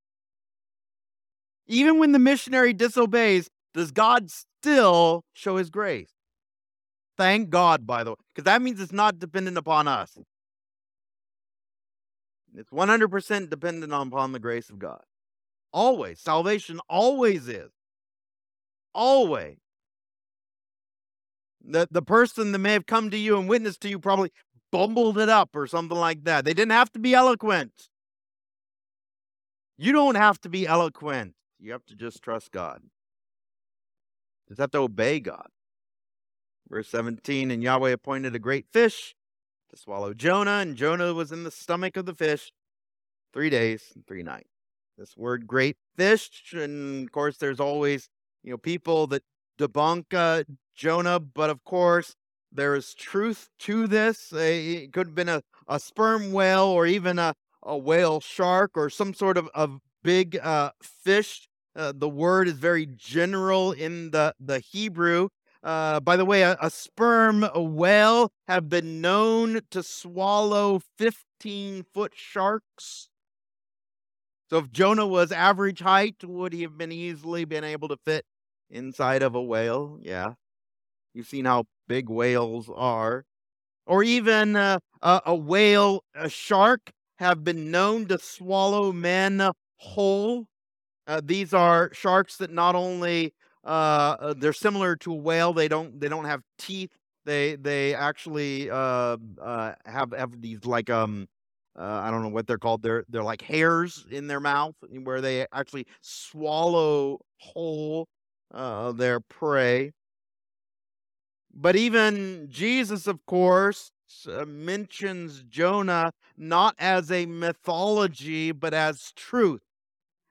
Even 1.67 1.99
when 1.99 2.13
the 2.13 2.19
missionary 2.19 2.73
disobeys, 2.73 3.49
does 3.75 3.91
God 3.91 4.31
still 4.31 5.25
show 5.33 5.57
his 5.57 5.71
grace? 5.71 6.11
Thank 7.17 7.51
God, 7.51 7.87
by 7.87 8.05
the 8.05 8.11
way, 8.11 8.17
because 8.29 8.45
that 8.45 8.63
means 8.63 8.81
it's 8.81 8.93
not 8.93 9.19
dependent 9.19 9.57
upon 9.57 9.89
us. 9.89 10.17
It's 12.55 12.71
100% 12.71 13.51
dependent 13.51 13.93
upon 13.93 14.33
the 14.33 14.39
grace 14.39 14.71
of 14.71 14.79
God. 14.79 15.03
Always. 15.73 16.21
Salvation 16.21 16.81
always 16.89 17.49
is. 17.49 17.71
Always. 18.95 19.59
The, 21.63 21.89
the 21.91 22.03
person 22.03 22.53
that 22.53 22.59
may 22.59 22.73
have 22.73 22.87
come 22.87 23.11
to 23.11 23.19
you 23.19 23.39
and 23.39 23.49
witnessed 23.49 23.81
to 23.83 23.89
you 23.89 23.99
probably 23.99 24.31
bumbled 24.73 25.19
it 25.19 25.29
up 25.29 25.51
or 25.55 25.67
something 25.67 25.99
like 25.99 26.25
that. 26.25 26.45
They 26.45 26.55
didn't 26.55 26.73
have 26.73 26.93
to 26.93 26.99
be 26.99 27.15
eloquent. 27.15 27.73
You 29.77 29.93
don't 29.93 30.15
have 30.15 30.41
to 30.43 30.49
be 30.49 30.67
eloquent. 30.67 31.35
You 31.59 31.73
have 31.73 31.87
to 31.87 31.95
just 31.95 32.23
trust 32.23 32.53
God. 32.53 32.81
You 32.83 32.91
just 34.49 34.61
have 34.61 34.71
to 34.73 34.79
obey 34.79 35.21
God. 35.21 35.49
Verse 36.69 36.89
17 36.89 37.51
And 37.51 37.63
Yahweh 37.63 37.91
appointed 37.91 38.35
a 38.35 38.41
great 38.41 38.67
fish 38.73 39.15
to 39.71 39.77
swallow 39.77 40.15
Jonah, 40.15 40.59
and 40.59 40.77
Jonah 40.77 41.15
was 41.15 41.33
in 41.33 41.45
the 41.45 41.51
stomach 41.51 41.97
of 41.97 42.07
the 42.07 42.15
fish 42.15 42.53
three 43.33 43.51
days 43.51 43.93
and 43.95 44.07
three 44.07 44.23
nights. 44.23 44.51
This 44.99 45.17
word 45.17 45.47
great 45.47 45.77
fish, 45.97 46.53
and 46.53 47.07
of 47.07 47.13
course, 47.13 47.37
there's 47.37 47.61
always 47.61 48.09
you 48.43 48.51
know 48.51 48.57
people 48.57 49.07
that 49.09 49.23
debunk 49.59 50.05
uh, 50.13 50.45
Jonah, 50.75 51.21
but 51.21 51.51
of 51.51 51.65
course, 51.65 52.15
there 52.53 52.75
is 52.75 52.95
truth 52.95 53.49
to 53.61 53.87
this. 53.87 54.33
It 54.33 54.93
could 54.93 55.09
have 55.09 55.15
been 55.15 55.29
a, 55.29 55.43
a 55.69 55.79
sperm 55.79 56.33
whale 56.33 56.65
or 56.65 56.87
even 56.87 57.19
a, 57.19 57.35
a 57.63 57.77
whale 57.77 58.21
shark 58.21 58.73
or 58.75 58.89
some 58.89 59.13
sort 59.13 59.37
of, 59.37 59.49
of 59.55 59.81
big 60.07 60.39
uh, 60.41 60.71
fish. 60.81 61.49
Uh, 61.75 61.93
the 61.95 62.09
word 62.09 62.47
is 62.47 62.55
very 62.55 62.87
general 62.87 63.73
in 63.73 64.13
the, 64.13 64.33
the 64.39 64.61
Hebrew. 64.61 65.29
Uh, 65.65 65.99
by 65.99 66.17
the 66.17 66.25
way, 66.25 66.43
a, 66.43 66.57
a 66.63 66.71
sperm 66.71 67.43
a 67.43 67.61
whale 67.61 68.31
have 68.47 68.69
been 68.69 69.01
known 69.01 69.61
to 69.73 69.83
swallow 69.83 70.81
15 70.97 71.85
foot 71.93 72.13
sharks. 72.15 73.09
So 74.49 74.59
if 74.59 74.71
Jonah 74.71 75.09
was 75.09 75.33
average 75.33 75.81
height, 75.81 76.23
would 76.23 76.53
he 76.53 76.63
have 76.63 76.79
been 76.79 76.93
easily 76.93 77.45
been 77.45 77.65
able 77.65 77.89
to 77.89 77.97
fit 78.05 78.25
inside 78.71 79.23
of 79.23 79.35
a 79.35 79.43
whale? 79.43 79.99
Yeah. 80.01 80.35
You've 81.15 81.27
seen 81.27 81.47
how 81.47 81.65
big 81.89 82.09
whales 82.09 82.71
are. 82.73 83.25
Or 83.89 84.05
even 84.05 84.55
uh, 84.55 84.79
a, 85.03 85.23
a 85.27 85.35
whale, 85.35 86.05
a 86.15 86.29
shark, 86.29 86.93
have 87.19 87.43
been 87.43 87.71
known 87.71 88.07
to 88.07 88.19
swallow 88.19 88.93
men 88.93 89.51
whole. 89.77 90.47
Uh, 91.07 91.21
these 91.25 91.55
are 91.55 91.91
sharks 91.93 92.37
that 92.39 92.51
not 92.51 92.75
only 92.75 93.35
uh, 93.65 94.17
uh, 94.21 94.35
they're 94.37 94.53
similar 94.53 94.97
to 94.97 95.13
a 95.13 95.17
whale. 95.17 95.53
They 95.53 95.69
don't 95.69 95.99
they 96.01 96.09
don't 96.09 96.25
have 96.25 96.43
teeth. 96.59 96.91
They 97.25 97.57
they 97.57 97.95
actually 97.95 98.71
uh, 98.71 99.17
uh, 99.43 99.73
have 99.85 100.13
have 100.13 100.41
these 100.41 100.65
like 100.65 100.91
um 100.91 101.27
uh, 101.79 101.83
I 101.83 102.11
don't 102.11 102.23
know 102.23 102.29
what 102.29 102.47
they're 102.47 102.59
called. 102.59 102.83
They're 102.83 103.05
they're 103.09 103.23
like 103.23 103.43
hairs 103.43 104.07
in 104.11 104.29
their 104.29 104.41
mouth 104.41 104.75
where 105.03 105.21
they 105.21 105.47
actually 105.53 105.87
swallow 106.01 107.21
whole 107.39 108.09
their 108.53 109.21
prey. 109.21 109.93
But 111.53 111.75
even 111.75 112.49
Jesus, 112.51 113.07
of 113.07 113.25
course, 113.27 113.91
mentions 114.47 115.43
Jonah 115.43 116.13
not 116.37 116.75
as 116.79 117.11
a 117.11 117.27
mythology, 117.27 118.53
but 118.53 118.75
as 118.75 119.13
truth, 119.17 119.63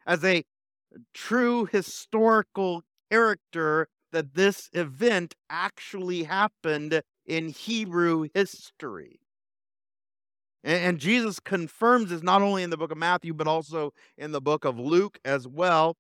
as 0.06 0.24
a 0.24 0.44
true 1.14 1.66
historical 1.66 2.84
character 3.12 3.88
that 4.12 4.34
this 4.34 4.70
event 4.74 5.36
actually 5.50 6.24
happened 6.24 7.02
in 7.26 7.50
Hebrew 7.50 8.28
history. 8.34 9.20
And, 10.64 10.98
Jesus 10.98 11.40
confirms 11.40 12.10
this 12.10 12.24
not 12.24 12.42
only 12.42 12.64
in 12.64 12.72
the 12.72 12.78
book 12.78 12.92
of 12.92 12.98
Matthew, 12.98 13.36
but 13.36 13.48
also 13.48 13.94
in 14.18 14.32
the 14.32 14.42
book 14.42 14.66
of 14.66 14.80
Luke 14.80 15.20
as 15.24 15.48
well. 15.48 15.96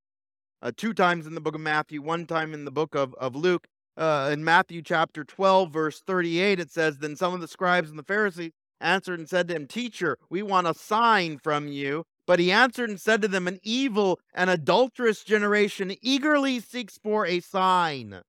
Uh, 0.59 0.71
two 0.75 0.91
times 0.91 1.27
in 1.27 1.35
the 1.35 1.41
book 1.41 1.53
of 1.53 1.61
Matthew, 1.61 2.01
one 2.01 2.25
time 2.25 2.51
in 2.51 2.65
the 2.65 2.71
book 2.71 2.95
of, 2.95 3.13
of 3.15 3.35
Luke. 3.35 3.67
Uh, 3.95 4.31
in 4.33 4.43
Matthew 4.43 4.81
chapter 4.81 5.23
12, 5.23 5.71
verse 5.71 6.01
38, 6.01 6.59
it 6.59 6.71
says, 6.71 6.97
Then 6.97 7.15
some 7.15 7.33
of 7.33 7.41
the 7.41 7.47
scribes 7.47 7.91
and 7.91 7.99
the 7.99 8.03
Pharisees 8.03 8.53
answered 8.81 9.19
and 9.19 9.29
said 9.29 9.47
to 9.49 9.55
him, 9.55 9.67
Teacher, 9.67 10.17
we 10.29 10.41
want 10.41 10.67
a 10.67 10.73
sign 10.73 11.37
from 11.37 11.67
you. 11.67 12.03
But 12.27 12.39
he 12.39 12.51
answered 12.51 12.89
and 12.89 12.99
said 12.99 13.21
to 13.21 13.27
them, 13.27 13.47
An 13.47 13.59
evil 13.61 14.19
and 14.33 14.49
adulterous 14.49 15.23
generation 15.23 15.95
eagerly 16.01 16.59
seeks 16.59 16.97
for 16.97 17.25
a 17.25 17.39
sign. 17.39 18.21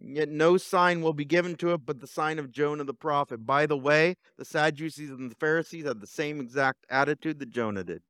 Yet 0.00 0.28
no 0.28 0.56
sign 0.56 1.02
will 1.02 1.12
be 1.12 1.24
given 1.24 1.56
to 1.56 1.72
it 1.72 1.84
but 1.84 2.00
the 2.00 2.06
sign 2.06 2.38
of 2.38 2.52
Jonah 2.52 2.84
the 2.84 2.94
prophet. 2.94 3.44
By 3.44 3.66
the 3.66 3.76
way, 3.76 4.16
the 4.36 4.44
Sadducees 4.44 5.10
and 5.10 5.30
the 5.30 5.34
Pharisees 5.34 5.86
had 5.86 6.00
the 6.00 6.06
same 6.06 6.40
exact 6.40 6.86
attitude 6.88 7.40
that 7.40 7.50
Jonah 7.50 7.82
did. 7.82 8.02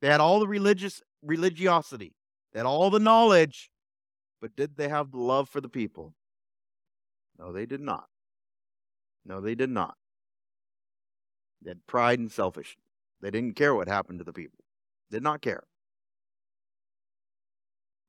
They 0.00 0.08
had 0.08 0.20
all 0.20 0.40
the 0.40 0.48
religious 0.48 1.02
religiosity, 1.22 2.14
they 2.52 2.60
had 2.60 2.66
all 2.66 2.88
the 2.88 3.00
knowledge, 3.00 3.70
but 4.40 4.56
did 4.56 4.76
they 4.76 4.88
have 4.88 5.10
the 5.10 5.18
love 5.18 5.48
for 5.48 5.60
the 5.60 5.68
people? 5.68 6.14
No, 7.38 7.52
they 7.52 7.66
did 7.66 7.80
not. 7.80 8.06
No, 9.26 9.40
they 9.40 9.54
did 9.54 9.70
not. 9.70 9.96
They 11.60 11.70
had 11.70 11.86
pride 11.86 12.18
and 12.18 12.30
selfishness. 12.30 12.87
They 13.20 13.30
didn't 13.30 13.56
care 13.56 13.74
what 13.74 13.88
happened 13.88 14.18
to 14.20 14.24
the 14.24 14.32
people. 14.32 14.58
Did 15.10 15.22
not 15.22 15.42
care. 15.42 15.64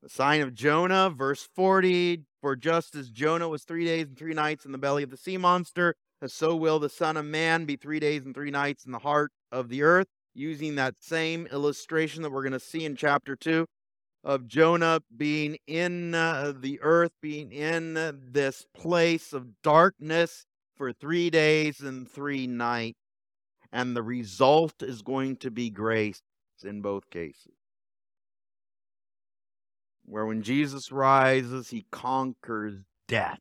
The 0.02 0.10
sign 0.10 0.42
of 0.42 0.54
Jonah, 0.54 1.10
verse 1.10 1.48
40 1.56 2.24
For 2.42 2.56
just 2.56 2.96
as 2.96 3.10
Jonah 3.10 3.50
was 3.50 3.64
three 3.64 3.86
days 3.86 4.08
and 4.08 4.18
three 4.18 4.34
nights 4.34 4.66
in 4.66 4.72
the 4.72 4.78
belly 4.78 5.04
of 5.04 5.10
the 5.10 5.18
sea 5.18 5.38
monster, 5.38 5.96
so 6.26 6.56
will 6.56 6.80
the 6.80 6.90
Son 6.90 7.18
of 7.18 7.26
Man 7.26 7.66
be 7.66 7.76
three 7.76 8.00
days 8.00 8.24
and 8.26 8.34
three 8.34 8.52
nights 8.52 8.86
in 8.86 8.92
the 8.92 9.00
heart 9.00 9.32
of 9.52 9.70
the 9.70 9.84
earth. 9.84 10.08
Using 10.34 10.76
that 10.76 10.96
same 11.02 11.48
illustration 11.48 12.22
that 12.22 12.32
we're 12.32 12.44
going 12.44 12.54
to 12.54 12.60
see 12.60 12.86
in 12.86 12.96
chapter 12.96 13.36
2 13.36 13.66
of 14.24 14.48
Jonah 14.48 15.02
being 15.16 15.58
in 15.68 16.14
uh, 16.14 16.54
the 16.58 16.80
earth, 16.82 17.12
being 17.22 17.52
in 17.52 17.98
uh, 17.98 18.12
this 18.16 18.66
place 18.74 19.34
of 19.34 19.62
darkness 19.64 20.46
for 20.76 20.94
three 20.94 21.30
days 21.30 21.82
and 21.82 22.10
three 22.10 22.48
nights 22.48 23.00
and 23.72 23.96
the 23.96 24.04
result 24.04 24.82
is 24.82 25.02
going 25.02 25.38
to 25.38 25.52
be 25.52 25.70
grace 25.70 26.22
in 26.64 26.82
both 26.82 27.10
cases. 27.10 27.54
Where 30.06 30.26
when 30.26 30.42
Jesus 30.42 30.92
rises, 30.92 31.70
he 31.70 31.86
conquers 31.92 32.76
death, 33.08 33.40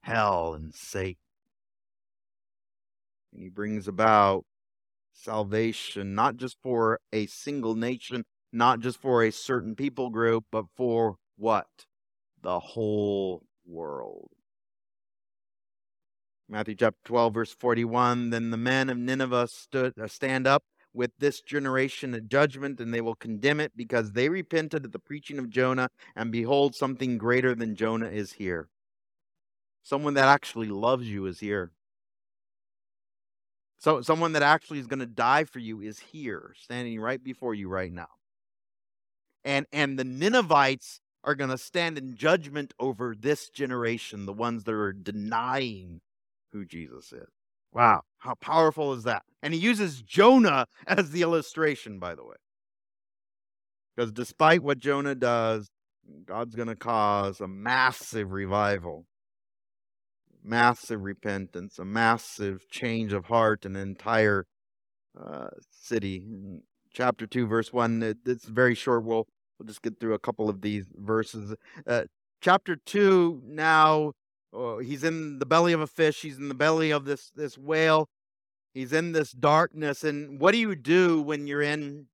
hell, 0.00 0.54
and 0.54 0.72
Satan. 0.72 1.16
And 3.32 3.42
he 3.42 3.48
brings 3.48 3.88
about 3.88 4.44
salvation, 5.12 6.14
not 6.14 6.36
just 6.36 6.56
for 6.62 7.00
a 7.12 7.26
single 7.26 7.74
nation, 7.74 8.24
not 8.52 8.80
just 8.80 9.00
for 9.00 9.24
a 9.24 9.32
certain 9.32 9.74
people 9.74 10.10
group, 10.10 10.44
but 10.52 10.66
for 10.76 11.16
what? 11.36 11.66
The 12.42 12.60
whole 12.60 13.42
world. 13.66 14.30
Matthew 16.48 16.76
chapter 16.76 17.00
12, 17.04 17.34
verse 17.34 17.52
41 17.54 18.30
Then 18.30 18.50
the 18.50 18.56
men 18.56 18.88
of 18.88 18.96
Nineveh 18.96 19.48
stood, 19.48 19.98
uh, 19.98 20.06
stand 20.06 20.46
up 20.46 20.62
with 20.94 21.10
this 21.18 21.40
generation 21.40 22.14
at 22.14 22.28
judgment, 22.28 22.80
and 22.80 22.94
they 22.94 23.00
will 23.00 23.16
condemn 23.16 23.60
it 23.60 23.72
because 23.76 24.12
they 24.12 24.28
repented 24.28 24.84
at 24.84 24.92
the 24.92 24.98
preaching 24.98 25.38
of 25.38 25.50
Jonah, 25.50 25.88
and 26.14 26.30
behold, 26.30 26.74
something 26.74 27.18
greater 27.18 27.54
than 27.54 27.74
Jonah 27.74 28.08
is 28.08 28.32
here. 28.34 28.68
Someone 29.82 30.14
that 30.14 30.28
actually 30.28 30.68
loves 30.68 31.08
you 31.08 31.26
is 31.26 31.40
here. 31.40 31.72
So, 33.78 34.00
someone 34.00 34.32
that 34.32 34.42
actually 34.42 34.78
is 34.78 34.86
going 34.86 35.00
to 35.00 35.06
die 35.06 35.44
for 35.44 35.58
you 35.58 35.80
is 35.80 35.98
here, 35.98 36.54
standing 36.56 36.98
right 37.00 37.22
before 37.22 37.54
you 37.54 37.68
right 37.68 37.92
now. 37.92 38.08
And, 39.44 39.66
and 39.72 39.98
the 39.98 40.04
Ninevites 40.04 41.00
are 41.22 41.34
going 41.34 41.50
to 41.50 41.58
stand 41.58 41.98
in 41.98 42.16
judgment 42.16 42.72
over 42.80 43.14
this 43.18 43.50
generation, 43.50 44.26
the 44.26 44.32
ones 44.32 44.64
that 44.64 44.74
are 44.74 44.92
denying 44.92 46.00
who 46.52 46.64
Jesus 46.64 47.12
is. 47.12 47.28
Wow, 47.72 48.02
how 48.18 48.34
powerful 48.34 48.92
is 48.94 49.04
that? 49.04 49.22
And 49.42 49.52
he 49.52 49.60
uses 49.60 50.02
Jonah 50.02 50.66
as 50.86 51.10
the 51.10 51.22
illustration, 51.22 51.98
by 51.98 52.14
the 52.14 52.24
way. 52.24 52.36
Because 53.94 54.12
despite 54.12 54.62
what 54.62 54.78
Jonah 54.78 55.14
does, 55.14 55.68
God's 56.24 56.54
going 56.54 56.68
to 56.68 56.76
cause 56.76 57.40
a 57.40 57.48
massive 57.48 58.32
revival, 58.32 59.06
massive 60.44 61.02
repentance, 61.02 61.78
a 61.78 61.84
massive 61.84 62.68
change 62.70 63.12
of 63.12 63.26
heart 63.26 63.64
in 63.64 63.74
an 63.74 63.82
entire 63.82 64.46
uh, 65.18 65.48
city. 65.70 66.24
In 66.26 66.62
chapter 66.92 67.26
2, 67.26 67.46
verse 67.46 67.72
1, 67.72 68.02
it, 68.02 68.18
it's 68.26 68.44
very 68.44 68.74
short. 68.74 69.04
We'll, 69.04 69.26
we'll 69.58 69.66
just 69.66 69.82
get 69.82 69.98
through 69.98 70.14
a 70.14 70.18
couple 70.18 70.48
of 70.48 70.60
these 70.60 70.86
verses. 70.94 71.54
Uh, 71.86 72.04
chapter 72.40 72.76
2 72.76 73.42
now 73.46 74.12
Oh, 74.52 74.78
he's 74.78 75.04
in 75.04 75.38
the 75.38 75.46
belly 75.46 75.72
of 75.72 75.80
a 75.80 75.86
fish. 75.86 76.22
He's 76.22 76.38
in 76.38 76.48
the 76.48 76.54
belly 76.54 76.90
of 76.90 77.04
this 77.04 77.30
this 77.34 77.58
whale. 77.58 78.08
He's 78.72 78.92
in 78.92 79.12
this 79.12 79.32
darkness. 79.32 80.04
And 80.04 80.38
what 80.38 80.52
do 80.52 80.58
you 80.58 80.74
do 80.74 81.22
when 81.22 81.46
you're 81.46 81.62
in, 81.62 82.06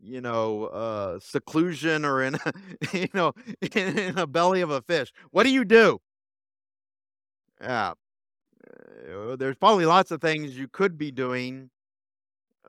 you 0.00 0.20
know, 0.20 0.66
uh, 0.66 1.18
seclusion 1.18 2.04
or 2.04 2.22
in, 2.22 2.36
you 2.92 3.08
know, 3.14 3.32
in, 3.74 3.98
in 3.98 4.18
a 4.18 4.26
belly 4.26 4.60
of 4.60 4.70
a 4.70 4.82
fish? 4.82 5.12
What 5.30 5.44
do 5.44 5.50
you 5.50 5.64
do? 5.64 6.00
Yeah, 7.60 7.94
uh, 9.10 9.36
there's 9.36 9.56
probably 9.56 9.86
lots 9.86 10.10
of 10.10 10.20
things 10.20 10.58
you 10.58 10.68
could 10.68 10.98
be 10.98 11.10
doing, 11.10 11.70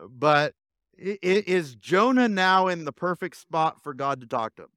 but 0.10 0.54
is 0.98 1.76
Jonah 1.76 2.30
now 2.30 2.68
in 2.68 2.86
the 2.86 2.94
perfect 2.94 3.36
spot 3.38 3.82
for 3.84 3.94
God 3.94 4.22
to 4.22 4.28
talk 4.28 4.56
to 4.56 4.64
him? 4.64 4.70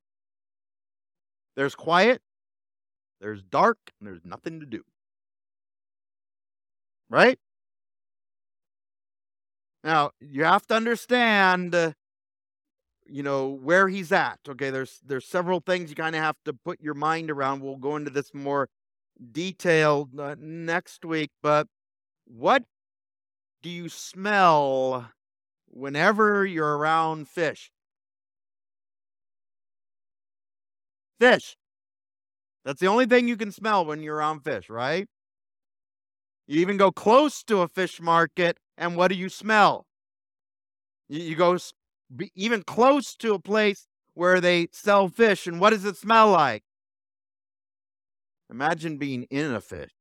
There's 1.57 1.75
quiet, 1.75 2.23
there's 3.21 3.43
dark 3.43 3.79
and 3.99 4.07
there's 4.09 4.25
nothing 4.25 4.61
to 4.61 4.67
do. 4.67 4.83
Right? 7.11 7.39
Now, 9.85 10.11
you 10.21 10.45
have 10.45 10.67
to 10.67 10.75
understand 10.75 11.75
uh, 11.75 11.93
you 13.07 13.23
know 13.23 13.49
where 13.49 13.89
he's 13.89 14.13
at. 14.13 14.39
Okay, 14.49 14.71
there's 14.71 15.01
there's 15.05 15.27
several 15.27 15.61
things 15.61 15.91
you 15.91 15.97
kind 15.97 16.15
of 16.15 16.23
have 16.23 16.37
to 16.45 16.53
put 16.53 16.81
your 16.81 16.95
mind 16.95 17.31
around. 17.31 17.63
We'll 17.63 17.77
go 17.77 17.97
into 17.97 18.11
this 18.11 18.35
more 18.35 18.69
detailed 19.33 20.19
uh, 20.19 20.37
next 20.39 21.05
week, 21.05 21.31
but 21.43 21.69
what 22.27 22.65
do 23.63 23.71
you 23.71 23.89
smell 23.89 25.11
whenever 25.69 26.47
you're 26.47 26.79
around 26.79 27.29
fish? 27.29 27.73
Fish. 31.21 31.57
That's 32.69 32.81
the 32.81 32.87
only 32.87 33.07
thing 33.07 33.29
you 33.29 33.39
can 33.39 33.51
smell 33.51 33.87
when 33.87 34.03
you're 34.03 34.21
on 34.21 34.41
fish, 34.41 34.69
right? 34.69 35.09
You 36.47 36.61
even 36.61 36.77
go 36.77 36.93
close 36.93 37.43
to 37.45 37.63
a 37.63 37.67
fish 37.67 37.99
market, 37.99 38.59
and 38.77 38.95
what 38.95 39.09
do 39.09 39.15
you 39.15 39.31
smell? 39.31 39.87
You, 41.09 41.23
you 41.23 41.35
go 41.35 41.57
even 42.35 42.63
close 42.65 43.15
to 43.17 43.33
a 43.33 43.39
place 43.39 43.87
where 44.13 44.39
they 44.39 44.69
sell 44.71 45.09
fish, 45.09 45.47
and 45.47 45.61
what 45.63 45.71
does 45.71 45.87
it 45.87 45.97
smell 45.97 46.31
like? 46.31 46.63
Imagine 48.51 48.99
being 48.99 49.23
in 49.31 49.55
a 49.55 49.63
fish. 49.63 49.93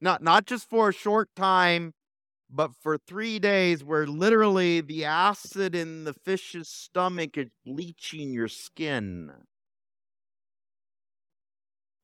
Not 0.00 0.22
not 0.22 0.46
just 0.46 0.70
for 0.70 0.90
a 0.90 0.92
short 0.92 1.28
time, 1.34 1.92
but 2.48 2.70
for 2.80 2.98
three 2.98 3.40
days, 3.40 3.82
where 3.82 4.06
literally 4.06 4.80
the 4.80 5.06
acid 5.06 5.74
in 5.74 6.04
the 6.04 6.14
fish's 6.14 6.68
stomach 6.68 7.36
is 7.36 7.48
bleaching 7.64 8.32
your 8.32 8.46
skin. 8.46 9.32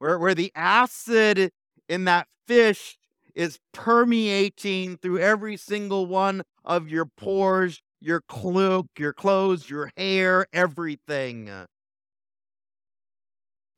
Where, 0.03 0.19
where 0.19 0.35
the 0.35 0.51
acid 0.57 1.53
in 1.89 2.07
that 2.07 2.27
fish 2.49 2.99
is 3.37 3.61
permeating 3.73 4.97
through 4.97 5.21
every 5.21 5.57
single 5.57 6.07
one 6.07 6.43
of 6.65 6.89
your 6.89 7.07
pores, 7.07 7.81
your 8.01 8.21
cloak, 8.23 8.89
your 8.99 9.13
clothes, 9.13 9.71
your 9.71 9.93
hair, 9.97 10.49
everything. 10.53 11.49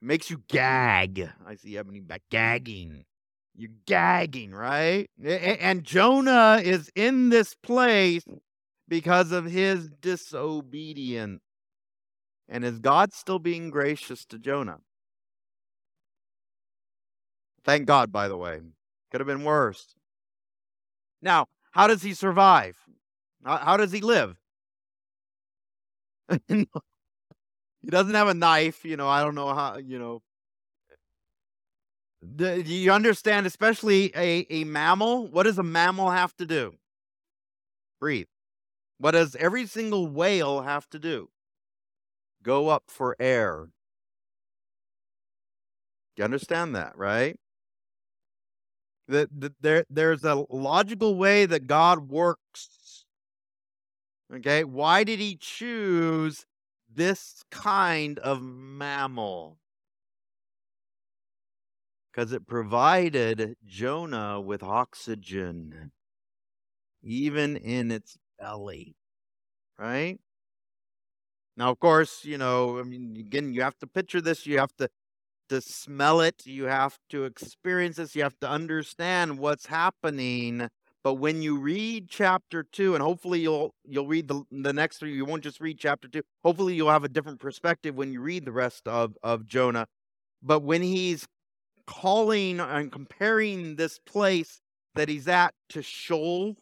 Makes 0.01 0.31
you 0.31 0.43
gag. 0.49 1.29
I 1.47 1.57
see 1.57 1.77
Ebony 1.77 2.01
back 2.01 2.23
gagging. 2.31 3.05
You're 3.55 3.73
gagging, 3.85 4.53
right? 4.53 5.11
And 5.23 5.85
Jonah 5.85 6.59
is 6.65 6.91
in 6.95 7.29
this 7.29 7.55
place 7.55 8.25
because 8.89 9.31
of 9.31 9.45
his 9.45 9.91
disobedience. 10.01 11.43
And 12.49 12.65
is 12.65 12.79
God 12.79 13.13
still 13.13 13.39
being 13.39 13.69
gracious 13.69 14.25
to 14.25 14.39
Jonah? 14.39 14.79
Thank 17.65 17.87
God, 17.87 18.13
by 18.13 18.29
the 18.29 18.37
way. 18.37 18.61
Could 19.11 19.21
have 19.21 19.27
been 19.27 19.45
worse. 19.45 19.95
Now, 21.23 21.47
how 21.73 21.87
does 21.87 22.03
he 22.03 22.15
survive? 22.15 22.77
How 23.45 23.77
does 23.77 23.93
he 23.93 24.01
live? 24.01 24.37
he 26.49 26.67
doesn't 27.87 28.15
have 28.15 28.29
a 28.29 28.35
knife. 28.35 28.85
You 28.85 28.97
know, 28.97 29.09
I 29.09 29.23
don't 29.23 29.35
know 29.35 29.55
how, 29.55 29.77
you 29.79 29.99
know, 29.99 30.23
do 32.37 32.63
you 32.63 32.91
understand, 32.91 33.47
especially 33.47 34.13
a, 34.17 34.47
a 34.51 34.65
mammal? 34.65 35.27
What 35.29 35.45
does 35.45 35.59
a 35.59 35.63
mammal 35.63 36.11
have 36.11 36.35
to 36.37 36.47
do? 36.47 36.75
Breathe. 38.01 38.29
What 38.99 39.13
does 39.13 39.37
every 39.37 39.67
single 39.67 40.07
whale 40.07 40.63
have 40.63 40.89
to 40.91 40.99
do? 40.99 41.31
Go 42.43 42.69
up 42.69 42.85
for 42.89 43.17
air. 43.19 43.69
You 46.17 46.25
understand 46.25 46.75
that, 46.77 46.97
right? 46.97 47.37
That, 49.07 49.29
that 49.39 49.53
there 49.61 49.85
there's 49.91 50.25
a 50.25 50.47
logical 50.49 51.17
way 51.17 51.45
that 51.47 51.67
God 51.67 52.11
works. 52.11 53.05
Okay, 54.35 54.65
why 54.65 55.05
did 55.05 55.19
he 55.19 55.37
choose 55.37 56.47
this 56.93 57.45
kind 57.51 58.19
of 58.21 58.41
mammal? 58.43 59.59
because 62.15 62.33
it 62.33 62.47
provided 62.47 63.57
Jonah 63.67 64.41
with 64.41 64.63
oxygen, 64.63 65.91
even 67.03 67.57
in 67.57 67.91
its 67.91 68.17
belly, 68.39 68.95
right? 69.79 70.19
Now, 71.57 71.71
of 71.71 71.81
course, 71.81 72.25
you 72.25 72.39
know, 72.39 72.79
I 72.79 72.83
mean, 72.83 73.17
again, 73.19 73.53
you 73.53 73.63
have 73.63 73.79
to 73.79 73.87
picture 73.87 74.21
this, 74.21 74.47
you 74.47 74.59
have 74.59 74.75
to 74.77 74.89
to 75.49 75.61
smell 75.61 76.21
it, 76.21 76.47
you 76.47 76.65
have 76.65 76.99
to 77.11 77.25
experience 77.25 77.97
this, 77.97 78.15
you 78.15 78.23
have 78.23 78.39
to 78.41 78.49
understand 78.49 79.39
what's 79.39 79.67
happening. 79.67 80.69
But 81.03 81.15
when 81.15 81.43
you 81.43 81.59
read 81.59 82.09
chapter 82.09 82.63
two, 82.63 82.95
and 82.95 83.03
hopefully 83.03 83.41
you'll 83.41 83.75
you'll 83.85 84.07
read 84.07 84.29
the 84.29 84.43
the 84.51 84.73
next 84.73 84.99
three, 84.99 85.15
you 85.15 85.27
won't 85.27 85.43
just 85.43 85.61
read 85.61 85.79
chapter 85.79 86.09
two. 86.09 86.23
Hopefully 86.43 86.75
you'll 86.75 86.91
have 86.91 87.05
a 87.05 87.11
different 87.11 87.41
perspective 87.41 87.95
when 87.95 88.13
you 88.13 88.21
read 88.23 88.45
the 88.47 88.53
rest 88.53 88.89
of 88.89 89.15
of 89.23 89.47
Jonah. 89.47 89.87
But 90.43 90.61
when 90.63 90.83
he's 90.83 91.27
calling 91.87 92.61
and 92.61 92.91
comparing 92.91 93.77
this 93.77 93.99
place 93.99 94.61
that 94.95 95.09
he's 95.09 95.29
at 95.29 95.55
to 95.71 95.83
Sheol, 95.83 96.57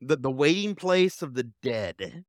the, 0.00 0.16
the 0.16 0.30
waiting 0.30 0.74
place 0.74 1.22
of 1.22 1.34
the 1.34 1.50
dead. 1.62 2.24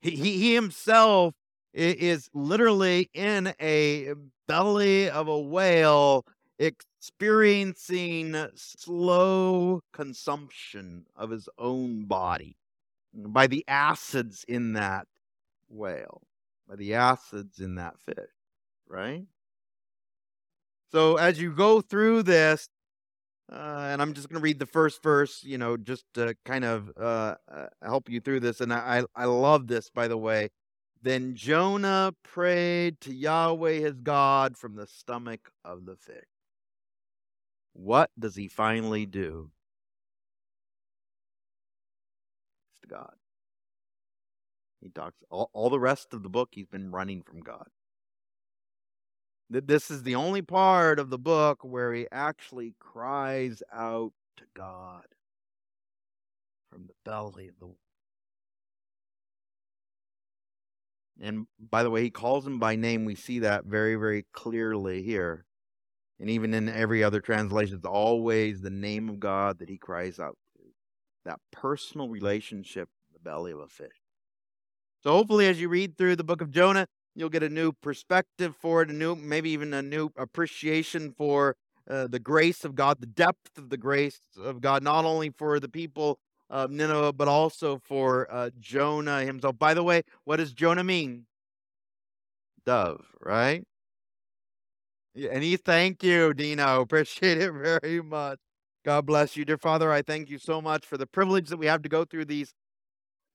He, 0.00 0.10
he 0.12 0.54
himself 0.54 1.34
is 1.72 2.28
literally 2.34 3.10
in 3.14 3.54
a 3.60 4.14
belly 4.48 5.08
of 5.10 5.28
a 5.28 5.38
whale 5.38 6.24
experiencing 6.58 8.36
slow 8.54 9.80
consumption 9.92 11.06
of 11.16 11.30
his 11.30 11.48
own 11.58 12.04
body 12.04 12.56
by 13.14 13.46
the 13.46 13.64
acids 13.66 14.44
in 14.48 14.74
that 14.74 15.06
whale, 15.68 16.22
by 16.68 16.76
the 16.76 16.94
acids 16.94 17.60
in 17.60 17.76
that 17.76 17.94
fish, 18.00 18.30
right? 18.88 19.24
So 20.92 21.16
as 21.16 21.40
you 21.40 21.52
go 21.52 21.80
through 21.80 22.24
this, 22.24 22.68
uh, 23.50 23.88
and 23.90 24.00
I'm 24.00 24.12
just 24.12 24.28
going 24.28 24.38
to 24.38 24.42
read 24.42 24.58
the 24.58 24.66
first 24.66 25.02
verse, 25.02 25.42
you 25.42 25.58
know, 25.58 25.76
just 25.76 26.04
to 26.14 26.36
kind 26.44 26.64
of 26.64 26.90
uh, 27.00 27.34
uh, 27.52 27.66
help 27.82 28.08
you 28.08 28.20
through 28.20 28.40
this. 28.40 28.60
And 28.60 28.72
I, 28.72 29.04
I 29.16 29.24
love 29.24 29.66
this, 29.66 29.90
by 29.90 30.06
the 30.06 30.18
way. 30.18 30.50
Then 31.02 31.34
Jonah 31.34 32.14
prayed 32.22 33.00
to 33.02 33.14
Yahweh 33.14 33.80
his 33.80 34.00
God 34.00 34.56
from 34.56 34.76
the 34.76 34.86
stomach 34.86 35.50
of 35.64 35.86
the 35.86 35.96
fish. 35.96 36.24
What 37.72 38.10
does 38.18 38.36
he 38.36 38.48
finally 38.48 39.06
do? 39.06 39.50
to 42.82 42.88
God. 42.88 43.14
He 44.80 44.88
talks 44.88 45.22
all, 45.30 45.50
all 45.52 45.68
the 45.68 45.78
rest 45.78 46.14
of 46.14 46.22
the 46.22 46.30
book, 46.30 46.50
he's 46.52 46.66
been 46.66 46.90
running 46.90 47.22
from 47.22 47.40
God 47.40 47.68
that 49.50 49.66
this 49.66 49.90
is 49.90 50.04
the 50.04 50.14
only 50.14 50.42
part 50.42 51.00
of 51.00 51.10
the 51.10 51.18
book 51.18 51.58
where 51.62 51.92
he 51.92 52.06
actually 52.12 52.74
cries 52.78 53.62
out 53.72 54.12
to 54.36 54.44
God 54.54 55.04
from 56.70 56.86
the 56.86 56.94
belly 57.04 57.48
of 57.48 57.58
the 57.58 57.68
and 61.20 61.46
by 61.58 61.82
the 61.82 61.90
way 61.90 62.02
he 62.02 62.10
calls 62.10 62.46
him 62.46 62.58
by 62.58 62.76
name. 62.76 63.04
We 63.04 63.14
see 63.14 63.40
that 63.40 63.64
very 63.64 63.96
very 63.96 64.26
clearly 64.32 65.02
here. 65.02 65.44
And 66.18 66.28
even 66.28 66.52
in 66.52 66.68
every 66.68 67.02
other 67.02 67.20
translation 67.20 67.76
it's 67.76 67.86
always 67.86 68.60
the 68.60 68.70
name 68.70 69.08
of 69.08 69.20
god 69.20 69.58
that 69.58 69.68
he 69.68 69.78
cries 69.78 70.18
out 70.18 70.36
to. 70.56 70.62
That 71.24 71.40
personal 71.52 72.08
relationship 72.08 72.88
in 73.08 73.14
the 73.14 73.20
belly 73.20 73.52
of 73.52 73.60
a 73.60 73.68
fish. 73.68 74.00
So 75.02 75.12
hopefully 75.12 75.46
as 75.46 75.60
you 75.60 75.68
read 75.68 75.96
through 75.96 76.16
the 76.16 76.24
book 76.24 76.40
of 76.40 76.50
jonah 76.50 76.86
You'll 77.14 77.28
get 77.28 77.42
a 77.42 77.48
new 77.48 77.72
perspective 77.72 78.54
for 78.56 78.82
it, 78.82 78.90
a 78.90 78.92
new, 78.92 79.16
maybe 79.16 79.50
even 79.50 79.74
a 79.74 79.82
new 79.82 80.10
appreciation 80.16 81.12
for 81.12 81.56
uh, 81.88 82.06
the 82.06 82.20
grace 82.20 82.64
of 82.64 82.74
God, 82.74 83.00
the 83.00 83.06
depth 83.06 83.58
of 83.58 83.68
the 83.68 83.76
grace 83.76 84.20
of 84.38 84.60
God, 84.60 84.82
not 84.82 85.04
only 85.04 85.30
for 85.30 85.58
the 85.58 85.68
people 85.68 86.18
of 86.50 86.70
Nineveh, 86.70 87.12
but 87.12 87.28
also 87.28 87.80
for 87.84 88.26
uh, 88.30 88.50
Jonah 88.58 89.22
himself. 89.24 89.58
By 89.58 89.72
the 89.72 89.84
way, 89.84 90.02
what 90.24 90.36
does 90.36 90.52
Jonah 90.52 90.84
mean? 90.84 91.26
Dove, 92.66 93.06
right? 93.20 93.64
And 95.14 95.42
he 95.42 95.56
thank 95.56 96.02
you, 96.02 96.34
Dino. 96.34 96.80
Appreciate 96.82 97.38
it 97.38 97.52
very 97.52 98.02
much. 98.02 98.38
God 98.84 99.06
bless 99.06 99.36
you, 99.36 99.44
dear 99.44 99.58
Father. 99.58 99.92
I 99.92 100.02
thank 100.02 100.30
you 100.30 100.38
so 100.38 100.60
much 100.60 100.86
for 100.86 100.96
the 100.96 101.06
privilege 101.06 101.48
that 101.48 101.58
we 101.58 101.66
have 101.66 101.82
to 101.82 101.88
go 101.88 102.04
through 102.04 102.26
these 102.26 102.52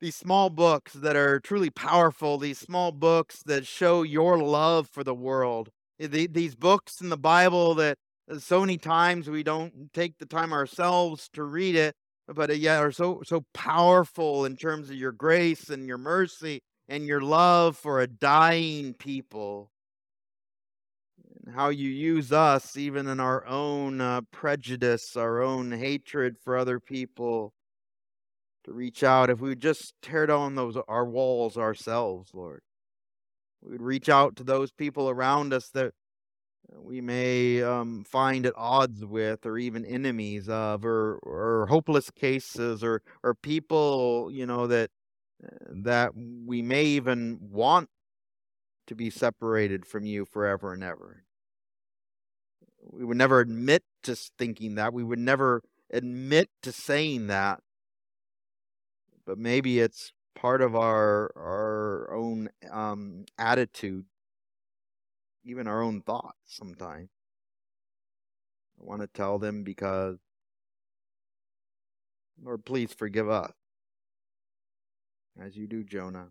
these 0.01 0.15
small 0.15 0.49
books 0.49 0.93
that 0.93 1.15
are 1.15 1.39
truly 1.39 1.69
powerful, 1.69 2.37
these 2.37 2.59
small 2.59 2.91
books 2.91 3.41
that 3.45 3.65
show 3.65 4.03
your 4.03 4.37
love 4.37 4.89
for 4.91 5.03
the 5.03 5.15
world. 5.15 5.69
Eh, 5.99 6.27
these 6.29 6.55
books 6.55 6.99
in 6.99 7.09
the 7.09 7.17
Bible 7.17 7.75
that 7.75 7.97
uh, 8.29 8.37
so 8.37 8.59
many 8.59 8.77
times 8.77 9.29
we 9.29 9.43
don't 9.43 9.93
take 9.93 10.17
the 10.17 10.25
time 10.25 10.51
ourselves 10.51 11.29
to 11.33 11.43
read 11.43 11.75
it, 11.75 11.95
but 12.27 12.49
uh, 12.49 12.53
yet 12.53 12.81
are 12.81 12.91
so 12.91 13.21
so 13.25 13.45
powerful 13.53 14.45
in 14.45 14.55
terms 14.55 14.89
of 14.89 14.95
your 14.95 15.11
grace 15.11 15.69
and 15.69 15.87
your 15.87 15.97
mercy 15.97 16.61
and 16.87 17.05
your 17.05 17.21
love 17.21 17.77
for 17.77 18.01
a 18.01 18.07
dying 18.07 18.93
people. 18.93 19.71
And 21.45 21.55
how 21.55 21.69
you 21.69 21.89
use 21.89 22.31
us 22.31 22.75
even 22.77 23.07
in 23.07 23.19
our 23.19 23.45
own 23.45 24.01
uh, 24.01 24.21
prejudice, 24.31 25.15
our 25.15 25.41
own 25.41 25.71
hatred 25.71 26.37
for 26.43 26.57
other 26.57 26.79
people 26.79 27.53
to 28.65 28.73
reach 28.73 29.03
out. 29.03 29.29
If 29.29 29.39
we 29.39 29.49
would 29.49 29.61
just 29.61 29.93
tear 30.01 30.25
down 30.25 30.55
those 30.55 30.77
our 30.87 31.05
walls 31.05 31.57
ourselves, 31.57 32.31
Lord, 32.33 32.61
we 33.61 33.73
would 33.73 33.81
reach 33.81 34.09
out 34.09 34.35
to 34.37 34.43
those 34.43 34.71
people 34.71 35.09
around 35.09 35.53
us 35.53 35.69
that 35.69 35.93
we 36.69 37.01
may 37.01 37.61
um, 37.61 38.03
find 38.03 38.45
at 38.45 38.53
odds 38.55 39.03
with, 39.05 39.45
or 39.45 39.57
even 39.57 39.85
enemies 39.85 40.49
of, 40.49 40.85
or 40.85 41.17
or 41.23 41.67
hopeless 41.67 42.09
cases, 42.11 42.83
or 42.83 43.01
or 43.23 43.33
people 43.33 44.29
you 44.31 44.45
know 44.45 44.67
that 44.67 44.91
that 45.69 46.13
we 46.15 46.61
may 46.61 46.83
even 46.85 47.37
want 47.41 47.89
to 48.87 48.95
be 48.95 49.09
separated 49.09 49.85
from 49.85 50.05
you 50.05 50.25
forever 50.25 50.73
and 50.73 50.83
ever. 50.83 51.23
We 52.81 53.03
would 53.03 53.17
never 53.17 53.39
admit 53.39 53.83
to 54.03 54.15
thinking 54.15 54.75
that. 54.75 54.93
We 54.93 55.03
would 55.03 55.19
never 55.19 55.63
admit 55.91 56.49
to 56.63 56.71
saying 56.71 57.27
that. 57.27 57.61
But 59.25 59.39
maybe 59.39 59.79
it's 59.79 60.13
part 60.35 60.61
of 60.61 60.75
our 60.75 61.31
our 61.35 62.13
own 62.13 62.49
um, 62.71 63.25
attitude, 63.39 64.05
even 65.45 65.67
our 65.67 65.81
own 65.81 66.01
thoughts 66.01 66.37
sometimes. 66.45 67.09
I 68.79 68.83
want 68.83 69.01
to 69.01 69.07
tell 69.07 69.39
them 69.39 69.63
because, 69.63 70.17
Lord, 72.43 72.65
please 72.65 72.93
forgive 72.93 73.29
us 73.29 73.53
as 75.39 75.55
you 75.55 75.67
do 75.67 75.83
Jonah. 75.83 76.27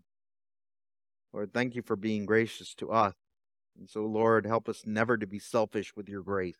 Lord, 1.33 1.53
thank 1.53 1.75
you 1.75 1.81
for 1.81 1.95
being 1.95 2.25
gracious 2.25 2.75
to 2.75 2.91
us. 2.91 3.13
And 3.77 3.89
so, 3.89 4.05
Lord, 4.05 4.45
help 4.45 4.69
us 4.69 4.83
never 4.85 5.17
to 5.17 5.27
be 5.27 5.39
selfish 5.39 5.95
with 5.95 6.07
your 6.07 6.21
grace. 6.21 6.57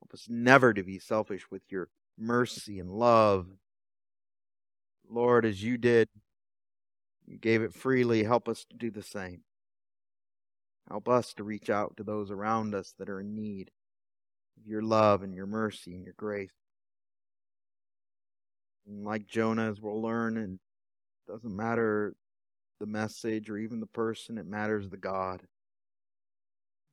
Help 0.00 0.14
us 0.14 0.26
never 0.28 0.72
to 0.72 0.82
be 0.82 0.98
selfish 0.98 1.50
with 1.50 1.62
your 1.68 1.88
mercy 2.18 2.78
and 2.78 2.90
love. 2.90 3.46
Lord, 5.08 5.44
as 5.44 5.62
you 5.62 5.76
did, 5.76 6.08
you 7.26 7.36
gave 7.36 7.62
it 7.62 7.74
freely. 7.74 8.24
Help 8.24 8.48
us 8.48 8.64
to 8.70 8.76
do 8.76 8.90
the 8.90 9.02
same. 9.02 9.42
Help 10.88 11.08
us 11.08 11.32
to 11.34 11.44
reach 11.44 11.70
out 11.70 11.96
to 11.96 12.02
those 12.02 12.30
around 12.30 12.74
us 12.74 12.94
that 12.98 13.08
are 13.08 13.20
in 13.20 13.34
need 13.34 13.70
of 14.58 14.66
your 14.66 14.82
love 14.82 15.22
and 15.22 15.34
your 15.34 15.46
mercy 15.46 15.94
and 15.94 16.04
your 16.04 16.14
grace. 16.16 16.50
And 18.86 19.04
like 19.04 19.26
Jonah, 19.26 19.70
as 19.70 19.80
we'll 19.80 20.02
learn, 20.02 20.36
it 20.36 21.30
doesn't 21.30 21.56
matter 21.56 22.14
the 22.80 22.86
message 22.86 23.48
or 23.48 23.58
even 23.58 23.78
the 23.80 23.86
person, 23.86 24.38
it 24.38 24.46
matters 24.46 24.88
the 24.88 24.96
God. 24.96 25.40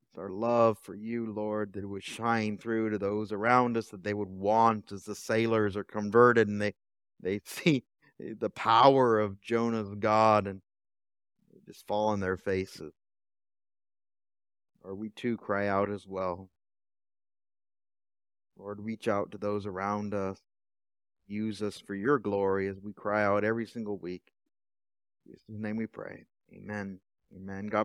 It's 0.10 0.20
our 0.20 0.30
love 0.30 0.78
for 0.80 0.94
you, 0.94 1.32
Lord, 1.32 1.74
that 1.74 1.88
would 1.88 2.04
shine 2.04 2.58
through 2.58 2.92
to 2.92 3.00
those 3.00 3.32
around 3.32 3.76
us, 3.76 3.90
that 3.90 4.04
they 4.04 4.14
would 4.14 4.30
want 4.30 4.92
as 4.92 5.04
the 5.04 5.16
sailors 5.16 5.76
are 5.76 5.84
converted 5.84 6.48
and 6.48 6.62
they, 6.62 6.74
they 7.22 7.42
see 7.46 7.84
the 8.20 8.52
power 8.52 9.20
of 9.20 9.42
Jonah's 9.42 9.94
God 9.96 10.48
and 10.48 10.62
just 11.66 11.88
fall 11.88 12.10
on 12.10 12.20
their 12.20 12.38
faces. 12.38 12.94
Or 14.84 14.96
we 14.96 15.10
too 15.10 15.38
cry 15.38 15.68
out 15.68 15.90
as 15.90 16.08
well. 16.08 16.50
Lord, 18.58 18.82
reach 18.82 19.08
out 19.08 19.32
to 19.32 19.38
those 19.38 19.66
around 19.66 20.14
us. 20.14 20.40
Use 21.28 21.62
us 21.62 21.80
for 21.80 21.96
your 21.96 22.20
glory 22.20 22.68
as 22.68 22.82
we 22.82 22.92
cry 22.94 23.24
out 23.24 23.44
every 23.44 23.66
single 23.66 23.98
week. 23.98 24.24
In 25.26 25.34
Jesus' 25.34 25.44
name 25.48 25.78
we 25.78 25.86
pray. 25.86 26.26
Amen. 26.54 27.00
Amen. 27.36 27.68
God 27.68 27.78